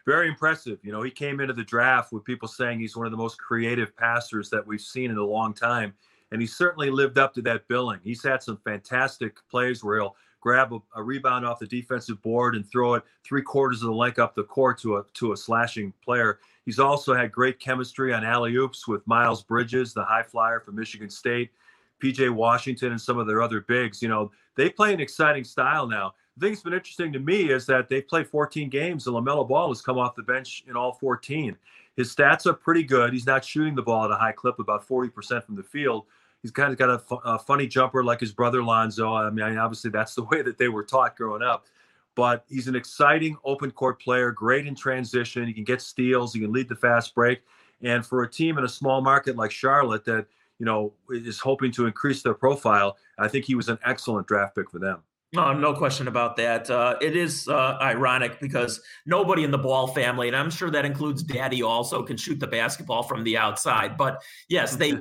Very 0.05 0.27
impressive. 0.27 0.79
You 0.83 0.91
know, 0.91 1.01
he 1.01 1.11
came 1.11 1.39
into 1.39 1.53
the 1.53 1.63
draft 1.63 2.11
with 2.11 2.25
people 2.25 2.49
saying 2.49 2.79
he's 2.79 2.97
one 2.97 3.05
of 3.05 3.11
the 3.11 3.17
most 3.17 3.37
creative 3.37 3.95
passers 3.95 4.49
that 4.49 4.65
we've 4.65 4.81
seen 4.81 5.09
in 5.09 5.17
a 5.17 5.25
long 5.25 5.53
time. 5.53 5.93
And 6.31 6.41
he 6.41 6.47
certainly 6.47 6.89
lived 6.89 7.17
up 7.17 7.33
to 7.35 7.41
that 7.43 7.67
billing. 7.69 8.01
He's 8.03 8.23
had 8.23 8.43
some 8.43 8.57
fantastic 8.65 9.37
plays 9.49 9.83
where 9.83 9.99
he'll 9.99 10.15
grab 10.47 10.71
a, 10.71 10.79
a, 10.95 11.03
rebound 11.03 11.45
off 11.45 11.59
the 11.59 11.67
defensive 11.67 12.21
board 12.21 12.55
and 12.55 12.65
throw 12.71 12.93
it 12.93 13.03
three 13.25 13.41
quarters 13.41 13.81
of 13.81 13.87
the 13.87 13.93
length 13.93 14.17
up 14.17 14.33
the 14.33 14.45
court 14.45 14.79
to 14.79 14.95
a 14.95 15.03
to 15.13 15.33
a 15.33 15.37
slashing 15.37 15.91
player. 16.01 16.39
He's 16.63 16.79
also 16.79 17.13
had 17.13 17.33
great 17.33 17.59
chemistry 17.59 18.13
on 18.13 18.23
alley 18.23 18.55
oops 18.55 18.87
with 18.87 19.05
Miles 19.05 19.43
Bridges, 19.43 19.93
the 19.93 20.05
high 20.05 20.23
flyer 20.23 20.61
from 20.61 20.75
Michigan 20.75 21.09
State, 21.09 21.51
PJ 22.01 22.33
Washington, 22.33 22.91
and 22.91 23.01
some 23.01 23.17
of 23.17 23.27
their 23.27 23.41
other 23.41 23.59
bigs. 23.59 24.01
You 24.01 24.07
know, 24.07 24.31
they 24.55 24.69
play 24.69 24.93
an 24.93 25.01
exciting 25.01 25.43
style 25.43 25.85
now. 25.85 26.13
The 26.37 26.45
thing 26.45 26.53
that's 26.53 26.63
been 26.63 26.73
interesting 26.73 27.11
to 27.11 27.19
me 27.19 27.49
is 27.49 27.65
that 27.65 27.89
they've 27.89 28.07
played 28.07 28.27
14 28.27 28.69
games 28.69 29.05
and 29.05 29.17
LaMelo 29.17 29.45
Ball 29.45 29.67
has 29.67 29.81
come 29.81 29.97
off 29.97 30.15
the 30.15 30.23
bench 30.23 30.63
in 30.69 30.77
all 30.77 30.93
14. 30.93 31.57
His 31.97 32.15
stats 32.15 32.45
are 32.45 32.53
pretty 32.53 32.83
good. 32.83 33.11
He's 33.11 33.25
not 33.25 33.43
shooting 33.43 33.75
the 33.75 33.81
ball 33.81 34.05
at 34.05 34.11
a 34.11 34.15
high 34.15 34.31
clip, 34.31 34.59
about 34.59 34.87
40% 34.87 35.43
from 35.43 35.57
the 35.57 35.63
field, 35.63 36.05
he's 36.41 36.51
kind 36.51 36.71
of 36.71 36.77
got 36.77 37.01
a, 37.25 37.39
funny 37.39 37.67
jumper 37.67 38.03
like 38.03 38.19
his 38.19 38.31
brother 38.31 38.63
Lonzo. 38.63 39.13
I 39.13 39.29
mean, 39.29 39.57
obviously 39.57 39.89
that's 39.89 40.15
the 40.15 40.23
way 40.31 40.41
that 40.41 40.57
they 40.57 40.69
were 40.69 40.83
taught 40.83 41.15
growing 41.15 41.41
up. 41.41 41.65
But 42.15 42.45
he's 42.49 42.67
an 42.67 42.75
exciting 42.75 43.37
open 43.43 43.69
court 43.69 44.01
player, 44.01 44.31
great 44.31 44.65
in 44.65 44.73
transition. 44.73 45.45
He 45.45 45.53
can 45.53 45.63
get 45.63 45.81
steals. 45.81 46.33
He 46.33 46.39
can 46.39 46.51
lead 46.51 46.67
the 46.67 46.75
fast 46.75 47.13
break. 47.13 47.41
And 47.83 48.03
for 48.03 48.23
a 48.23 48.29
team 48.29 48.57
in 48.57 48.63
a 48.63 48.69
small 48.69 49.01
market 49.01 49.35
like 49.35 49.51
Charlotte 49.51 50.03
that 50.05 50.25
you 50.57 50.65
know 50.65 50.93
is 51.11 51.39
hoping 51.39 51.71
to 51.73 51.85
increase 51.85 52.23
their 52.23 52.33
profile, 52.33 52.97
I 53.19 53.27
think 53.27 53.45
he 53.45 53.53
was 53.53 53.69
an 53.69 53.77
excellent 53.85 54.25
draft 54.27 54.55
pick 54.55 54.71
for 54.71 54.79
them. 54.79 55.03
Oh, 55.35 55.51
no 55.51 55.73
question 55.73 56.07
about 56.07 56.37
that. 56.37 56.69
Uh, 56.69 56.95
it 57.01 57.17
is 57.17 57.49
uh, 57.49 57.77
ironic 57.81 58.39
because 58.39 58.79
nobody 59.05 59.43
in 59.43 59.51
the 59.51 59.57
Ball 59.57 59.87
family, 59.87 60.27
and 60.27 60.37
I'm 60.37 60.49
sure 60.49 60.69
that 60.69 60.85
includes 60.85 61.21
Daddy, 61.21 61.61
also 61.61 62.01
can 62.01 62.15
shoot 62.15 62.39
the 62.39 62.47
basketball 62.47 63.03
from 63.03 63.25
the 63.25 63.37
outside. 63.37 63.97
But 63.97 64.23
yes, 64.47 64.75
they 64.77 64.93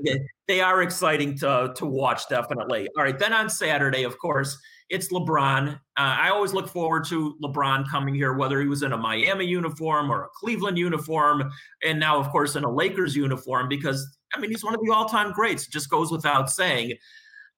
they 0.48 0.60
are 0.60 0.82
exciting 0.82 1.38
to 1.38 1.72
to 1.76 1.86
watch. 1.86 2.28
Definitely. 2.28 2.88
All 2.96 3.04
right, 3.04 3.16
then 3.16 3.32
on 3.32 3.48
Saturday, 3.48 4.02
of 4.02 4.18
course, 4.18 4.58
it's 4.88 5.12
LeBron. 5.12 5.74
Uh, 5.74 5.78
I 5.96 6.30
always 6.30 6.52
look 6.52 6.68
forward 6.68 7.04
to 7.06 7.36
LeBron 7.40 7.88
coming 7.88 8.14
here, 8.14 8.32
whether 8.32 8.60
he 8.60 8.66
was 8.66 8.82
in 8.82 8.92
a 8.92 8.96
Miami 8.96 9.46
uniform 9.46 10.10
or 10.10 10.24
a 10.24 10.28
Cleveland 10.34 10.76
uniform, 10.76 11.52
and 11.84 12.00
now, 12.00 12.18
of 12.18 12.30
course, 12.30 12.56
in 12.56 12.64
a 12.64 12.70
Lakers 12.70 13.14
uniform, 13.14 13.68
because 13.68 14.18
I 14.34 14.40
mean, 14.40 14.50
he's 14.50 14.64
one 14.64 14.74
of 14.74 14.80
the 14.82 14.92
all 14.92 15.08
time 15.08 15.30
greats. 15.30 15.68
It 15.68 15.70
just 15.70 15.88
goes 15.88 16.10
without 16.10 16.50
saying 16.50 16.94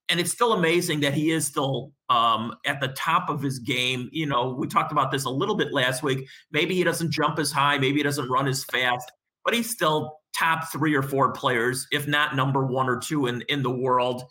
and 0.09 0.18
it's 0.18 0.31
still 0.31 0.53
amazing 0.53 1.01
that 1.01 1.14
he 1.14 1.31
is 1.31 1.47
still 1.47 1.92
um, 2.09 2.55
at 2.64 2.81
the 2.81 2.88
top 2.88 3.29
of 3.29 3.42
his 3.42 3.59
game. 3.59 4.09
You 4.12 4.27
know, 4.27 4.51
we 4.51 4.66
talked 4.66 4.92
about 4.92 5.11
this 5.11 5.25
a 5.25 5.31
little 5.31 5.55
bit 5.55 5.73
last 5.73 6.03
week. 6.03 6.27
Maybe 6.51 6.75
he 6.75 6.85
doesn't 6.85 7.12
jump 7.12 7.38
as 7.38 7.53
high, 7.53 7.79
maybe 7.79 7.99
he 7.99 8.03
doesn't 8.03 8.29
run 8.29 8.49
as 8.49 8.64
fast, 8.64 9.11
but 9.44 9.55
he's 9.55 9.71
still 9.71 10.18
top 10.35 10.71
three 10.71 10.94
or 10.94 11.03
four 11.03 11.33
players, 11.33 11.87
if 11.90 12.07
not 12.07 12.37
number 12.37 12.64
one 12.64 12.88
or 12.88 12.99
two 12.99 13.27
in, 13.27 13.42
in 13.49 13.62
the 13.62 13.71
world. 13.71 14.23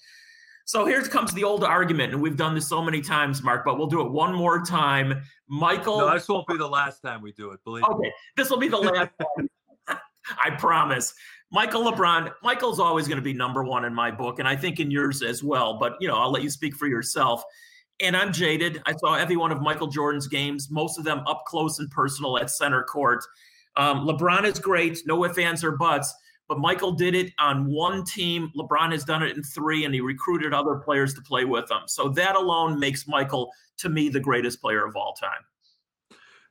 So 0.65 0.85
here 0.85 1.01
comes 1.03 1.31
the 1.31 1.45
old 1.45 1.63
argument, 1.63 2.11
and 2.11 2.21
we've 2.21 2.35
done 2.35 2.53
this 2.53 2.67
so 2.67 2.83
many 2.83 2.99
times, 2.99 3.41
Mark, 3.41 3.63
but 3.63 3.77
we'll 3.77 3.87
do 3.87 4.01
it 4.01 4.11
one 4.11 4.35
more 4.35 4.61
time. 4.63 5.21
Michael. 5.47 5.99
No, 5.99 6.13
this 6.13 6.27
won't 6.27 6.45
be 6.45 6.57
the 6.57 6.67
last 6.67 6.99
time 6.99 7.21
we 7.21 7.31
do 7.31 7.51
it, 7.51 7.63
believe 7.63 7.85
okay, 7.85 7.93
me. 7.93 8.07
Okay, 8.07 8.13
this 8.35 8.49
will 8.49 8.57
be 8.57 8.67
the 8.67 8.77
last 8.77 9.11
time. 9.37 9.49
I 10.43 10.49
promise. 10.51 11.13
Michael 11.51 11.89
LeBron, 11.89 12.31
Michael's 12.43 12.79
always 12.79 13.07
going 13.07 13.17
to 13.17 13.23
be 13.23 13.33
number 13.33 13.63
one 13.63 13.85
in 13.85 13.93
my 13.93 14.11
book, 14.11 14.39
and 14.39 14.47
I 14.47 14.55
think 14.55 14.79
in 14.79 14.91
yours 14.91 15.21
as 15.21 15.43
well. 15.43 15.77
But 15.77 15.93
you 15.99 16.07
know, 16.07 16.17
I'll 16.17 16.31
let 16.31 16.43
you 16.43 16.49
speak 16.49 16.75
for 16.75 16.87
yourself. 16.87 17.43
And 17.99 18.15
I'm 18.15 18.31
jaded. 18.31 18.79
I 18.85 18.93
saw 18.97 19.15
every 19.15 19.37
one 19.37 19.51
of 19.51 19.59
Michael 19.59 19.87
Jordan's 19.87 20.27
games, 20.27 20.69
most 20.69 20.99
of 20.99 21.03
them 21.03 21.23
up 21.25 21.45
close 21.47 21.79
and 21.79 21.89
personal 21.89 22.37
at 22.37 22.51
center 22.51 22.83
court. 22.83 23.23
Um, 23.75 24.07
LeBron 24.07 24.43
is 24.43 24.59
great, 24.59 24.99
no 25.07 25.25
ifs, 25.25 25.37
ands, 25.37 25.63
or 25.63 25.71
buts. 25.71 26.13
But 26.47 26.59
Michael 26.59 26.91
did 26.93 27.15
it 27.15 27.33
on 27.39 27.65
one 27.65 28.05
team. 28.05 28.51
LeBron 28.55 28.91
has 28.91 29.03
done 29.03 29.23
it 29.23 29.35
in 29.35 29.43
three, 29.43 29.83
and 29.85 29.93
he 29.93 29.99
recruited 29.99 30.53
other 30.53 30.75
players 30.75 31.13
to 31.15 31.21
play 31.21 31.43
with 31.43 31.69
him. 31.69 31.81
So 31.87 32.09
that 32.09 32.35
alone 32.35 32.79
makes 32.79 33.07
Michael, 33.07 33.51
to 33.77 33.89
me, 33.89 34.09
the 34.09 34.19
greatest 34.19 34.61
player 34.61 34.85
of 34.85 34.95
all 34.95 35.13
time. 35.13 35.41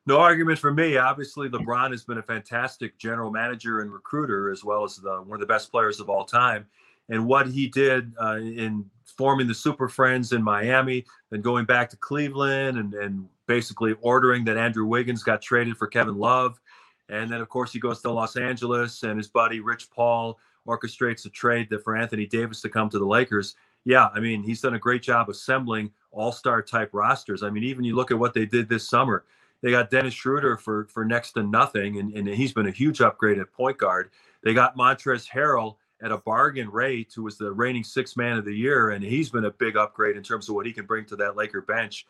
No 0.07 0.21
argument 0.21 0.61
for 0.61 0.73
me. 0.73 0.97
Obviously, 0.97 1.49
LeBron 1.49 1.91
has 1.91 2.05
been 2.05 2.19
a 2.19 2.23
fantastic 2.23 2.97
general 2.97 3.31
manager 3.31 3.81
and 3.81 3.93
recruiter, 3.93 4.51
as 4.51 4.63
well 4.63 4.85
as 4.85 4.97
the, 4.97 5.17
one 5.23 5.35
of 5.35 5.41
the 5.41 5.47
best 5.47 5.71
players 5.73 5.99
of 5.99 6.09
all 6.09 6.25
time. 6.25 6.67
And 7.09 7.27
what 7.27 7.49
he 7.49 7.67
did 7.67 8.13
uh, 8.21 8.37
in 8.37 8.89
forming 9.05 9.49
the 9.49 9.55
Super 9.55 9.89
Friends 9.89 10.33
in 10.33 10.43
Miami, 10.43 11.05
then 11.31 11.41
going 11.41 11.65
back 11.65 11.91
to 11.91 11.97
Cleveland, 11.97 12.79
and, 12.79 12.95
and 12.95 13.29
basically 13.47 13.97
ordering 14.01 14.45
that 14.45 14.57
Andrew 14.57 14.87
Wiggins 14.87 15.25
got 15.25 15.43
traded 15.43 15.77
for 15.77 15.89
Kevin 15.89 16.19
Love. 16.19 16.61
And 17.09 17.31
then, 17.31 17.41
of 17.41 17.49
course, 17.49 17.73
he 17.73 17.81
goes 17.81 18.01
to 18.03 18.11
Los 18.11 18.37
Angeles, 18.37 19.03
and 19.03 19.19
his 19.19 19.29
buddy 19.29 19.59
Rich 19.59 19.91
Paul 19.91 20.39
orchestrates 20.69 21.27
a 21.27 21.31
trade 21.31 21.69
that 21.71 21.83
for 21.83 21.97
Anthony 21.97 22.27
Davis 22.27 22.61
to 22.61 22.69
come 22.69 22.89
to 22.91 22.99
the 22.99 23.05
Lakers. 23.05 23.57
Yeah, 23.85 24.09
I 24.15 24.21
mean, 24.21 24.43
he's 24.43 24.61
done 24.61 24.75
a 24.75 24.81
great 24.81 25.03
job 25.03 25.29
assembling 25.29 25.91
all 26.11 26.33
star 26.33 26.63
type 26.63 26.91
rosters. 26.93 27.43
I 27.43 27.51
mean, 27.51 27.63
even 27.65 27.85
you 27.85 27.95
look 27.95 28.11
at 28.11 28.19
what 28.19 28.35
they 28.35 28.47
did 28.47 28.69
this 28.69 28.89
summer 28.89 29.25
they 29.63 29.71
got 29.71 29.91
Dennis 29.91 30.15
Schroeder 30.15 30.57
for 30.57 30.87
for 30.87 31.05
next 31.05 31.33
to 31.33 31.43
nothing, 31.43 31.99
and, 31.99 32.13
and 32.13 32.29
he's 32.29 32.53
been 32.53 32.69
a 32.69 32.73
huge 32.73 33.01
upgrade 33.01 33.39
at 33.39 33.53
point 33.53 33.79
guard. 33.79 34.11
They 34.43 34.55
got 34.55 34.77
Montrezl 34.77 35.29
Harrell 35.29 35.77
at 36.03 36.13
a 36.13 36.19
bargain 36.19 36.71
rate, 36.71 37.13
who 37.15 37.23
was 37.23 37.39
the 37.39 37.51
reigning 37.51 37.85
six 37.85 38.17
man 38.17 38.37
of 38.37 38.45
the 38.45 38.55
year, 38.55 38.91
and 38.91 39.03
he's 39.03 39.31
been 39.31 39.47
a 39.47 39.51
big 39.51 39.77
upgrade 39.77 40.17
in 40.17 40.23
terms 40.23 40.49
of 40.49 40.55
what 40.55 40.67
he 40.67 40.73
can 40.73 40.87
bring 40.87 41.07
to 41.07 41.17
that 41.17 41.37
Laker 41.37 41.63
bench. 41.63 42.07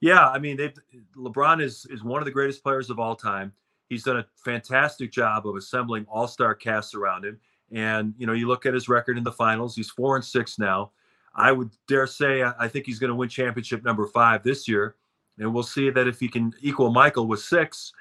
Yeah, 0.00 0.28
I 0.28 0.38
mean, 0.38 0.58
LeBron 1.16 1.62
is 1.62 1.86
is 1.90 2.04
one 2.04 2.20
of 2.20 2.26
the 2.26 2.30
greatest 2.30 2.62
players 2.62 2.90
of 2.90 2.98
all 2.98 3.16
time. 3.16 3.52
He's 3.88 4.04
done 4.04 4.18
a 4.18 4.26
fantastic 4.36 5.12
job 5.12 5.46
of 5.46 5.56
assembling 5.56 6.06
all 6.08 6.28
star 6.28 6.54
casts 6.54 6.94
around 6.94 7.24
him. 7.24 7.38
And 7.72 8.14
you 8.16 8.26
know, 8.26 8.32
you 8.32 8.46
look 8.46 8.66
at 8.66 8.74
his 8.74 8.88
record 8.88 9.18
in 9.18 9.24
the 9.24 9.32
finals; 9.32 9.74
he's 9.74 9.90
four 9.90 10.16
and 10.16 10.24
six 10.24 10.58
now. 10.58 10.92
I 11.34 11.52
would 11.52 11.70
dare 11.88 12.06
say 12.06 12.42
I 12.42 12.68
think 12.68 12.86
he's 12.86 12.98
going 12.98 13.10
to 13.10 13.14
win 13.14 13.28
championship 13.28 13.84
number 13.84 14.06
five 14.06 14.42
this 14.42 14.66
year. 14.68 14.94
And 15.38 15.52
we'll 15.52 15.62
see 15.62 15.90
that 15.90 16.08
if 16.08 16.20
he 16.20 16.28
can 16.28 16.52
equal 16.60 16.90
Michael 16.90 17.26
with 17.26 17.40
six, 17.40 17.92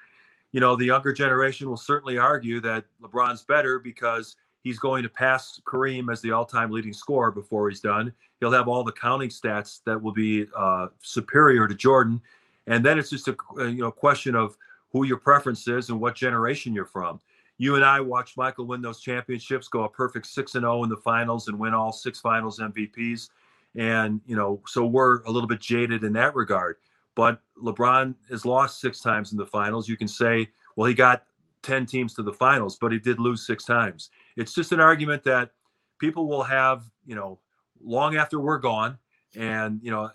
you 0.51 0.59
know, 0.61 0.75
the 0.75 0.85
younger 0.85 1.11
generation 1.11 1.69
will 1.69 1.77
certainly 1.77 2.17
argue 2.17 2.61
that 2.61 2.85
LeBron's 3.01 3.43
better 3.43 3.77
because 3.77 4.37
he's 4.63 4.79
going 4.79 5.03
to 5.03 5.09
pass 5.09 5.59
Kareem 5.65 6.11
as 6.11 6.21
the 6.21 6.31
all-time 6.31 6.71
leading 6.71 6.93
scorer 6.93 7.31
before 7.31 7.69
he's 7.69 7.81
done. 7.81 8.11
He'll 8.39 8.51
have 8.51 8.67
all 8.67 8.83
the 8.83 8.91
counting 8.91 9.29
stats 9.29 9.81
that 9.85 10.01
will 10.01 10.13
be 10.13 10.47
uh, 10.57 10.87
superior 11.01 11.67
to 11.67 11.75
Jordan, 11.75 12.21
and 12.67 12.83
then 12.83 12.97
it's 12.97 13.09
just 13.09 13.27
a 13.27 13.35
you 13.57 13.81
know 13.81 13.91
question 13.91 14.35
of 14.35 14.57
who 14.91 15.05
your 15.05 15.17
preference 15.17 15.67
is 15.67 15.89
and 15.89 15.99
what 15.99 16.15
generation 16.15 16.73
you're 16.73 16.85
from. 16.85 17.19
You 17.57 17.75
and 17.75 17.85
I 17.85 18.01
watched 18.01 18.37
Michael 18.37 18.65
win 18.65 18.81
those 18.81 18.99
championships, 18.99 19.67
go 19.67 19.83
a 19.83 19.89
perfect 19.89 20.25
six 20.25 20.55
and 20.55 20.63
zero 20.63 20.79
oh 20.79 20.83
in 20.83 20.89
the 20.89 20.97
finals, 20.97 21.47
and 21.47 21.59
win 21.59 21.73
all 21.73 21.91
six 21.91 22.19
finals 22.19 22.59
MVPs. 22.59 23.29
And 23.75 24.19
you 24.25 24.35
know, 24.35 24.61
so 24.67 24.85
we're 24.85 25.21
a 25.23 25.31
little 25.31 25.47
bit 25.47 25.59
jaded 25.59 26.03
in 26.03 26.13
that 26.13 26.33
regard. 26.33 26.77
But 27.15 27.41
LeBron 27.61 28.15
has 28.29 28.45
lost 28.45 28.81
six 28.81 28.99
times 28.99 29.31
in 29.31 29.37
the 29.37 29.45
finals. 29.45 29.87
You 29.87 29.97
can 29.97 30.07
say, 30.07 30.49
well, 30.75 30.87
he 30.87 30.93
got 30.93 31.23
10 31.63 31.85
teams 31.85 32.13
to 32.15 32.23
the 32.23 32.33
finals, 32.33 32.77
but 32.79 32.91
he 32.91 32.99
did 32.99 33.19
lose 33.19 33.47
six 33.47 33.63
times. 33.63 34.09
It's 34.35 34.53
just 34.53 34.71
an 34.71 34.79
argument 34.79 35.23
that 35.23 35.51
people 35.99 36.27
will 36.27 36.43
have, 36.43 36.83
you 37.05 37.15
know, 37.15 37.39
long 37.83 38.17
after 38.17 38.39
we're 38.39 38.59
gone. 38.59 38.97
And, 39.35 39.79
you 39.81 39.91
know, 39.91 40.11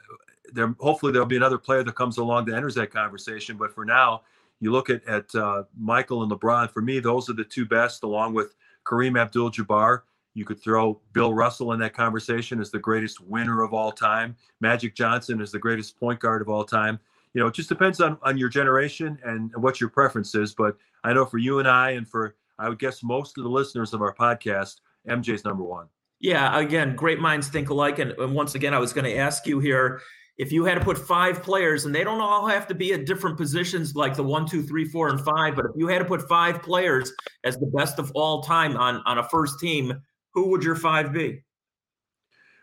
there 0.53 0.75
hopefully 0.79 1.13
there'll 1.13 1.27
be 1.27 1.37
another 1.37 1.59
player 1.59 1.83
that 1.83 1.95
comes 1.95 2.19
along 2.19 2.47
that 2.47 2.55
enters 2.55 2.75
that 2.75 2.91
conversation. 2.91 3.57
But 3.57 3.75
for 3.75 3.85
now, 3.85 4.23
you 4.61 4.73
look 4.73 4.91
at 4.91 5.05
at 5.07 5.35
uh, 5.35 5.65
Michael 5.77 6.23
and 6.23 6.31
LeBron. 6.31 6.71
For 6.71 6.83
me, 6.83 7.01
those 7.01 7.29
are 7.31 7.35
the 7.35 7.45
two 7.45 7.65
best, 7.65 8.03
along 8.03 8.35
with 8.35 8.55
Kareem 8.85 9.19
Abdul-Jabbar. 9.19 10.03
You 10.35 10.45
could 10.45 10.63
throw 10.63 11.01
Bill 11.13 11.35
Russell 11.35 11.73
in 11.73 11.81
that 11.81 11.95
conversation 11.95 12.61
as 12.61 12.71
the 12.71 12.79
greatest 12.79 13.21
winner 13.21 13.63
of 13.63 13.75
all 13.75 13.91
time. 13.91 14.37
Magic 14.61 14.95
Johnson 14.95 15.41
is 15.41 15.51
the 15.51 15.59
greatest 15.59 15.99
point 15.99 16.21
guard 16.21 16.41
of 16.41 16.49
all 16.49 16.65
time. 16.65 17.01
You 17.35 17.41
know, 17.41 17.49
it 17.49 17.55
just 17.55 17.69
depends 17.69 18.01
on 18.01 18.19
on 18.23 18.39
your 18.39 18.49
generation 18.49 19.19
and 19.25 19.51
what 19.57 19.81
your 19.81 19.91
preference 19.91 20.35
is. 20.35 20.55
But 20.55 20.77
I 21.05 21.13
know 21.13 21.25
for 21.25 21.39
you 21.39 21.59
and 21.59 21.69
I, 21.69 21.91
and 21.91 22.09
for 22.09 22.37
I 22.59 22.69
would 22.69 22.79
guess 22.79 23.03
most 23.03 23.39
of 23.39 23.45
the 23.45 23.51
listeners 23.51 23.93
of 23.95 24.03
our 24.03 24.15
podcast, 24.15 24.81
MJ's 25.09 25.45
number 25.45 25.65
one. 25.65 25.87
Yeah, 26.21 26.59
again, 26.59 26.95
great 26.95 27.19
minds 27.19 27.49
think 27.49 27.71
alike. 27.71 27.99
And, 27.99 28.13
and 28.13 28.35
once 28.35 28.55
again, 28.55 28.75
I 28.75 28.79
was 28.79 28.93
going 28.93 29.07
to 29.07 29.17
ask 29.17 29.47
you 29.47 29.59
here 29.59 30.03
if 30.37 30.53
you 30.53 30.65
had 30.65 30.79
to 30.79 30.85
put 30.85 30.97
five 30.97 31.43
players, 31.43 31.85
and 31.85 31.95
they 31.95 32.03
don't 32.03 32.21
all 32.21 32.47
have 32.47 32.67
to 32.69 32.75
be 32.75 32.95
at 32.95 33.05
different 33.05 33.37
positions 33.37 33.95
like 33.95 34.15
the 34.15 34.23
one, 34.23 34.47
two, 34.47 34.63
three, 34.63 34.87
four, 34.87 35.09
and 35.09 35.21
five, 35.21 35.55
but 35.55 35.67
if 35.67 35.73
you 35.77 35.87
had 35.87 35.99
to 35.99 36.05
put 36.05 36.27
five 36.29 36.63
players 36.63 37.13
as 37.45 37.59
the 37.59 37.67
best 37.67 37.99
of 37.99 38.11
all 38.15 38.43
time 38.43 38.77
on 38.77 39.03
on 39.05 39.19
a 39.19 39.29
first 39.29 39.61
team, 39.61 39.93
who 40.33 40.49
would 40.49 40.63
your 40.63 40.77
five 40.77 41.13
be? 41.13 41.43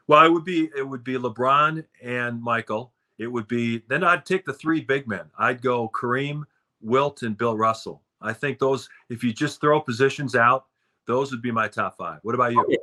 Well, 0.08 0.25
it 0.25 0.32
would 0.32 0.45
be 0.45 0.69
it 0.75 0.88
would 0.88 1.03
be 1.03 1.15
LeBron 1.15 1.86
and 2.01 2.41
Michael. 2.41 2.93
It 3.17 3.27
would 3.27 3.47
be 3.47 3.84
then 3.88 4.03
I'd 4.03 4.25
take 4.25 4.45
the 4.45 4.53
three 4.53 4.82
big 4.82 5.08
men. 5.08 5.25
I'd 5.38 5.62
go 5.62 5.89
Kareem, 5.89 6.43
Wilt, 6.82 7.23
and 7.23 7.38
Bill 7.38 7.58
Russell. 7.58 8.01
I 8.21 8.34
think 8.34 8.60
those 8.60 8.89
if 9.10 9.23
you 9.23 9.34
just 9.34 9.60
throw 9.60 9.82
positions 9.82 10.36
out, 10.36 10.65
those 11.08 11.32
would 11.32 11.41
be 11.41 11.51
my 11.51 11.67
top 11.67 11.97
five. 11.97 12.19
What 12.23 12.36
about 12.36 12.53
you? 12.53 12.62
Okay. 12.62 12.77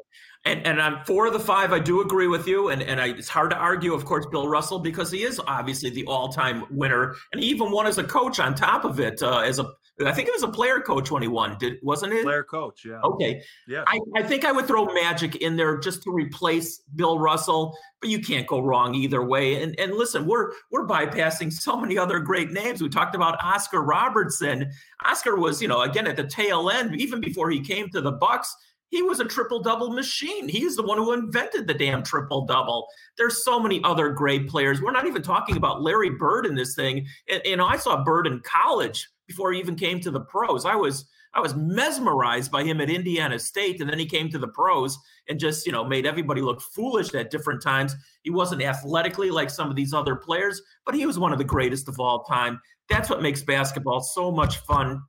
And 0.45 0.67
and 0.67 0.81
on 0.81 1.03
four 1.05 1.27
of 1.27 1.33
the 1.33 1.41
five, 1.41 1.73
I 1.73 1.79
do 1.79 2.03
agree 2.03 2.27
with 2.27 2.47
you. 2.47 2.69
And 2.69 2.83
and 2.83 3.01
I, 3.01 3.09
it's 3.09 3.29
hard 3.29 3.51
to 3.51 3.57
argue, 3.57 3.95
of 3.95 4.05
course, 4.05 4.27
Bill 4.31 4.49
Russell 4.49 4.79
because 4.79 5.11
he 5.11 5.23
is 5.23 5.41
obviously 5.47 5.89
the 5.89 6.05
all-time 6.05 6.67
winner, 6.71 7.15
and 7.33 7.43
he 7.43 7.49
even 7.49 7.71
won 7.71 7.87
as 7.87 7.97
a 7.97 8.05
coach 8.05 8.39
on 8.41 8.55
top 8.55 8.85
of 8.85 9.01
it 9.01 9.23
uh, 9.23 9.39
as 9.39 9.59
a 9.59 9.73
I 10.05 10.13
think 10.13 10.29
it 10.29 10.35
was 10.35 10.43
a 10.43 10.49
player 10.49 10.81
coach 10.81 11.11
when 11.11 11.23
he 11.23 11.29
won, 11.29 11.57
did 11.59 11.79
wasn't 11.83 12.15
it? 12.15 12.25
Player 12.25 12.43
coach, 12.43 12.85
yeah. 12.85 13.01
Okay. 13.03 13.43
Yeah. 13.69 13.85
I, 13.87 14.01
I 14.17 14.23
think 14.25 14.45
I 14.45 14.51
would 14.51 14.67
throw 14.67 14.87
Magic 14.87 15.37
in 15.37 15.57
there 15.57 15.79
just 15.79 16.03
to 16.03 16.11
replace 16.11 16.79
Bill 16.97 17.21
Russell, 17.21 17.77
but 18.01 18.11
you 18.11 18.21
can't 18.21 18.47
go 18.47 18.61
wrong 18.61 18.95
either 18.97 19.25
way. 19.25 19.63
And 19.63 19.79
and 19.79 19.95
listen, 19.95 20.27
we're 20.27 20.53
we're 20.73 20.87
bypassing 20.87 21.53
so 21.53 21.77
many 21.77 21.97
other 21.97 22.19
great 22.19 22.51
names. 22.51 22.83
We 22.83 22.89
talked 22.89 23.15
about 23.15 23.43
Oscar 23.43 23.83
Robertson. 23.83 24.71
Oscar 25.05 25.37
was, 25.37 25.63
you 25.63 25.69
know, 25.69 25.83
again 25.83 26.09
at 26.09 26.17
the 26.17 26.25
tail 26.25 26.71
end, 26.71 27.01
even 27.01 27.21
before 27.21 27.51
he 27.51 27.61
came 27.61 27.89
to 27.91 28.01
the 28.01 28.13
Bucks 28.13 28.55
he 28.95 29.03
was 29.03 29.19
a 29.19 29.25
triple 29.25 29.61
double 29.61 29.91
machine. 29.91 30.49
He's 30.49 30.77
the 30.77 30.83
one 30.85 30.99
who 30.99 31.13
invented 31.13 31.67
the 31.67 31.75
damn 31.75 32.05
triple 32.05 32.47
double. 32.47 32.87
There's 33.19 33.45
so 33.45 33.59
many 33.59 33.83
other 33.83 34.11
great 34.11 34.49
players. 34.49 34.81
We're 34.81 34.93
not 34.93 35.09
even 35.09 35.21
talking 35.21 35.57
about 35.57 35.83
Larry 35.83 36.11
Bird 36.11 36.47
in 36.47 36.55
this 36.55 36.77
thing. 36.77 37.05
And, 37.29 37.45
and 37.45 37.61
I 37.61 37.77
saw 37.77 38.05
Bird 38.05 38.29
in 38.29 38.41
college 38.45 39.09
before 39.27 39.53
he 39.53 39.59
even 39.59 39.77
came 39.77 40.01
to 40.01 40.11
the 40.11 40.21
pros. 40.21 40.65
I 40.65 40.77
was 40.77 41.07
I 41.35 41.41
was 41.41 41.55
mesmerized 41.55 42.53
by 42.53 42.63
him 42.63 42.81
at 42.81 42.89
Indiana 42.89 43.39
State, 43.39 43.81
and 43.81 43.91
then 43.91 43.99
he 43.99 44.07
came 44.07 44.29
to 44.31 44.39
the 44.39 44.49
pros 44.49 44.97
and 45.29 45.41
just 45.41 45.67
you 45.67 45.73
know 45.73 45.85
made 45.85 46.07
everybody 46.07 46.41
look 46.41 46.61
foolish 46.61 47.13
at 47.15 47.31
different 47.31 47.63
times. 47.63 47.95
He 48.23 48.31
wasn't 48.31 48.63
athletically 48.63 49.31
like 49.31 49.51
some 49.51 49.69
of 49.69 49.77
these 49.77 49.93
other 49.93 50.17
players, 50.17 50.61
but 50.87 50.95
he 50.95 51.07
was 51.07 51.19
one 51.19 51.33
of 51.33 51.39
the 51.39 51.45
greatest 51.45 51.89
of 51.89 51.99
all 51.99 52.25
time. 52.25 52.61
That's 52.89 53.11
what 53.11 53.23
makes 53.23 53.43
basketball 53.43 54.01
so 54.01 54.31
much 54.31 54.59
fun 54.59 55.03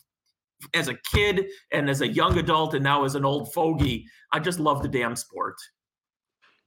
as 0.73 0.87
a 0.87 0.95
kid 1.13 1.45
and 1.71 1.89
as 1.89 2.01
a 2.01 2.07
young 2.07 2.37
adult 2.37 2.73
and 2.73 2.83
now 2.83 3.03
as 3.03 3.15
an 3.15 3.25
old 3.25 3.53
fogey. 3.53 4.05
I 4.31 4.39
just 4.39 4.59
love 4.59 4.81
the 4.81 4.87
damn 4.87 5.15
sport. 5.15 5.55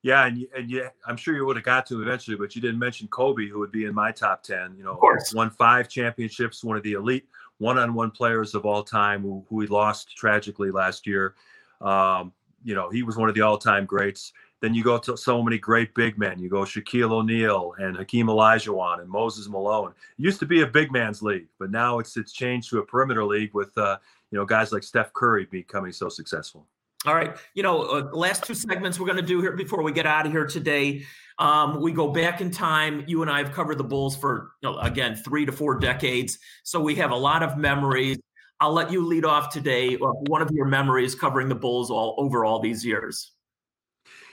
Yeah, 0.02 0.26
and 0.26 0.46
and 0.56 0.70
yeah, 0.70 0.90
I'm 1.06 1.16
sure 1.16 1.34
you 1.34 1.44
would 1.44 1.56
have 1.56 1.64
got 1.64 1.86
to 1.86 2.00
eventually, 2.02 2.36
but 2.36 2.54
you 2.54 2.62
didn't 2.62 2.78
mention 2.78 3.08
Kobe, 3.08 3.48
who 3.48 3.58
would 3.58 3.72
be 3.72 3.84
in 3.84 3.94
my 3.94 4.12
top 4.12 4.42
ten. 4.42 4.74
You 4.76 4.84
know, 4.84 5.00
won 5.34 5.50
five 5.50 5.88
championships, 5.88 6.62
one 6.62 6.76
of 6.76 6.82
the 6.82 6.92
elite 6.92 7.26
one-on-one 7.58 8.12
players 8.12 8.54
of 8.54 8.64
all 8.64 8.82
time, 8.82 9.22
who 9.22 9.44
who 9.48 9.56
we 9.56 9.66
lost 9.66 10.16
tragically 10.16 10.70
last 10.70 11.06
year. 11.06 11.34
Um, 11.80 12.32
you 12.64 12.74
know, 12.74 12.88
he 12.90 13.02
was 13.02 13.16
one 13.16 13.28
of 13.28 13.34
the 13.34 13.42
all-time 13.42 13.84
greats. 13.84 14.32
Then 14.60 14.74
you 14.74 14.82
go 14.82 14.98
to 14.98 15.16
so 15.16 15.40
many 15.42 15.58
great 15.58 15.94
big 15.94 16.18
men. 16.18 16.40
You 16.40 16.48
go 16.48 16.62
Shaquille 16.62 17.12
O'Neal 17.12 17.74
and 17.78 17.96
Hakeem 17.96 18.26
Olajuwon 18.26 19.00
and 19.00 19.08
Moses 19.08 19.48
Malone. 19.48 19.90
It 19.90 20.22
used 20.22 20.40
to 20.40 20.46
be 20.46 20.62
a 20.62 20.66
big 20.66 20.90
man's 20.90 21.22
league, 21.22 21.46
but 21.60 21.70
now 21.70 22.00
it's 22.00 22.16
it's 22.16 22.32
changed 22.32 22.70
to 22.70 22.78
a 22.78 22.84
perimeter 22.84 23.24
league 23.24 23.54
with 23.54 23.76
uh, 23.78 23.98
you 24.30 24.38
know 24.38 24.44
guys 24.44 24.72
like 24.72 24.82
Steph 24.82 25.12
Curry 25.12 25.46
becoming 25.46 25.92
so 25.92 26.08
successful. 26.08 26.66
All 27.06 27.14
right, 27.14 27.36
you 27.54 27.62
know, 27.62 27.82
uh, 27.82 28.10
last 28.12 28.42
two 28.42 28.54
segments 28.54 28.98
we're 28.98 29.06
going 29.06 29.16
to 29.16 29.22
do 29.22 29.40
here 29.40 29.52
before 29.52 29.82
we 29.82 29.92
get 29.92 30.04
out 30.04 30.26
of 30.26 30.32
here 30.32 30.46
today. 30.46 31.04
Um, 31.38 31.80
we 31.80 31.92
go 31.92 32.08
back 32.08 32.40
in 32.40 32.50
time. 32.50 33.04
You 33.06 33.22
and 33.22 33.30
I 33.30 33.38
have 33.38 33.52
covered 33.52 33.78
the 33.78 33.84
Bulls 33.84 34.16
for 34.16 34.50
you 34.62 34.70
know, 34.70 34.78
again 34.78 35.14
three 35.14 35.46
to 35.46 35.52
four 35.52 35.78
decades, 35.78 36.38
so 36.64 36.80
we 36.80 36.96
have 36.96 37.12
a 37.12 37.16
lot 37.16 37.44
of 37.44 37.56
memories. 37.56 38.18
I'll 38.60 38.72
let 38.72 38.90
you 38.90 39.06
lead 39.06 39.24
off 39.24 39.52
today. 39.52 39.94
Uh, 39.94 40.10
one 40.26 40.42
of 40.42 40.50
your 40.50 40.66
memories 40.66 41.14
covering 41.14 41.48
the 41.48 41.54
Bulls 41.54 41.88
all 41.88 42.16
over 42.18 42.44
all 42.44 42.58
these 42.58 42.84
years. 42.84 43.30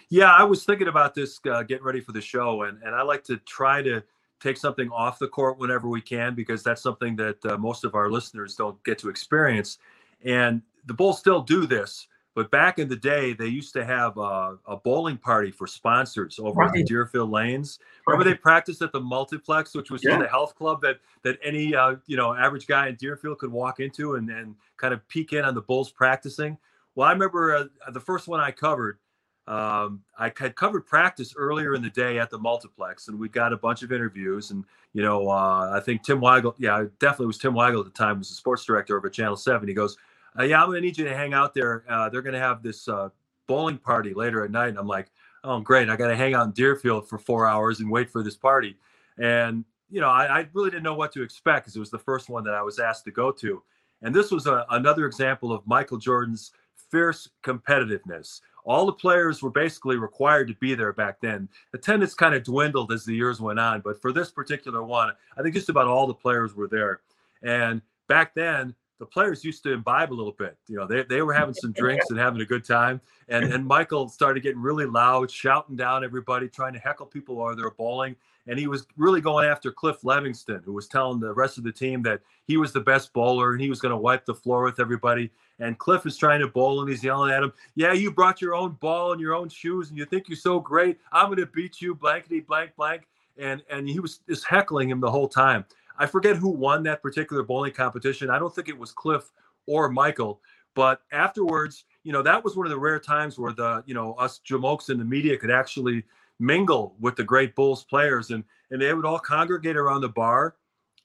Yeah, 0.10 0.34
I 0.34 0.44
was 0.44 0.66
thinking 0.66 0.88
about 0.88 1.14
this 1.14 1.40
uh, 1.48 1.62
getting 1.62 1.86
ready 1.86 2.02
for 2.02 2.14
the 2.14 2.22
show, 2.22 2.64
and 2.64 2.82
and 2.82 2.96
I 2.96 3.04
like 3.04 3.24
to 3.26 3.38
try 3.38 3.84
to 3.84 4.04
take 4.40 4.58
something 4.58 4.90
off 4.90 5.20
the 5.20 5.28
court 5.28 5.60
whenever 5.60 5.88
we 5.88 6.02
can 6.02 6.34
because 6.34 6.64
that's 6.64 6.82
something 6.82 7.16
that 7.18 7.46
uh, 7.46 7.58
most 7.58 7.84
of 7.84 7.94
our 7.94 8.10
listeners 8.10 8.56
don't 8.56 8.84
get 8.84 8.98
to 9.00 9.10
experience. 9.10 9.78
And 10.24 10.64
the 10.86 10.94
Bulls 10.94 11.20
still 11.20 11.42
do 11.42 11.68
this, 11.68 12.08
but 12.36 12.52
back 12.52 12.80
in 12.80 12.88
the 12.88 12.96
day, 12.96 13.34
they 13.34 13.48
used 13.48 13.74
to 13.74 13.86
have 13.86 14.18
a, 14.18 14.58
a 14.68 14.78
bowling 14.78 15.18
party 15.18 15.52
for 15.52 15.66
sponsors 15.66 16.38
over 16.38 16.60
right. 16.60 16.68
at 16.68 16.74
the 16.74 16.84
Deerfield 16.84 17.32
Lanes. 17.32 17.80
Remember, 18.06 18.30
they 18.30 18.36
practiced 18.36 18.82
at 18.82 18.92
the 18.92 19.00
Multiplex, 19.00 19.74
which 19.74 19.90
was 19.90 20.04
yeah. 20.04 20.20
the 20.20 20.28
health 20.28 20.56
club 20.56 20.82
that 20.82 21.00
that 21.24 21.40
any 21.44 21.74
uh, 21.74 21.96
you 22.06 22.18
know 22.18 22.36
average 22.36 22.68
guy 22.68 22.90
in 22.90 22.96
Deerfield 22.96 23.40
could 23.40 23.52
walk 23.52 23.80
into 23.80 24.16
and 24.16 24.30
and 24.30 24.56
kind 24.78 24.94
of 24.94 25.08
peek 25.08 25.34
in 25.34 25.44
on 25.46 25.56
the 25.56 25.62
Bulls 25.62 25.92
practicing. 25.92 26.58
Well, 26.94 27.08
I 27.08 27.14
remember 27.14 27.56
uh, 27.56 27.92
the 27.92 28.00
first 28.00 28.28
one 28.28 28.40
I 28.40 28.52
covered 28.52 29.00
um, 29.48 30.02
I 30.18 30.32
had 30.36 30.56
covered 30.56 30.88
practice 30.88 31.36
earlier 31.38 31.76
in 31.76 31.84
the 31.84 31.90
day 31.90 32.18
at 32.18 32.32
the 32.32 32.40
multiplex, 32.40 33.10
and 33.10 33.20
we 33.20 33.30
got 33.30 33.54
a 33.54 33.58
bunch 33.58 33.84
of 33.84 33.92
interviews. 33.92 34.50
And 34.50 34.66
you 34.94 35.04
know, 35.04 35.30
uh, 35.30 35.72
I 35.72 35.80
think 35.82 36.04
Tim 36.04 36.20
Weigel, 36.20 36.56
yeah, 36.58 36.86
definitely 37.00 37.28
was 37.28 37.38
Tim 37.38 37.54
Weigel 37.54 37.80
at 37.80 37.86
the 37.86 37.92
time, 37.92 38.18
was 38.18 38.30
the 38.30 38.36
sports 38.36 38.66
director 38.66 38.98
over 38.98 39.08
at 39.08 39.14
Channel 39.14 39.36
Seven. 39.36 39.68
He 39.68 39.76
goes, 39.76 39.98
uh, 40.38 40.44
"Yeah, 40.44 40.64
I'm 40.64 40.72
to 40.74 40.82
need 40.82 40.98
you 40.98 41.06
to 41.06 41.16
hang 41.16 41.34
out 41.34 41.54
there. 41.54 41.84
Uh, 41.90 42.10
they're 42.10 42.22
to 42.22 42.40
have 42.40 42.64
this 42.64 42.88
uh, 42.88 43.10
bowling 43.48 43.78
party 43.78 44.14
later 44.14 44.44
at 44.44 44.52
night." 44.52 44.70
And 44.70 44.78
I'm 44.78 44.88
like, 44.88 45.12
"Oh, 45.44 45.60
great! 45.60 45.90
I 45.90 45.96
got 45.96 46.08
to 46.08 46.16
hang 46.16 46.34
out 46.34 46.48
in 46.48 46.52
Deerfield 46.52 47.08
for 47.08 47.18
four 47.18 47.48
hours 47.48 47.80
and 47.80 47.90
wait 47.90 48.10
for 48.10 48.24
this 48.24 48.36
party." 48.36 48.78
And 49.18 49.66
you 49.90 50.02
know, 50.02 50.10
I, 50.10 50.40
I 50.40 50.48
really 50.54 50.72
didn't 50.72 50.84
know 50.84 50.96
what 50.96 51.12
to 51.14 51.22
expect 51.22 51.66
because 51.66 51.76
it 51.76 51.80
was 51.80 51.92
the 51.92 52.00
first 52.00 52.30
one 52.30 52.44
that 52.46 52.54
I 52.54 52.62
was 52.62 52.80
asked 52.80 53.06
to 53.06 53.12
go 53.12 53.32
to, 53.32 53.62
and 54.02 54.14
this 54.14 54.32
was 54.32 54.48
a, 54.48 54.66
another 54.72 55.06
example 55.06 55.52
of 55.52 55.66
Michael 55.68 55.98
Jordan's 55.98 56.52
fierce 56.90 57.30
competitiveness 57.44 58.42
all 58.66 58.86
the 58.86 58.94
players 58.94 59.42
were 59.42 59.52
basically 59.52 59.96
required 59.96 60.48
to 60.48 60.56
be 60.56 60.74
there 60.76 60.92
back 60.92 61.22
then. 61.22 61.48
Attendance 61.74 62.14
kind 62.14 62.34
of 62.34 62.44
dwindled 62.44 62.92
as 62.92 63.06
the 63.06 63.16
years 63.16 63.40
went 63.40 63.60
on, 63.60 63.82
but 63.82 64.02
for 64.02 64.12
this 64.12 64.32
particular 64.32 64.84
one, 64.84 65.14
I 65.38 65.42
think 65.42 65.54
just 65.54 65.70
about 65.70 65.88
all 65.88 66.08
the 66.08 66.14
players 66.14 66.56
were 66.56 66.68
there. 66.68 67.02
And 67.44 67.82
back 68.08 68.34
then, 68.34 68.74
the 69.00 69.06
players 69.06 69.44
used 69.44 69.64
to 69.64 69.74
imbibe 69.74 70.12
a 70.12 70.16
little 70.16 70.32
bit. 70.32 70.58
You 70.68 70.78
know, 70.78 70.88
they, 70.88 71.04
they 71.04 71.22
were 71.22 71.34
having 71.34 71.54
some 71.54 71.74
drinks 71.74 72.10
and 72.10 72.20
having 72.20 72.42
a 72.42 72.46
good 72.46 72.64
time. 72.64 73.02
And 73.28 73.46
and 73.54 73.66
Michael 73.66 74.08
started 74.08 74.44
getting 74.44 74.62
really 74.62 74.86
loud, 74.86 75.30
shouting 75.30 75.76
down 75.76 76.04
everybody, 76.04 76.48
trying 76.48 76.74
to 76.74 76.80
heckle 76.80 77.06
people 77.06 77.36
while 77.36 77.56
they're 77.56 77.72
bowling. 77.72 78.16
And 78.48 78.60
he 78.60 78.68
was 78.68 78.86
really 78.96 79.22
going 79.22 79.48
after 79.48 79.72
Cliff 79.72 80.02
Levingston, 80.04 80.64
who 80.64 80.74
was 80.74 80.88
telling 80.88 81.20
the 81.20 81.34
rest 81.34 81.58
of 81.58 81.64
the 81.64 81.72
team 81.72 82.04
that 82.04 82.22
he 82.46 82.58
was 82.58 82.72
the 82.72 82.80
best 82.80 83.12
bowler 83.12 83.54
and 83.54 83.62
he 83.62 83.70
was 83.70 83.82
going 83.82 83.90
to 83.90 83.98
wipe 83.98 84.24
the 84.26 84.36
floor 84.36 84.64
with 84.64 84.80
everybody. 84.80 85.32
And 85.60 85.80
Cliff 85.80 86.06
is 86.06 86.16
trying 86.16 86.42
to 86.42 86.48
bowl 86.48 86.82
and 86.82 86.90
he's 86.90 87.04
yelling 87.04 87.32
at 87.32 87.42
him, 87.42 87.52
Yeah, 87.74 87.94
you 87.94 88.12
brought 88.12 88.42
your 88.42 88.54
own 88.54 88.78
ball 88.80 89.14
and 89.14 89.22
your 89.22 89.34
own 89.34 89.50
shoes 89.50 89.90
and 89.90 89.98
you 89.98 90.06
think 90.06 90.30
you're 90.30 90.38
so 90.38 90.60
great. 90.60 91.00
I'm 91.12 91.28
going 91.28 91.40
to 91.40 91.48
beat 91.48 91.82
you, 91.82 91.96
blankety 91.96 92.42
blank 92.42 92.76
blank. 92.76 93.08
And, 93.38 93.64
and 93.70 93.90
he 93.90 94.00
was 94.00 94.20
just 94.30 94.46
heckling 94.46 94.90
him 94.90 95.02
the 95.02 95.12
whole 95.12 95.28
time. 95.28 95.66
I 95.98 96.06
forget 96.06 96.36
who 96.36 96.50
won 96.50 96.84
that 96.84 97.02
particular 97.02 97.44
bowling 97.44 97.74
competition. 97.74 98.30
I 98.30 98.40
don't 98.40 98.54
think 98.54 98.70
it 98.70 98.78
was 98.78 98.92
Cliff 98.92 99.32
or 99.68 99.90
Michael, 99.90 100.42
but 100.76 101.02
afterwards, 101.12 101.86
you 102.04 102.12
know, 102.12 102.22
that 102.22 102.44
was 102.44 102.56
one 102.56 102.66
of 102.66 102.70
the 102.70 102.78
rare 102.78 103.00
times 103.00 103.40
where 103.40 103.54
the, 103.54 103.84
you 103.86 103.94
know, 103.94 104.14
us 104.14 104.42
jamokes 104.48 104.90
in 104.90 104.98
the 104.98 105.06
media 105.06 105.38
could 105.38 105.52
actually 105.52 106.04
mingle 106.40 106.96
with 107.00 107.16
the 107.16 107.24
great 107.24 107.56
Bulls 107.56 107.84
players 107.84 108.32
and 108.32 108.44
and 108.72 108.82
they 108.82 108.94
would 108.94 109.06
all 109.06 109.20
congregate 109.20 109.78
around 109.78 110.02
the 110.02 110.10
bar. 110.10 110.56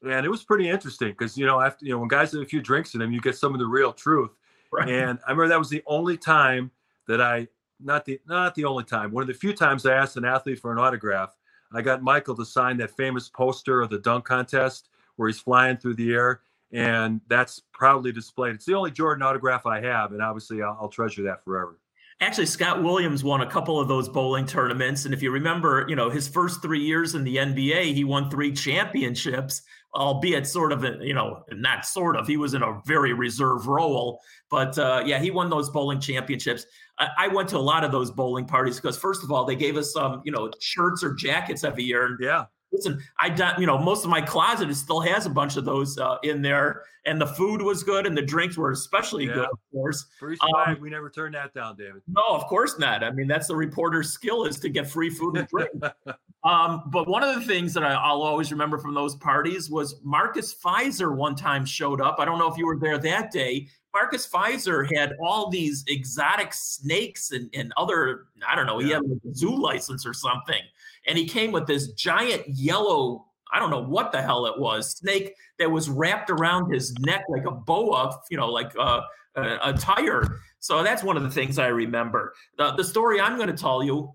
And 0.03 0.25
it 0.25 0.31
was 0.31 0.43
pretty 0.43 0.69
interesting 0.69 1.11
because 1.11 1.37
you 1.37 1.47
know, 1.47 1.61
after 1.61 1.85
you 1.85 1.93
know, 1.93 1.99
when 1.99 2.09
guys 2.09 2.33
have 2.33 2.43
a 2.43 2.47
few 2.47 2.61
drinks 2.61 2.95
in 2.95 3.01
them, 3.01 3.13
you 3.13 3.21
get 3.21 3.37
some 3.37 3.55
of 3.55 3.61
the 3.61 3.67
real 3.67 3.93
truth. 3.93 4.31
Right. 4.73 4.89
And 4.89 5.19
I 5.27 5.31
remember 5.31 5.49
that 5.49 5.59
was 5.59 5.69
the 5.69 5.83
only 5.87 6.17
time 6.17 6.71
that 7.07 7.21
I 7.21 7.49
not 7.83 8.05
the 8.05 8.21
not 8.27 8.55
the 8.55 8.65
only 8.65 8.85
time, 8.85 9.13
one 9.13 9.23
of 9.23 9.29
the 9.29 9.35
few 9.35 9.53
times 9.53 9.87
I 9.87 9.95
asked 9.95 10.17
an 10.17 10.25
athlete 10.25 10.59
for 10.59 10.73
an 10.73 10.79
autograph. 10.79 11.37
I 11.73 11.83
got 11.83 12.03
Michael 12.03 12.37
to 12.37 12.45
sign 12.45 12.77
that 12.79 12.91
famous 12.97 13.29
poster 13.29 13.81
of 13.81 13.91
the 13.91 13.99
dunk 13.99 14.25
contest 14.25 14.89
where 15.17 15.29
he's 15.29 15.41
flying 15.41 15.77
through 15.77 15.95
the 15.95 16.13
air, 16.13 16.41
and 16.73 17.21
that's 17.29 17.61
proudly 17.73 18.13
displayed. 18.13 18.55
It's 18.55 18.65
the 18.65 18.75
only 18.75 18.91
Jordan 18.91 19.23
autograph 19.23 19.67
I 19.67 19.81
have, 19.81 20.13
and 20.13 20.23
obviously 20.23 20.63
I'll, 20.63 20.79
I'll 20.81 20.89
treasure 20.89 21.23
that 21.25 21.45
forever. 21.45 21.79
Actually, 22.23 22.47
Scott 22.47 22.83
Williams 22.83 23.25
won 23.25 23.41
a 23.41 23.47
couple 23.47 23.81
of 23.81 23.89
those 23.89 24.07
bowling 24.07 24.45
tournaments. 24.45 25.07
And 25.07 25.15
if 25.15 25.23
you 25.23 25.31
remember, 25.31 25.87
you 25.89 25.97
know, 25.97 26.11
his 26.11 26.29
first 26.29 26.61
three 26.61 26.81
years 26.81 27.15
in 27.15 27.25
the 27.25 27.37
NBA, 27.37 27.95
he 27.95 28.05
won 28.05 28.29
three 28.29 28.53
championships, 28.53 29.63
albeit 29.95 30.47
sort 30.47 30.73
of, 30.73 30.85
you 31.03 31.15
know, 31.15 31.43
not 31.53 31.85
sort 31.85 32.17
of, 32.17 32.27
he 32.27 32.37
was 32.37 32.55
in 32.55 32.63
a 32.63 32.81
very 32.87 33.13
reserve 33.13 33.67
role. 33.67 34.21
But 34.51 34.79
uh, 34.79 35.03
yeah, 35.05 35.19
he 35.19 35.31
won 35.31 35.51
those 35.51 35.71
bowling 35.71 36.01
championships. 36.01 36.67
I, 36.99 37.09
I 37.19 37.29
went 37.29 37.49
to 37.51 37.57
a 37.57 37.59
lot 37.59 37.85
of 37.85 37.93
those 37.93 38.11
bowling 38.11 38.47
parties 38.47 38.77
because, 38.77 38.99
first 38.99 39.25
of 39.25 39.31
all, 39.31 39.45
they 39.45 39.57
gave 39.57 39.77
us 39.77 39.93
some, 39.93 40.23
you 40.25 40.33
know, 40.33 40.51
shirts 40.61 41.03
or 41.03 41.15
jackets 41.15 41.65
every 41.65 41.85
year. 41.85 42.17
Yeah 42.21 42.47
listen, 42.73 43.03
I 43.19 43.29
done, 43.29 43.61
you 43.61 43.67
know, 43.67 43.79
most 43.79 44.05
of 44.05 44.11
my 44.11 44.21
closet 44.21 44.75
still 44.75 45.01
has 45.01 45.27
a 45.27 45.31
bunch 45.31 45.57
of 45.57 45.65
those 45.65 45.99
uh, 45.99 46.19
in 46.23 46.43
there, 46.43 46.85
and 47.07 47.21
the 47.21 47.27
food 47.27 47.63
was 47.63 47.83
good, 47.83 48.07
and 48.07 48.17
the 48.17 48.23
drinks 48.23 48.57
were 48.57 48.71
especially 48.71 49.27
yeah. 49.27 49.35
good, 49.35 49.45
of 49.47 49.59
course. 49.73 50.07
Free 50.19 50.37
swag, 50.37 50.77
um, 50.77 50.83
we 50.83 50.91
never 50.91 51.11
turn 51.11 51.33
that 51.33 51.55
down, 51.55 51.77
David. 51.77 52.03
No, 52.09 52.23
of 52.29 52.45
course 52.47 52.79
not. 52.79 53.03
I 53.03 53.11
mean, 53.11 53.27
that's 53.27 53.49
the 53.49 53.57
reporter's 53.57 54.13
skill 54.13 54.45
is 54.45 54.59
to 54.61 54.69
get 54.69 54.89
free 54.89 55.11
food 55.11 55.37
and 55.37 55.49
drink. 55.49 55.71
um, 56.45 56.85
but 56.87 57.09
one 57.09 57.23
of 57.23 57.35
the 57.35 57.43
things 57.43 57.75
that 57.75 57.83
I, 57.85 58.13
will 58.13 58.23
always 58.23 58.51
remember 58.51 58.79
from 58.79 58.95
those 58.95 59.15
parties 59.17 59.71
was 59.71 60.01
Marcus 60.03 60.55
Fizer 60.55 61.15
one 61.15 61.35
time 61.35 61.65
showed 61.65 62.01
up. 62.01 62.17
I 62.19 62.25
don't 62.25 62.39
know 62.39 62.51
if 62.51 62.57
you 62.57 62.67
were 62.67 62.79
there 62.79 62.99
that 62.99 63.31
day. 63.31 63.69
Marcus 63.93 64.27
Fizer 64.27 64.89
had 64.97 65.15
all 65.21 65.51
these 65.51 65.85
exotic 65.89 66.55
snakes 66.55 67.33
and, 67.33 67.51
and 67.55 67.73
other, 67.77 68.27
I 68.47 68.55
don't 68.55 68.67
know, 68.67 68.79
he 68.79 68.91
had 68.91 69.03
a 69.03 69.35
zoo 69.35 69.55
license 69.55 70.07
or 70.07 70.15
something 70.15 70.61
and 71.07 71.19
he 71.19 71.27
came 71.27 71.53
with 71.53 71.67
this 71.67 71.89
giant 71.93 72.47
yellow 72.47 73.27
I 73.53 73.59
don't 73.59 73.71
know 73.71 73.83
what 73.83 74.13
the 74.13 74.23
hell 74.23 74.47
it 74.47 74.61
was 74.61 74.91
snake 74.91 75.35
that 75.59 75.69
was 75.69 75.91
wrapped 75.91 76.31
around 76.31 76.73
his 76.73 76.95
neck 77.01 77.25
like 77.29 77.45
a 77.47 77.51
boa, 77.51 78.17
you 78.31 78.37
know, 78.37 78.49
like 78.49 78.73
uh, 78.79 79.01
a, 79.35 79.59
a 79.65 79.73
tire. 79.73 80.39
So 80.61 80.85
that's 80.85 81.03
one 81.03 81.17
of 81.17 81.25
the 81.25 81.31
things 81.31 81.59
I 81.59 81.67
remember. 81.67 82.33
The, 82.59 82.73
the 82.73 82.85
story 82.85 83.21
I'm 83.21 83.37
going 83.37 83.49
to 83.49 83.57
tell 83.57 83.83
you 83.83 84.15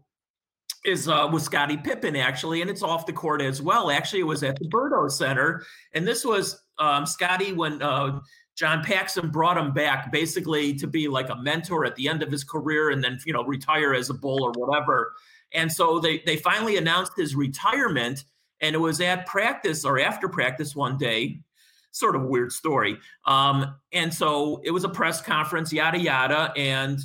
is 0.85 1.07
uh, 1.07 1.29
with 1.31 1.43
Scottie 1.43 1.77
Pippen 1.77 2.15
actually, 2.15 2.61
and 2.61 2.69
it's 2.69 2.83
off 2.83 3.05
the 3.05 3.13
court 3.13 3.41
as 3.41 3.61
well. 3.61 3.91
Actually, 3.91 4.21
it 4.21 4.27
was 4.27 4.43
at 4.43 4.57
the 4.59 4.67
Berto 4.69 5.09
Center, 5.09 5.65
and 5.93 6.07
this 6.07 6.23
was 6.25 6.61
um, 6.79 7.05
Scottie 7.05 7.53
when. 7.53 7.81
Uh, 7.81 8.19
John 8.55 8.85
Paxson 8.85 9.31
brought 9.31 9.57
him 9.57 9.73
back 9.73 10.13
basically 10.13 10.73
to 10.75 10.87
be 10.87 11.09
like 11.09 11.29
a 11.29 11.35
mentor 11.35 11.83
at 11.83 11.93
the 11.97 12.07
end 12.07 12.23
of 12.23 12.31
his 12.31 12.45
career 12.45 12.91
and 12.91 13.03
then, 13.03 13.19
you 13.25 13.33
know, 13.33 13.43
retire 13.43 13.93
as 13.93 14.09
a 14.09 14.13
bull 14.13 14.45
or 14.45 14.53
whatever. 14.55 15.13
And 15.53 15.71
so 15.71 15.99
they 15.99 16.21
they 16.25 16.37
finally 16.37 16.77
announced 16.77 17.11
his 17.17 17.35
retirement, 17.35 18.23
and 18.61 18.73
it 18.73 18.79
was 18.79 19.01
at 19.01 19.25
practice 19.25 19.83
or 19.83 19.99
after 19.99 20.29
practice 20.29 20.75
one 20.75 20.97
day. 20.97 21.41
Sort 21.91 22.15
of 22.15 22.23
weird 22.23 22.51
story. 22.51 22.97
Um, 23.25 23.75
and 23.93 24.13
so 24.13 24.61
it 24.63 24.71
was 24.71 24.83
a 24.83 24.89
press 24.89 25.21
conference, 25.21 25.71
yada 25.71 25.99
yada, 25.99 26.51
and 26.57 26.99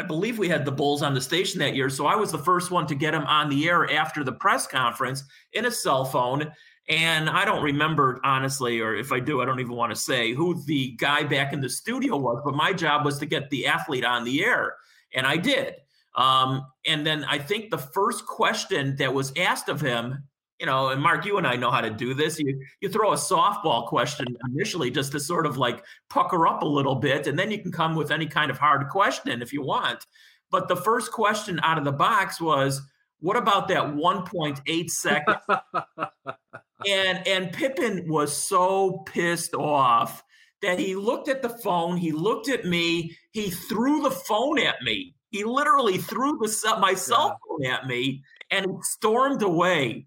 I 0.00 0.02
believe 0.02 0.38
we 0.38 0.48
had 0.48 0.64
the 0.64 0.72
Bulls 0.72 1.02
on 1.02 1.12
the 1.12 1.20
station 1.20 1.58
that 1.58 1.76
year. 1.76 1.90
So 1.90 2.06
I 2.06 2.16
was 2.16 2.32
the 2.32 2.38
first 2.38 2.70
one 2.70 2.86
to 2.86 2.94
get 2.94 3.12
him 3.12 3.24
on 3.24 3.50
the 3.50 3.68
air 3.68 3.92
after 3.92 4.24
the 4.24 4.32
press 4.32 4.66
conference 4.66 5.24
in 5.52 5.66
a 5.66 5.70
cell 5.70 6.06
phone. 6.06 6.50
And 6.88 7.28
I 7.28 7.44
don't 7.44 7.62
remember, 7.62 8.18
honestly, 8.24 8.80
or 8.80 8.94
if 8.94 9.12
I 9.12 9.20
do, 9.20 9.42
I 9.42 9.44
don't 9.44 9.60
even 9.60 9.76
want 9.76 9.92
to 9.92 10.00
say 10.00 10.32
who 10.32 10.62
the 10.64 10.92
guy 10.92 11.22
back 11.24 11.52
in 11.52 11.60
the 11.60 11.68
studio 11.68 12.16
was, 12.16 12.40
but 12.42 12.54
my 12.54 12.72
job 12.72 13.04
was 13.04 13.18
to 13.18 13.26
get 13.26 13.50
the 13.50 13.66
athlete 13.66 14.06
on 14.06 14.24
the 14.24 14.42
air. 14.42 14.74
And 15.14 15.26
I 15.26 15.36
did. 15.36 15.74
Um, 16.14 16.64
and 16.86 17.06
then 17.06 17.24
I 17.24 17.36
think 17.36 17.68
the 17.68 17.78
first 17.78 18.26
question 18.26 18.96
that 18.96 19.12
was 19.12 19.34
asked 19.36 19.68
of 19.68 19.82
him, 19.82 20.24
you 20.60 20.66
know, 20.66 20.88
and 20.88 21.02
Mark, 21.02 21.24
you 21.24 21.38
and 21.38 21.46
I 21.46 21.56
know 21.56 21.70
how 21.70 21.80
to 21.80 21.90
do 21.90 22.14
this. 22.14 22.38
You 22.38 22.60
you 22.80 22.88
throw 22.88 23.12
a 23.12 23.16
softball 23.16 23.86
question 23.86 24.26
initially 24.52 24.90
just 24.90 25.12
to 25.12 25.20
sort 25.20 25.46
of 25.46 25.56
like 25.56 25.82
pucker 26.08 26.46
up 26.46 26.62
a 26.62 26.66
little 26.66 26.94
bit, 26.94 27.26
and 27.26 27.38
then 27.38 27.50
you 27.50 27.60
can 27.60 27.72
come 27.72 27.96
with 27.96 28.10
any 28.10 28.26
kind 28.26 28.50
of 28.50 28.58
hard 28.58 28.88
question 28.88 29.42
if 29.42 29.52
you 29.52 29.62
want. 29.62 30.04
But 30.50 30.68
the 30.68 30.76
first 30.76 31.12
question 31.12 31.60
out 31.62 31.78
of 31.78 31.84
the 31.84 31.92
box 31.92 32.40
was, 32.40 32.82
"What 33.20 33.36
about 33.36 33.68
that 33.68 33.94
1.8 33.94 34.90
seconds?" 34.90 35.38
and 36.88 37.26
and 37.26 37.52
Pippen 37.52 38.06
was 38.06 38.36
so 38.36 38.98
pissed 39.06 39.54
off 39.54 40.22
that 40.62 40.78
he 40.78 40.94
looked 40.94 41.28
at 41.28 41.40
the 41.40 41.48
phone, 41.48 41.96
he 41.96 42.12
looked 42.12 42.50
at 42.50 42.66
me, 42.66 43.16
he 43.30 43.48
threw 43.50 44.02
the 44.02 44.10
phone 44.10 44.58
at 44.58 44.82
me 44.82 45.14
he 45.30 45.44
literally 45.44 45.98
threw 45.98 46.38
the 46.38 46.76
my 46.80 46.94
cell 46.94 47.38
phone 47.48 47.66
at 47.66 47.86
me 47.86 48.22
and 48.50 48.66
stormed 48.82 49.42
away. 49.42 50.06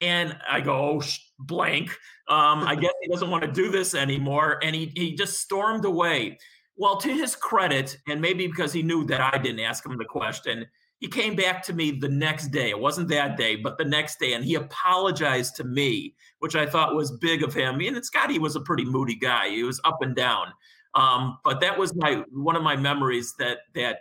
And 0.00 0.36
I 0.48 0.60
go, 0.60 0.72
oh, 0.72 1.02
blank. 1.38 1.90
Um, 2.28 2.62
I 2.64 2.74
guess 2.74 2.92
he 3.02 3.08
doesn't 3.08 3.30
want 3.30 3.44
to 3.44 3.52
do 3.52 3.70
this 3.70 3.94
anymore. 3.94 4.58
And 4.62 4.74
he, 4.74 4.92
he 4.94 5.14
just 5.14 5.40
stormed 5.40 5.84
away. 5.84 6.38
Well, 6.76 6.96
to 6.98 7.12
his 7.12 7.36
credit, 7.36 7.98
and 8.08 8.20
maybe 8.20 8.46
because 8.46 8.72
he 8.72 8.82
knew 8.82 9.04
that 9.06 9.20
I 9.20 9.36
didn't 9.36 9.60
ask 9.60 9.84
him 9.84 9.98
the 9.98 10.04
question, 10.06 10.66
he 11.00 11.08
came 11.08 11.34
back 11.34 11.62
to 11.64 11.72
me 11.72 11.90
the 11.90 12.08
next 12.08 12.48
day. 12.48 12.70
It 12.70 12.78
wasn't 12.78 13.08
that 13.08 13.36
day, 13.36 13.56
but 13.56 13.78
the 13.78 13.84
next 13.84 14.18
day, 14.18 14.34
and 14.34 14.44
he 14.44 14.54
apologized 14.54 15.56
to 15.56 15.64
me, 15.64 16.14
which 16.40 16.54
I 16.54 16.66
thought 16.66 16.94
was 16.94 17.10
big 17.18 17.42
of 17.42 17.54
him. 17.54 17.80
And 17.80 18.04
Scottie 18.04 18.38
was 18.38 18.54
a 18.54 18.60
pretty 18.60 18.84
moody 18.84 19.16
guy; 19.16 19.48
he 19.48 19.62
was 19.62 19.80
up 19.84 20.02
and 20.02 20.14
down. 20.14 20.48
Um, 20.94 21.38
but 21.42 21.60
that 21.60 21.78
was 21.78 21.94
my 21.96 22.22
one 22.30 22.54
of 22.54 22.62
my 22.62 22.76
memories 22.76 23.34
that 23.38 23.58
that 23.74 24.00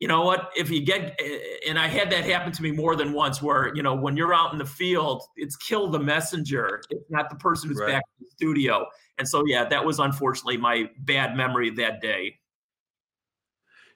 you 0.00 0.08
know 0.08 0.22
what 0.22 0.50
if 0.56 0.70
you 0.70 0.80
get 0.80 1.14
eh, 1.20 1.38
and 1.68 1.78
i 1.78 1.86
had 1.86 2.10
that 2.10 2.24
happen 2.24 2.50
to 2.50 2.62
me 2.62 2.72
more 2.72 2.96
than 2.96 3.12
once 3.12 3.40
where 3.40 3.74
you 3.74 3.82
know 3.82 3.94
when 3.94 4.16
you're 4.16 4.34
out 4.34 4.52
in 4.52 4.58
the 4.58 4.66
field 4.66 5.22
it's 5.36 5.56
kill 5.56 5.88
the 5.88 5.98
messenger 5.98 6.80
it's 6.90 7.10
not 7.10 7.30
the 7.30 7.36
person 7.36 7.68
who's 7.68 7.78
right. 7.78 7.92
back 7.92 8.02
in 8.18 8.24
the 8.24 8.30
studio. 8.30 8.86
And 9.18 9.28
so 9.28 9.44
yeah 9.46 9.64
that 9.66 9.84
was 9.84 9.98
unfortunately 9.98 10.56
my 10.56 10.90
bad 11.00 11.36
memory 11.36 11.70
that 11.70 12.00
day. 12.00 12.38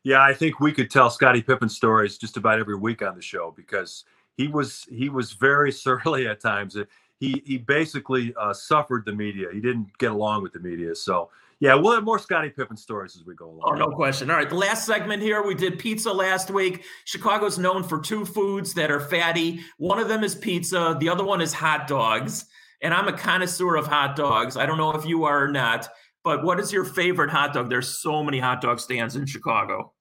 Yeah 0.02 0.22
i 0.22 0.34
think 0.34 0.60
we 0.60 0.70
could 0.70 0.90
tell 0.90 1.08
scottie 1.08 1.42
pippen 1.42 1.68
stories 1.68 2.18
just 2.18 2.36
about 2.36 2.60
every 2.60 2.76
week 2.76 3.02
on 3.02 3.16
the 3.16 3.22
show 3.22 3.52
because 3.56 4.04
he 4.36 4.48
was 4.48 4.86
he 4.90 5.08
was 5.08 5.32
very 5.32 5.72
surly 5.84 6.26
at 6.26 6.40
times. 6.40 6.76
He 7.20 7.42
he 7.46 7.58
basically 7.58 8.34
uh, 8.38 8.52
suffered 8.52 9.04
the 9.06 9.12
media. 9.12 9.48
He 9.52 9.60
didn't 9.60 9.96
get 9.98 10.10
along 10.10 10.42
with 10.42 10.52
the 10.52 10.60
media. 10.60 10.94
So 10.94 11.30
yeah, 11.60 11.74
we'll 11.74 11.94
have 11.94 12.04
more 12.04 12.18
Scottie 12.18 12.50
Pippen 12.50 12.76
stories 12.76 13.16
as 13.16 13.24
we 13.24 13.34
go 13.34 13.46
along. 13.46 13.62
Oh, 13.64 13.74
no 13.74 13.90
question. 13.90 14.30
All 14.30 14.36
right, 14.36 14.48
the 14.48 14.54
last 14.54 14.86
segment 14.86 15.22
here, 15.22 15.42
we 15.42 15.54
did 15.54 15.78
pizza 15.78 16.12
last 16.12 16.50
week. 16.50 16.84
Chicago's 17.04 17.58
known 17.58 17.82
for 17.82 18.00
two 18.00 18.24
foods 18.24 18.74
that 18.74 18.90
are 18.90 19.00
fatty. 19.00 19.60
One 19.78 19.98
of 19.98 20.08
them 20.08 20.24
is 20.24 20.34
pizza, 20.34 20.96
the 20.98 21.08
other 21.08 21.24
one 21.24 21.40
is 21.40 21.52
hot 21.52 21.86
dogs. 21.86 22.46
And 22.82 22.92
I'm 22.92 23.08
a 23.08 23.12
connoisseur 23.12 23.76
of 23.76 23.86
hot 23.86 24.14
dogs. 24.14 24.56
I 24.56 24.66
don't 24.66 24.76
know 24.76 24.92
if 24.92 25.06
you 25.06 25.24
are 25.24 25.44
or 25.44 25.48
not, 25.48 25.88
but 26.22 26.44
what 26.44 26.60
is 26.60 26.72
your 26.72 26.84
favorite 26.84 27.30
hot 27.30 27.54
dog? 27.54 27.70
There's 27.70 28.02
so 28.02 28.22
many 28.22 28.38
hot 28.38 28.60
dog 28.60 28.78
stands 28.80 29.16
in 29.16 29.26
Chicago. 29.26 29.92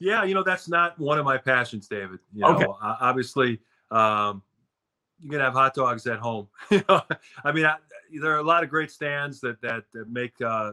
Yeah, 0.00 0.24
you 0.24 0.34
know, 0.34 0.42
that's 0.42 0.68
not 0.68 0.98
one 0.98 1.18
of 1.18 1.26
my 1.26 1.36
passions, 1.36 1.86
David. 1.86 2.20
You 2.32 2.40
know, 2.40 2.54
okay. 2.54 2.66
obviously, 2.80 3.60
um, 3.90 4.42
you 5.22 5.30
can 5.30 5.40
have 5.40 5.52
hot 5.52 5.74
dogs 5.74 6.06
at 6.06 6.18
home. 6.18 6.48
I 6.70 7.52
mean, 7.52 7.66
I, 7.66 7.76
there 8.20 8.34
are 8.34 8.38
a 8.38 8.44
lot 8.44 8.62
of 8.62 8.70
great 8.70 8.90
stands 8.90 9.40
that 9.40 9.60
that, 9.60 9.84
that 9.92 10.10
make 10.10 10.32
uh, 10.40 10.72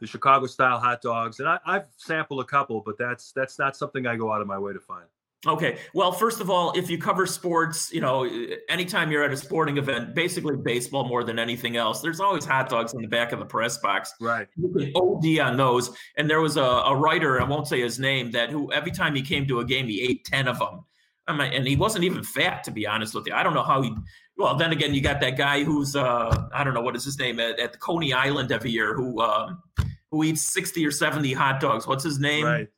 the 0.00 0.06
Chicago 0.06 0.46
style 0.46 0.78
hot 0.78 1.02
dogs, 1.02 1.40
and 1.40 1.48
I, 1.48 1.58
I've 1.66 1.86
sampled 1.96 2.40
a 2.40 2.44
couple, 2.44 2.82
but 2.84 2.98
that's 2.98 3.32
that's 3.32 3.58
not 3.58 3.76
something 3.76 4.06
I 4.06 4.16
go 4.16 4.32
out 4.32 4.40
of 4.40 4.46
my 4.46 4.58
way 4.58 4.72
to 4.72 4.80
find. 4.80 5.06
Okay. 5.46 5.78
Well, 5.92 6.12
first 6.12 6.40
of 6.40 6.50
all, 6.50 6.72
if 6.72 6.88
you 6.90 6.98
cover 6.98 7.26
sports, 7.26 7.92
you 7.92 8.00
know, 8.00 8.28
anytime 8.68 9.10
you're 9.10 9.22
at 9.22 9.32
a 9.32 9.36
sporting 9.36 9.76
event, 9.76 10.14
basically 10.14 10.56
baseball 10.56 11.06
more 11.06 11.24
than 11.24 11.38
anything 11.38 11.76
else, 11.76 12.00
there's 12.00 12.20
always 12.20 12.44
hot 12.44 12.68
dogs 12.68 12.94
in 12.94 13.02
the 13.02 13.08
back 13.08 13.32
of 13.32 13.38
the 13.38 13.44
press 13.44 13.78
box. 13.78 14.14
Right. 14.20 14.48
You 14.56 14.68
can 14.68 14.92
OD 14.96 15.46
on 15.46 15.56
those. 15.56 15.94
And 16.16 16.28
there 16.28 16.40
was 16.40 16.56
a, 16.56 16.62
a 16.62 16.96
writer, 16.96 17.40
I 17.40 17.44
won't 17.44 17.68
say 17.68 17.80
his 17.80 17.98
name, 17.98 18.30
that 18.32 18.50
who 18.50 18.72
every 18.72 18.90
time 18.90 19.14
he 19.14 19.22
came 19.22 19.46
to 19.48 19.60
a 19.60 19.64
game, 19.64 19.86
he 19.86 20.00
ate 20.02 20.24
10 20.24 20.48
of 20.48 20.58
them. 20.58 20.84
I 21.26 21.36
mean, 21.36 21.52
and 21.52 21.66
he 21.66 21.76
wasn't 21.76 22.04
even 22.04 22.22
fat, 22.22 22.64
to 22.64 22.70
be 22.70 22.86
honest 22.86 23.14
with 23.14 23.26
you. 23.26 23.32
I 23.32 23.42
don't 23.42 23.54
know 23.54 23.62
how 23.62 23.80
he 23.82 23.94
well, 24.36 24.56
then 24.56 24.72
again, 24.72 24.94
you 24.94 25.00
got 25.00 25.20
that 25.20 25.36
guy 25.36 25.62
who's 25.62 25.94
uh, 25.94 26.48
I 26.52 26.64
don't 26.64 26.74
know 26.74 26.80
what 26.80 26.96
is 26.96 27.04
his 27.04 27.18
name 27.18 27.38
at, 27.38 27.58
at 27.60 27.72
the 27.72 27.78
Coney 27.78 28.12
Island 28.12 28.50
every 28.50 28.70
year 28.70 28.94
who 28.94 29.20
um, 29.20 29.62
who 30.10 30.24
eats 30.24 30.42
sixty 30.42 30.84
or 30.84 30.90
seventy 30.90 31.32
hot 31.32 31.60
dogs. 31.60 31.86
What's 31.86 32.04
his 32.04 32.18
name? 32.18 32.44
Right. 32.44 32.68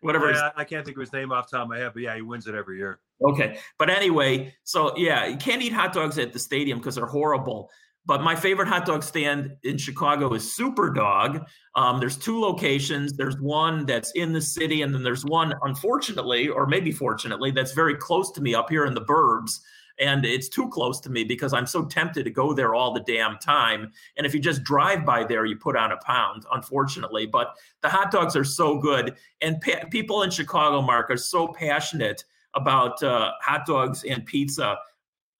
Whatever. 0.00 0.30
Yeah, 0.30 0.50
I 0.54 0.64
can't 0.64 0.84
think 0.84 0.96
of 0.96 1.00
his 1.00 1.12
name 1.12 1.32
off 1.32 1.50
the 1.50 1.56
top 1.56 1.64
of 1.64 1.70
my 1.70 1.78
head, 1.78 1.92
but 1.94 2.02
yeah, 2.02 2.14
he 2.14 2.22
wins 2.22 2.46
it 2.46 2.54
every 2.54 2.76
year. 2.76 3.00
Okay, 3.22 3.58
but 3.78 3.90
anyway, 3.90 4.54
so 4.62 4.96
yeah, 4.96 5.26
you 5.26 5.36
can't 5.36 5.62
eat 5.62 5.72
hot 5.72 5.92
dogs 5.92 6.18
at 6.18 6.32
the 6.32 6.38
stadium 6.38 6.78
because 6.78 6.94
they're 6.94 7.06
horrible. 7.06 7.70
But 8.06 8.22
my 8.22 8.34
favorite 8.34 8.68
hot 8.68 8.84
dog 8.84 9.02
stand 9.02 9.56
in 9.62 9.78
Chicago 9.78 10.34
is 10.34 10.44
Superdawg. 10.44 11.46
Um, 11.74 12.00
there's 12.00 12.18
two 12.18 12.38
locations. 12.38 13.14
There's 13.14 13.40
one 13.40 13.86
that's 13.86 14.10
in 14.12 14.32
the 14.32 14.42
city, 14.42 14.82
and 14.82 14.94
then 14.94 15.02
there's 15.02 15.24
one, 15.24 15.54
unfortunately, 15.62 16.48
or 16.48 16.66
maybe 16.66 16.92
fortunately, 16.92 17.50
that's 17.50 17.72
very 17.72 17.96
close 17.96 18.30
to 18.32 18.42
me 18.42 18.54
up 18.54 18.68
here 18.68 18.84
in 18.84 18.94
the 18.94 19.00
burbs 19.00 19.60
and 19.98 20.24
it's 20.24 20.48
too 20.48 20.68
close 20.68 21.00
to 21.00 21.10
me 21.10 21.24
because 21.24 21.52
I'm 21.52 21.66
so 21.66 21.84
tempted 21.84 22.24
to 22.24 22.30
go 22.30 22.52
there 22.52 22.74
all 22.74 22.92
the 22.92 23.00
damn 23.00 23.38
time. 23.38 23.92
And 24.16 24.26
if 24.26 24.34
you 24.34 24.40
just 24.40 24.64
drive 24.64 25.04
by 25.04 25.24
there, 25.24 25.44
you 25.44 25.56
put 25.56 25.76
on 25.76 25.92
a 25.92 25.96
pound, 25.98 26.44
unfortunately. 26.52 27.26
But 27.26 27.54
the 27.82 27.88
hot 27.88 28.10
dogs 28.10 28.34
are 28.36 28.44
so 28.44 28.78
good, 28.78 29.16
and 29.40 29.60
pa- 29.60 29.86
people 29.90 30.22
in 30.22 30.30
Chicago, 30.30 30.82
Mark, 30.82 31.10
are 31.10 31.16
so 31.16 31.48
passionate 31.48 32.24
about 32.54 33.02
uh, 33.02 33.32
hot 33.40 33.66
dogs 33.66 34.04
and 34.04 34.24
pizza. 34.26 34.76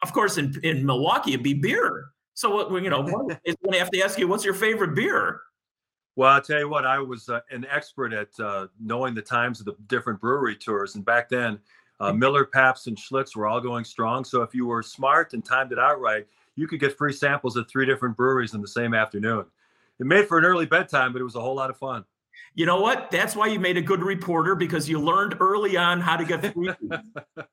Of 0.02 0.12
course, 0.12 0.38
in 0.38 0.54
in 0.62 0.84
Milwaukee, 0.86 1.32
it'd 1.32 1.42
be 1.42 1.54
beer. 1.54 2.06
So 2.34 2.50
what 2.50 2.82
you 2.82 2.90
know, 2.90 3.02
is 3.44 3.56
going 3.62 3.72
to 3.72 3.78
have 3.78 3.90
to 3.90 4.02
ask 4.02 4.18
you, 4.18 4.28
what's 4.28 4.44
your 4.44 4.54
favorite 4.54 4.94
beer? 4.94 5.40
Well, 6.16 6.30
I'll 6.30 6.42
tell 6.42 6.60
you 6.60 6.68
what, 6.68 6.86
I 6.86 6.98
was 6.98 7.28
uh, 7.28 7.40
an 7.50 7.66
expert 7.70 8.12
at 8.12 8.28
uh, 8.38 8.68
knowing 8.80 9.14
the 9.14 9.22
times 9.22 9.60
of 9.60 9.66
the 9.66 9.74
different 9.88 10.20
brewery 10.20 10.56
tours. 10.56 10.94
And 10.94 11.04
back 11.04 11.28
then, 11.28 11.58
uh, 11.98 12.10
mm-hmm. 12.10 12.18
Miller, 12.18 12.44
Pabst, 12.44 12.86
and 12.86 12.96
Schlitz 12.96 13.34
were 13.34 13.46
all 13.46 13.60
going 13.60 13.84
strong. 13.84 14.24
So 14.24 14.42
if 14.42 14.54
you 14.54 14.66
were 14.66 14.82
smart 14.82 15.32
and 15.32 15.44
timed 15.44 15.72
it 15.72 15.78
out 15.78 16.00
right, 16.00 16.26
you 16.56 16.68
could 16.68 16.80
get 16.80 16.96
free 16.96 17.12
samples 17.12 17.56
at 17.56 17.68
three 17.68 17.86
different 17.86 18.16
breweries 18.16 18.54
in 18.54 18.60
the 18.60 18.68
same 18.68 18.94
afternoon. 18.94 19.46
It 19.98 20.06
made 20.06 20.28
for 20.28 20.38
an 20.38 20.44
early 20.44 20.66
bedtime, 20.66 21.12
but 21.12 21.20
it 21.20 21.24
was 21.24 21.34
a 21.36 21.40
whole 21.40 21.54
lot 21.54 21.70
of 21.70 21.76
fun. 21.76 22.04
You 22.54 22.66
know 22.66 22.80
what? 22.80 23.10
That's 23.10 23.34
why 23.34 23.46
you 23.46 23.58
made 23.58 23.76
a 23.76 23.82
good 23.82 24.02
reporter 24.02 24.54
because 24.54 24.88
you 24.88 25.00
learned 25.00 25.36
early 25.40 25.76
on 25.76 26.00
how 26.00 26.16
to 26.16 26.24
get 26.24 26.52
free. 26.52 26.70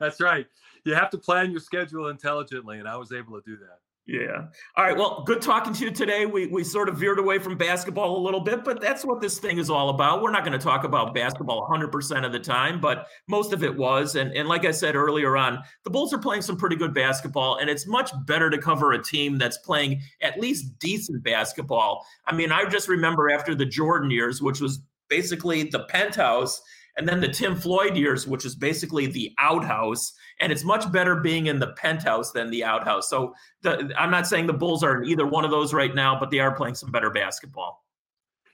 That's 0.00 0.20
right. 0.20 0.46
You 0.84 0.94
have 0.94 1.10
to 1.10 1.18
plan 1.18 1.50
your 1.50 1.60
schedule 1.60 2.08
intelligently, 2.08 2.78
and 2.78 2.88
I 2.88 2.96
was 2.96 3.12
able 3.12 3.40
to 3.40 3.42
do 3.44 3.56
that. 3.56 3.78
Yeah. 4.06 4.48
All 4.76 4.84
right. 4.84 4.96
Well, 4.96 5.22
good 5.26 5.40
talking 5.40 5.72
to 5.72 5.84
you 5.86 5.90
today. 5.90 6.26
We 6.26 6.46
we 6.46 6.62
sort 6.62 6.90
of 6.90 6.98
veered 6.98 7.18
away 7.18 7.38
from 7.38 7.56
basketball 7.56 8.18
a 8.18 8.22
little 8.22 8.40
bit, 8.40 8.62
but 8.62 8.78
that's 8.78 9.02
what 9.02 9.22
this 9.22 9.38
thing 9.38 9.56
is 9.56 9.70
all 9.70 9.88
about. 9.88 10.20
We're 10.20 10.30
not 10.30 10.44
going 10.44 10.58
to 10.58 10.62
talk 10.62 10.84
about 10.84 11.14
basketball 11.14 11.66
100% 11.70 12.26
of 12.26 12.30
the 12.30 12.38
time, 12.38 12.82
but 12.82 13.06
most 13.28 13.54
of 13.54 13.64
it 13.64 13.74
was. 13.74 14.16
And 14.16 14.30
and 14.34 14.46
like 14.46 14.66
I 14.66 14.72
said 14.72 14.94
earlier 14.94 15.38
on, 15.38 15.58
the 15.84 15.90
Bulls 15.90 16.12
are 16.12 16.18
playing 16.18 16.42
some 16.42 16.58
pretty 16.58 16.76
good 16.76 16.92
basketball, 16.92 17.56
and 17.56 17.70
it's 17.70 17.86
much 17.86 18.10
better 18.26 18.50
to 18.50 18.58
cover 18.58 18.92
a 18.92 19.02
team 19.02 19.38
that's 19.38 19.56
playing 19.58 20.02
at 20.20 20.38
least 20.38 20.78
decent 20.78 21.22
basketball. 21.22 22.04
I 22.26 22.34
mean, 22.34 22.52
I 22.52 22.66
just 22.66 22.88
remember 22.88 23.30
after 23.30 23.54
the 23.54 23.64
Jordan 23.64 24.10
years, 24.10 24.42
which 24.42 24.60
was 24.60 24.82
basically 25.08 25.64
the 25.70 25.84
penthouse 25.84 26.60
and 26.96 27.08
then 27.08 27.20
the 27.20 27.28
Tim 27.28 27.56
Floyd 27.56 27.96
years, 27.96 28.26
which 28.26 28.44
is 28.44 28.54
basically 28.54 29.06
the 29.06 29.32
outhouse. 29.38 30.12
And 30.40 30.52
it's 30.52 30.64
much 30.64 30.90
better 30.92 31.16
being 31.16 31.46
in 31.46 31.58
the 31.58 31.72
penthouse 31.72 32.32
than 32.32 32.50
the 32.50 32.64
outhouse. 32.64 33.08
So 33.08 33.34
the, 33.62 33.92
I'm 33.98 34.10
not 34.10 34.26
saying 34.26 34.46
the 34.46 34.52
Bulls 34.52 34.84
are 34.84 35.02
in 35.02 35.08
either 35.08 35.26
one 35.26 35.44
of 35.44 35.50
those 35.50 35.74
right 35.74 35.94
now, 35.94 36.18
but 36.18 36.30
they 36.30 36.38
are 36.38 36.54
playing 36.54 36.76
some 36.76 36.92
better 36.92 37.10
basketball. 37.10 37.84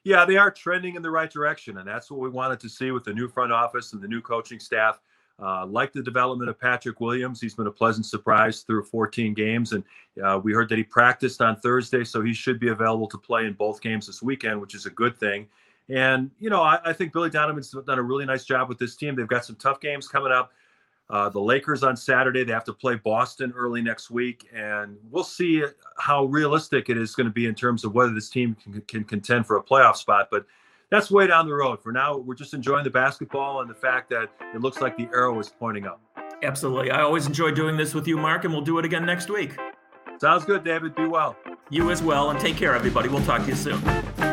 Yeah, 0.04 0.24
they 0.24 0.38
are 0.38 0.50
trending 0.50 0.94
in 0.94 1.02
the 1.02 1.10
right 1.10 1.30
direction. 1.30 1.78
And 1.78 1.86
that's 1.86 2.10
what 2.10 2.20
we 2.20 2.30
wanted 2.30 2.60
to 2.60 2.68
see 2.68 2.90
with 2.90 3.04
the 3.04 3.12
new 3.12 3.28
front 3.28 3.52
office 3.52 3.92
and 3.92 4.00
the 4.00 4.08
new 4.08 4.22
coaching 4.22 4.58
staff. 4.58 5.00
Uh, 5.42 5.64
like 5.64 5.92
the 5.92 6.02
development 6.02 6.50
of 6.50 6.60
Patrick 6.60 7.00
Williams, 7.00 7.40
he's 7.40 7.54
been 7.54 7.66
a 7.66 7.72
pleasant 7.72 8.04
surprise 8.04 8.60
through 8.60 8.84
14 8.84 9.32
games. 9.32 9.72
And 9.72 9.82
uh, 10.22 10.38
we 10.42 10.52
heard 10.52 10.68
that 10.68 10.76
he 10.76 10.84
practiced 10.84 11.40
on 11.40 11.56
Thursday, 11.56 12.04
so 12.04 12.20
he 12.20 12.34
should 12.34 12.60
be 12.60 12.68
available 12.68 13.08
to 13.08 13.16
play 13.16 13.46
in 13.46 13.54
both 13.54 13.80
games 13.80 14.06
this 14.06 14.22
weekend, 14.22 14.60
which 14.60 14.74
is 14.74 14.84
a 14.84 14.90
good 14.90 15.16
thing. 15.18 15.48
And, 15.90 16.30
you 16.38 16.50
know, 16.50 16.62
I, 16.62 16.78
I, 16.84 16.92
think 16.92 17.12
Billy 17.12 17.30
Donovan's 17.30 17.74
done 17.86 17.98
a 17.98 18.02
really 18.02 18.24
nice 18.24 18.44
job 18.44 18.68
with 18.68 18.78
this 18.78 18.94
team. 18.94 19.16
They've 19.16 19.26
got 19.26 19.44
some 19.44 19.56
tough 19.56 19.80
games 19.80 20.06
coming 20.06 20.30
up. 20.30 20.52
Uh, 21.08 21.28
the 21.28 21.40
Lakers 21.40 21.82
on 21.82 21.96
Saturday, 21.96 22.44
they 22.44 22.52
have 22.52 22.64
to 22.64 22.72
play 22.72 22.94
Boston 22.94 23.52
early 23.56 23.82
next 23.82 24.10
week. 24.10 24.48
And 24.54 24.96
we'll 25.10 25.24
see 25.24 25.64
how 25.98 26.26
realistic 26.26 26.88
it 26.88 26.96
is 26.96 27.16
going 27.16 27.26
to 27.26 27.32
be 27.32 27.46
in 27.46 27.56
terms 27.56 27.84
of 27.84 27.92
whether 27.92 28.14
this 28.14 28.30
team 28.30 28.56
can, 28.62 28.80
can 28.82 29.02
contend 29.02 29.46
for 29.46 29.56
a 29.56 29.62
playoff 29.62 29.96
spot. 29.96 30.28
But 30.30 30.46
that's 30.90 31.10
way 31.10 31.26
down 31.26 31.46
the 31.46 31.54
road. 31.54 31.82
For 31.82 31.90
now, 31.90 32.16
we're 32.16 32.36
just 32.36 32.54
enjoying 32.54 32.84
the 32.84 32.90
basketball 32.90 33.60
and 33.60 33.68
the 33.68 33.74
fact 33.74 34.10
that 34.10 34.30
it 34.54 34.60
looks 34.60 34.80
like 34.80 34.96
the 34.96 35.08
arrow 35.12 35.40
is 35.40 35.48
pointing 35.48 35.86
up. 35.86 36.00
Absolutely. 36.44 36.92
I 36.92 37.02
always 37.02 37.26
enjoy 37.26 37.50
doing 37.50 37.76
this 37.76 37.94
with 37.94 38.06
you, 38.06 38.16
Mark, 38.16 38.44
and 38.44 38.52
we'll 38.52 38.62
do 38.62 38.78
it 38.78 38.84
again 38.84 39.04
next 39.04 39.28
week. 39.28 39.56
Sounds 40.20 40.44
good, 40.44 40.62
David. 40.62 40.94
Be 40.94 41.06
well. 41.06 41.36
You 41.68 41.90
as 41.90 42.00
well. 42.00 42.30
And 42.30 42.38
take 42.38 42.56
care, 42.56 42.74
everybody. 42.74 43.08
We'll 43.08 43.24
talk 43.24 43.42
to 43.42 43.48
you 43.48 43.56
soon. 43.56 44.29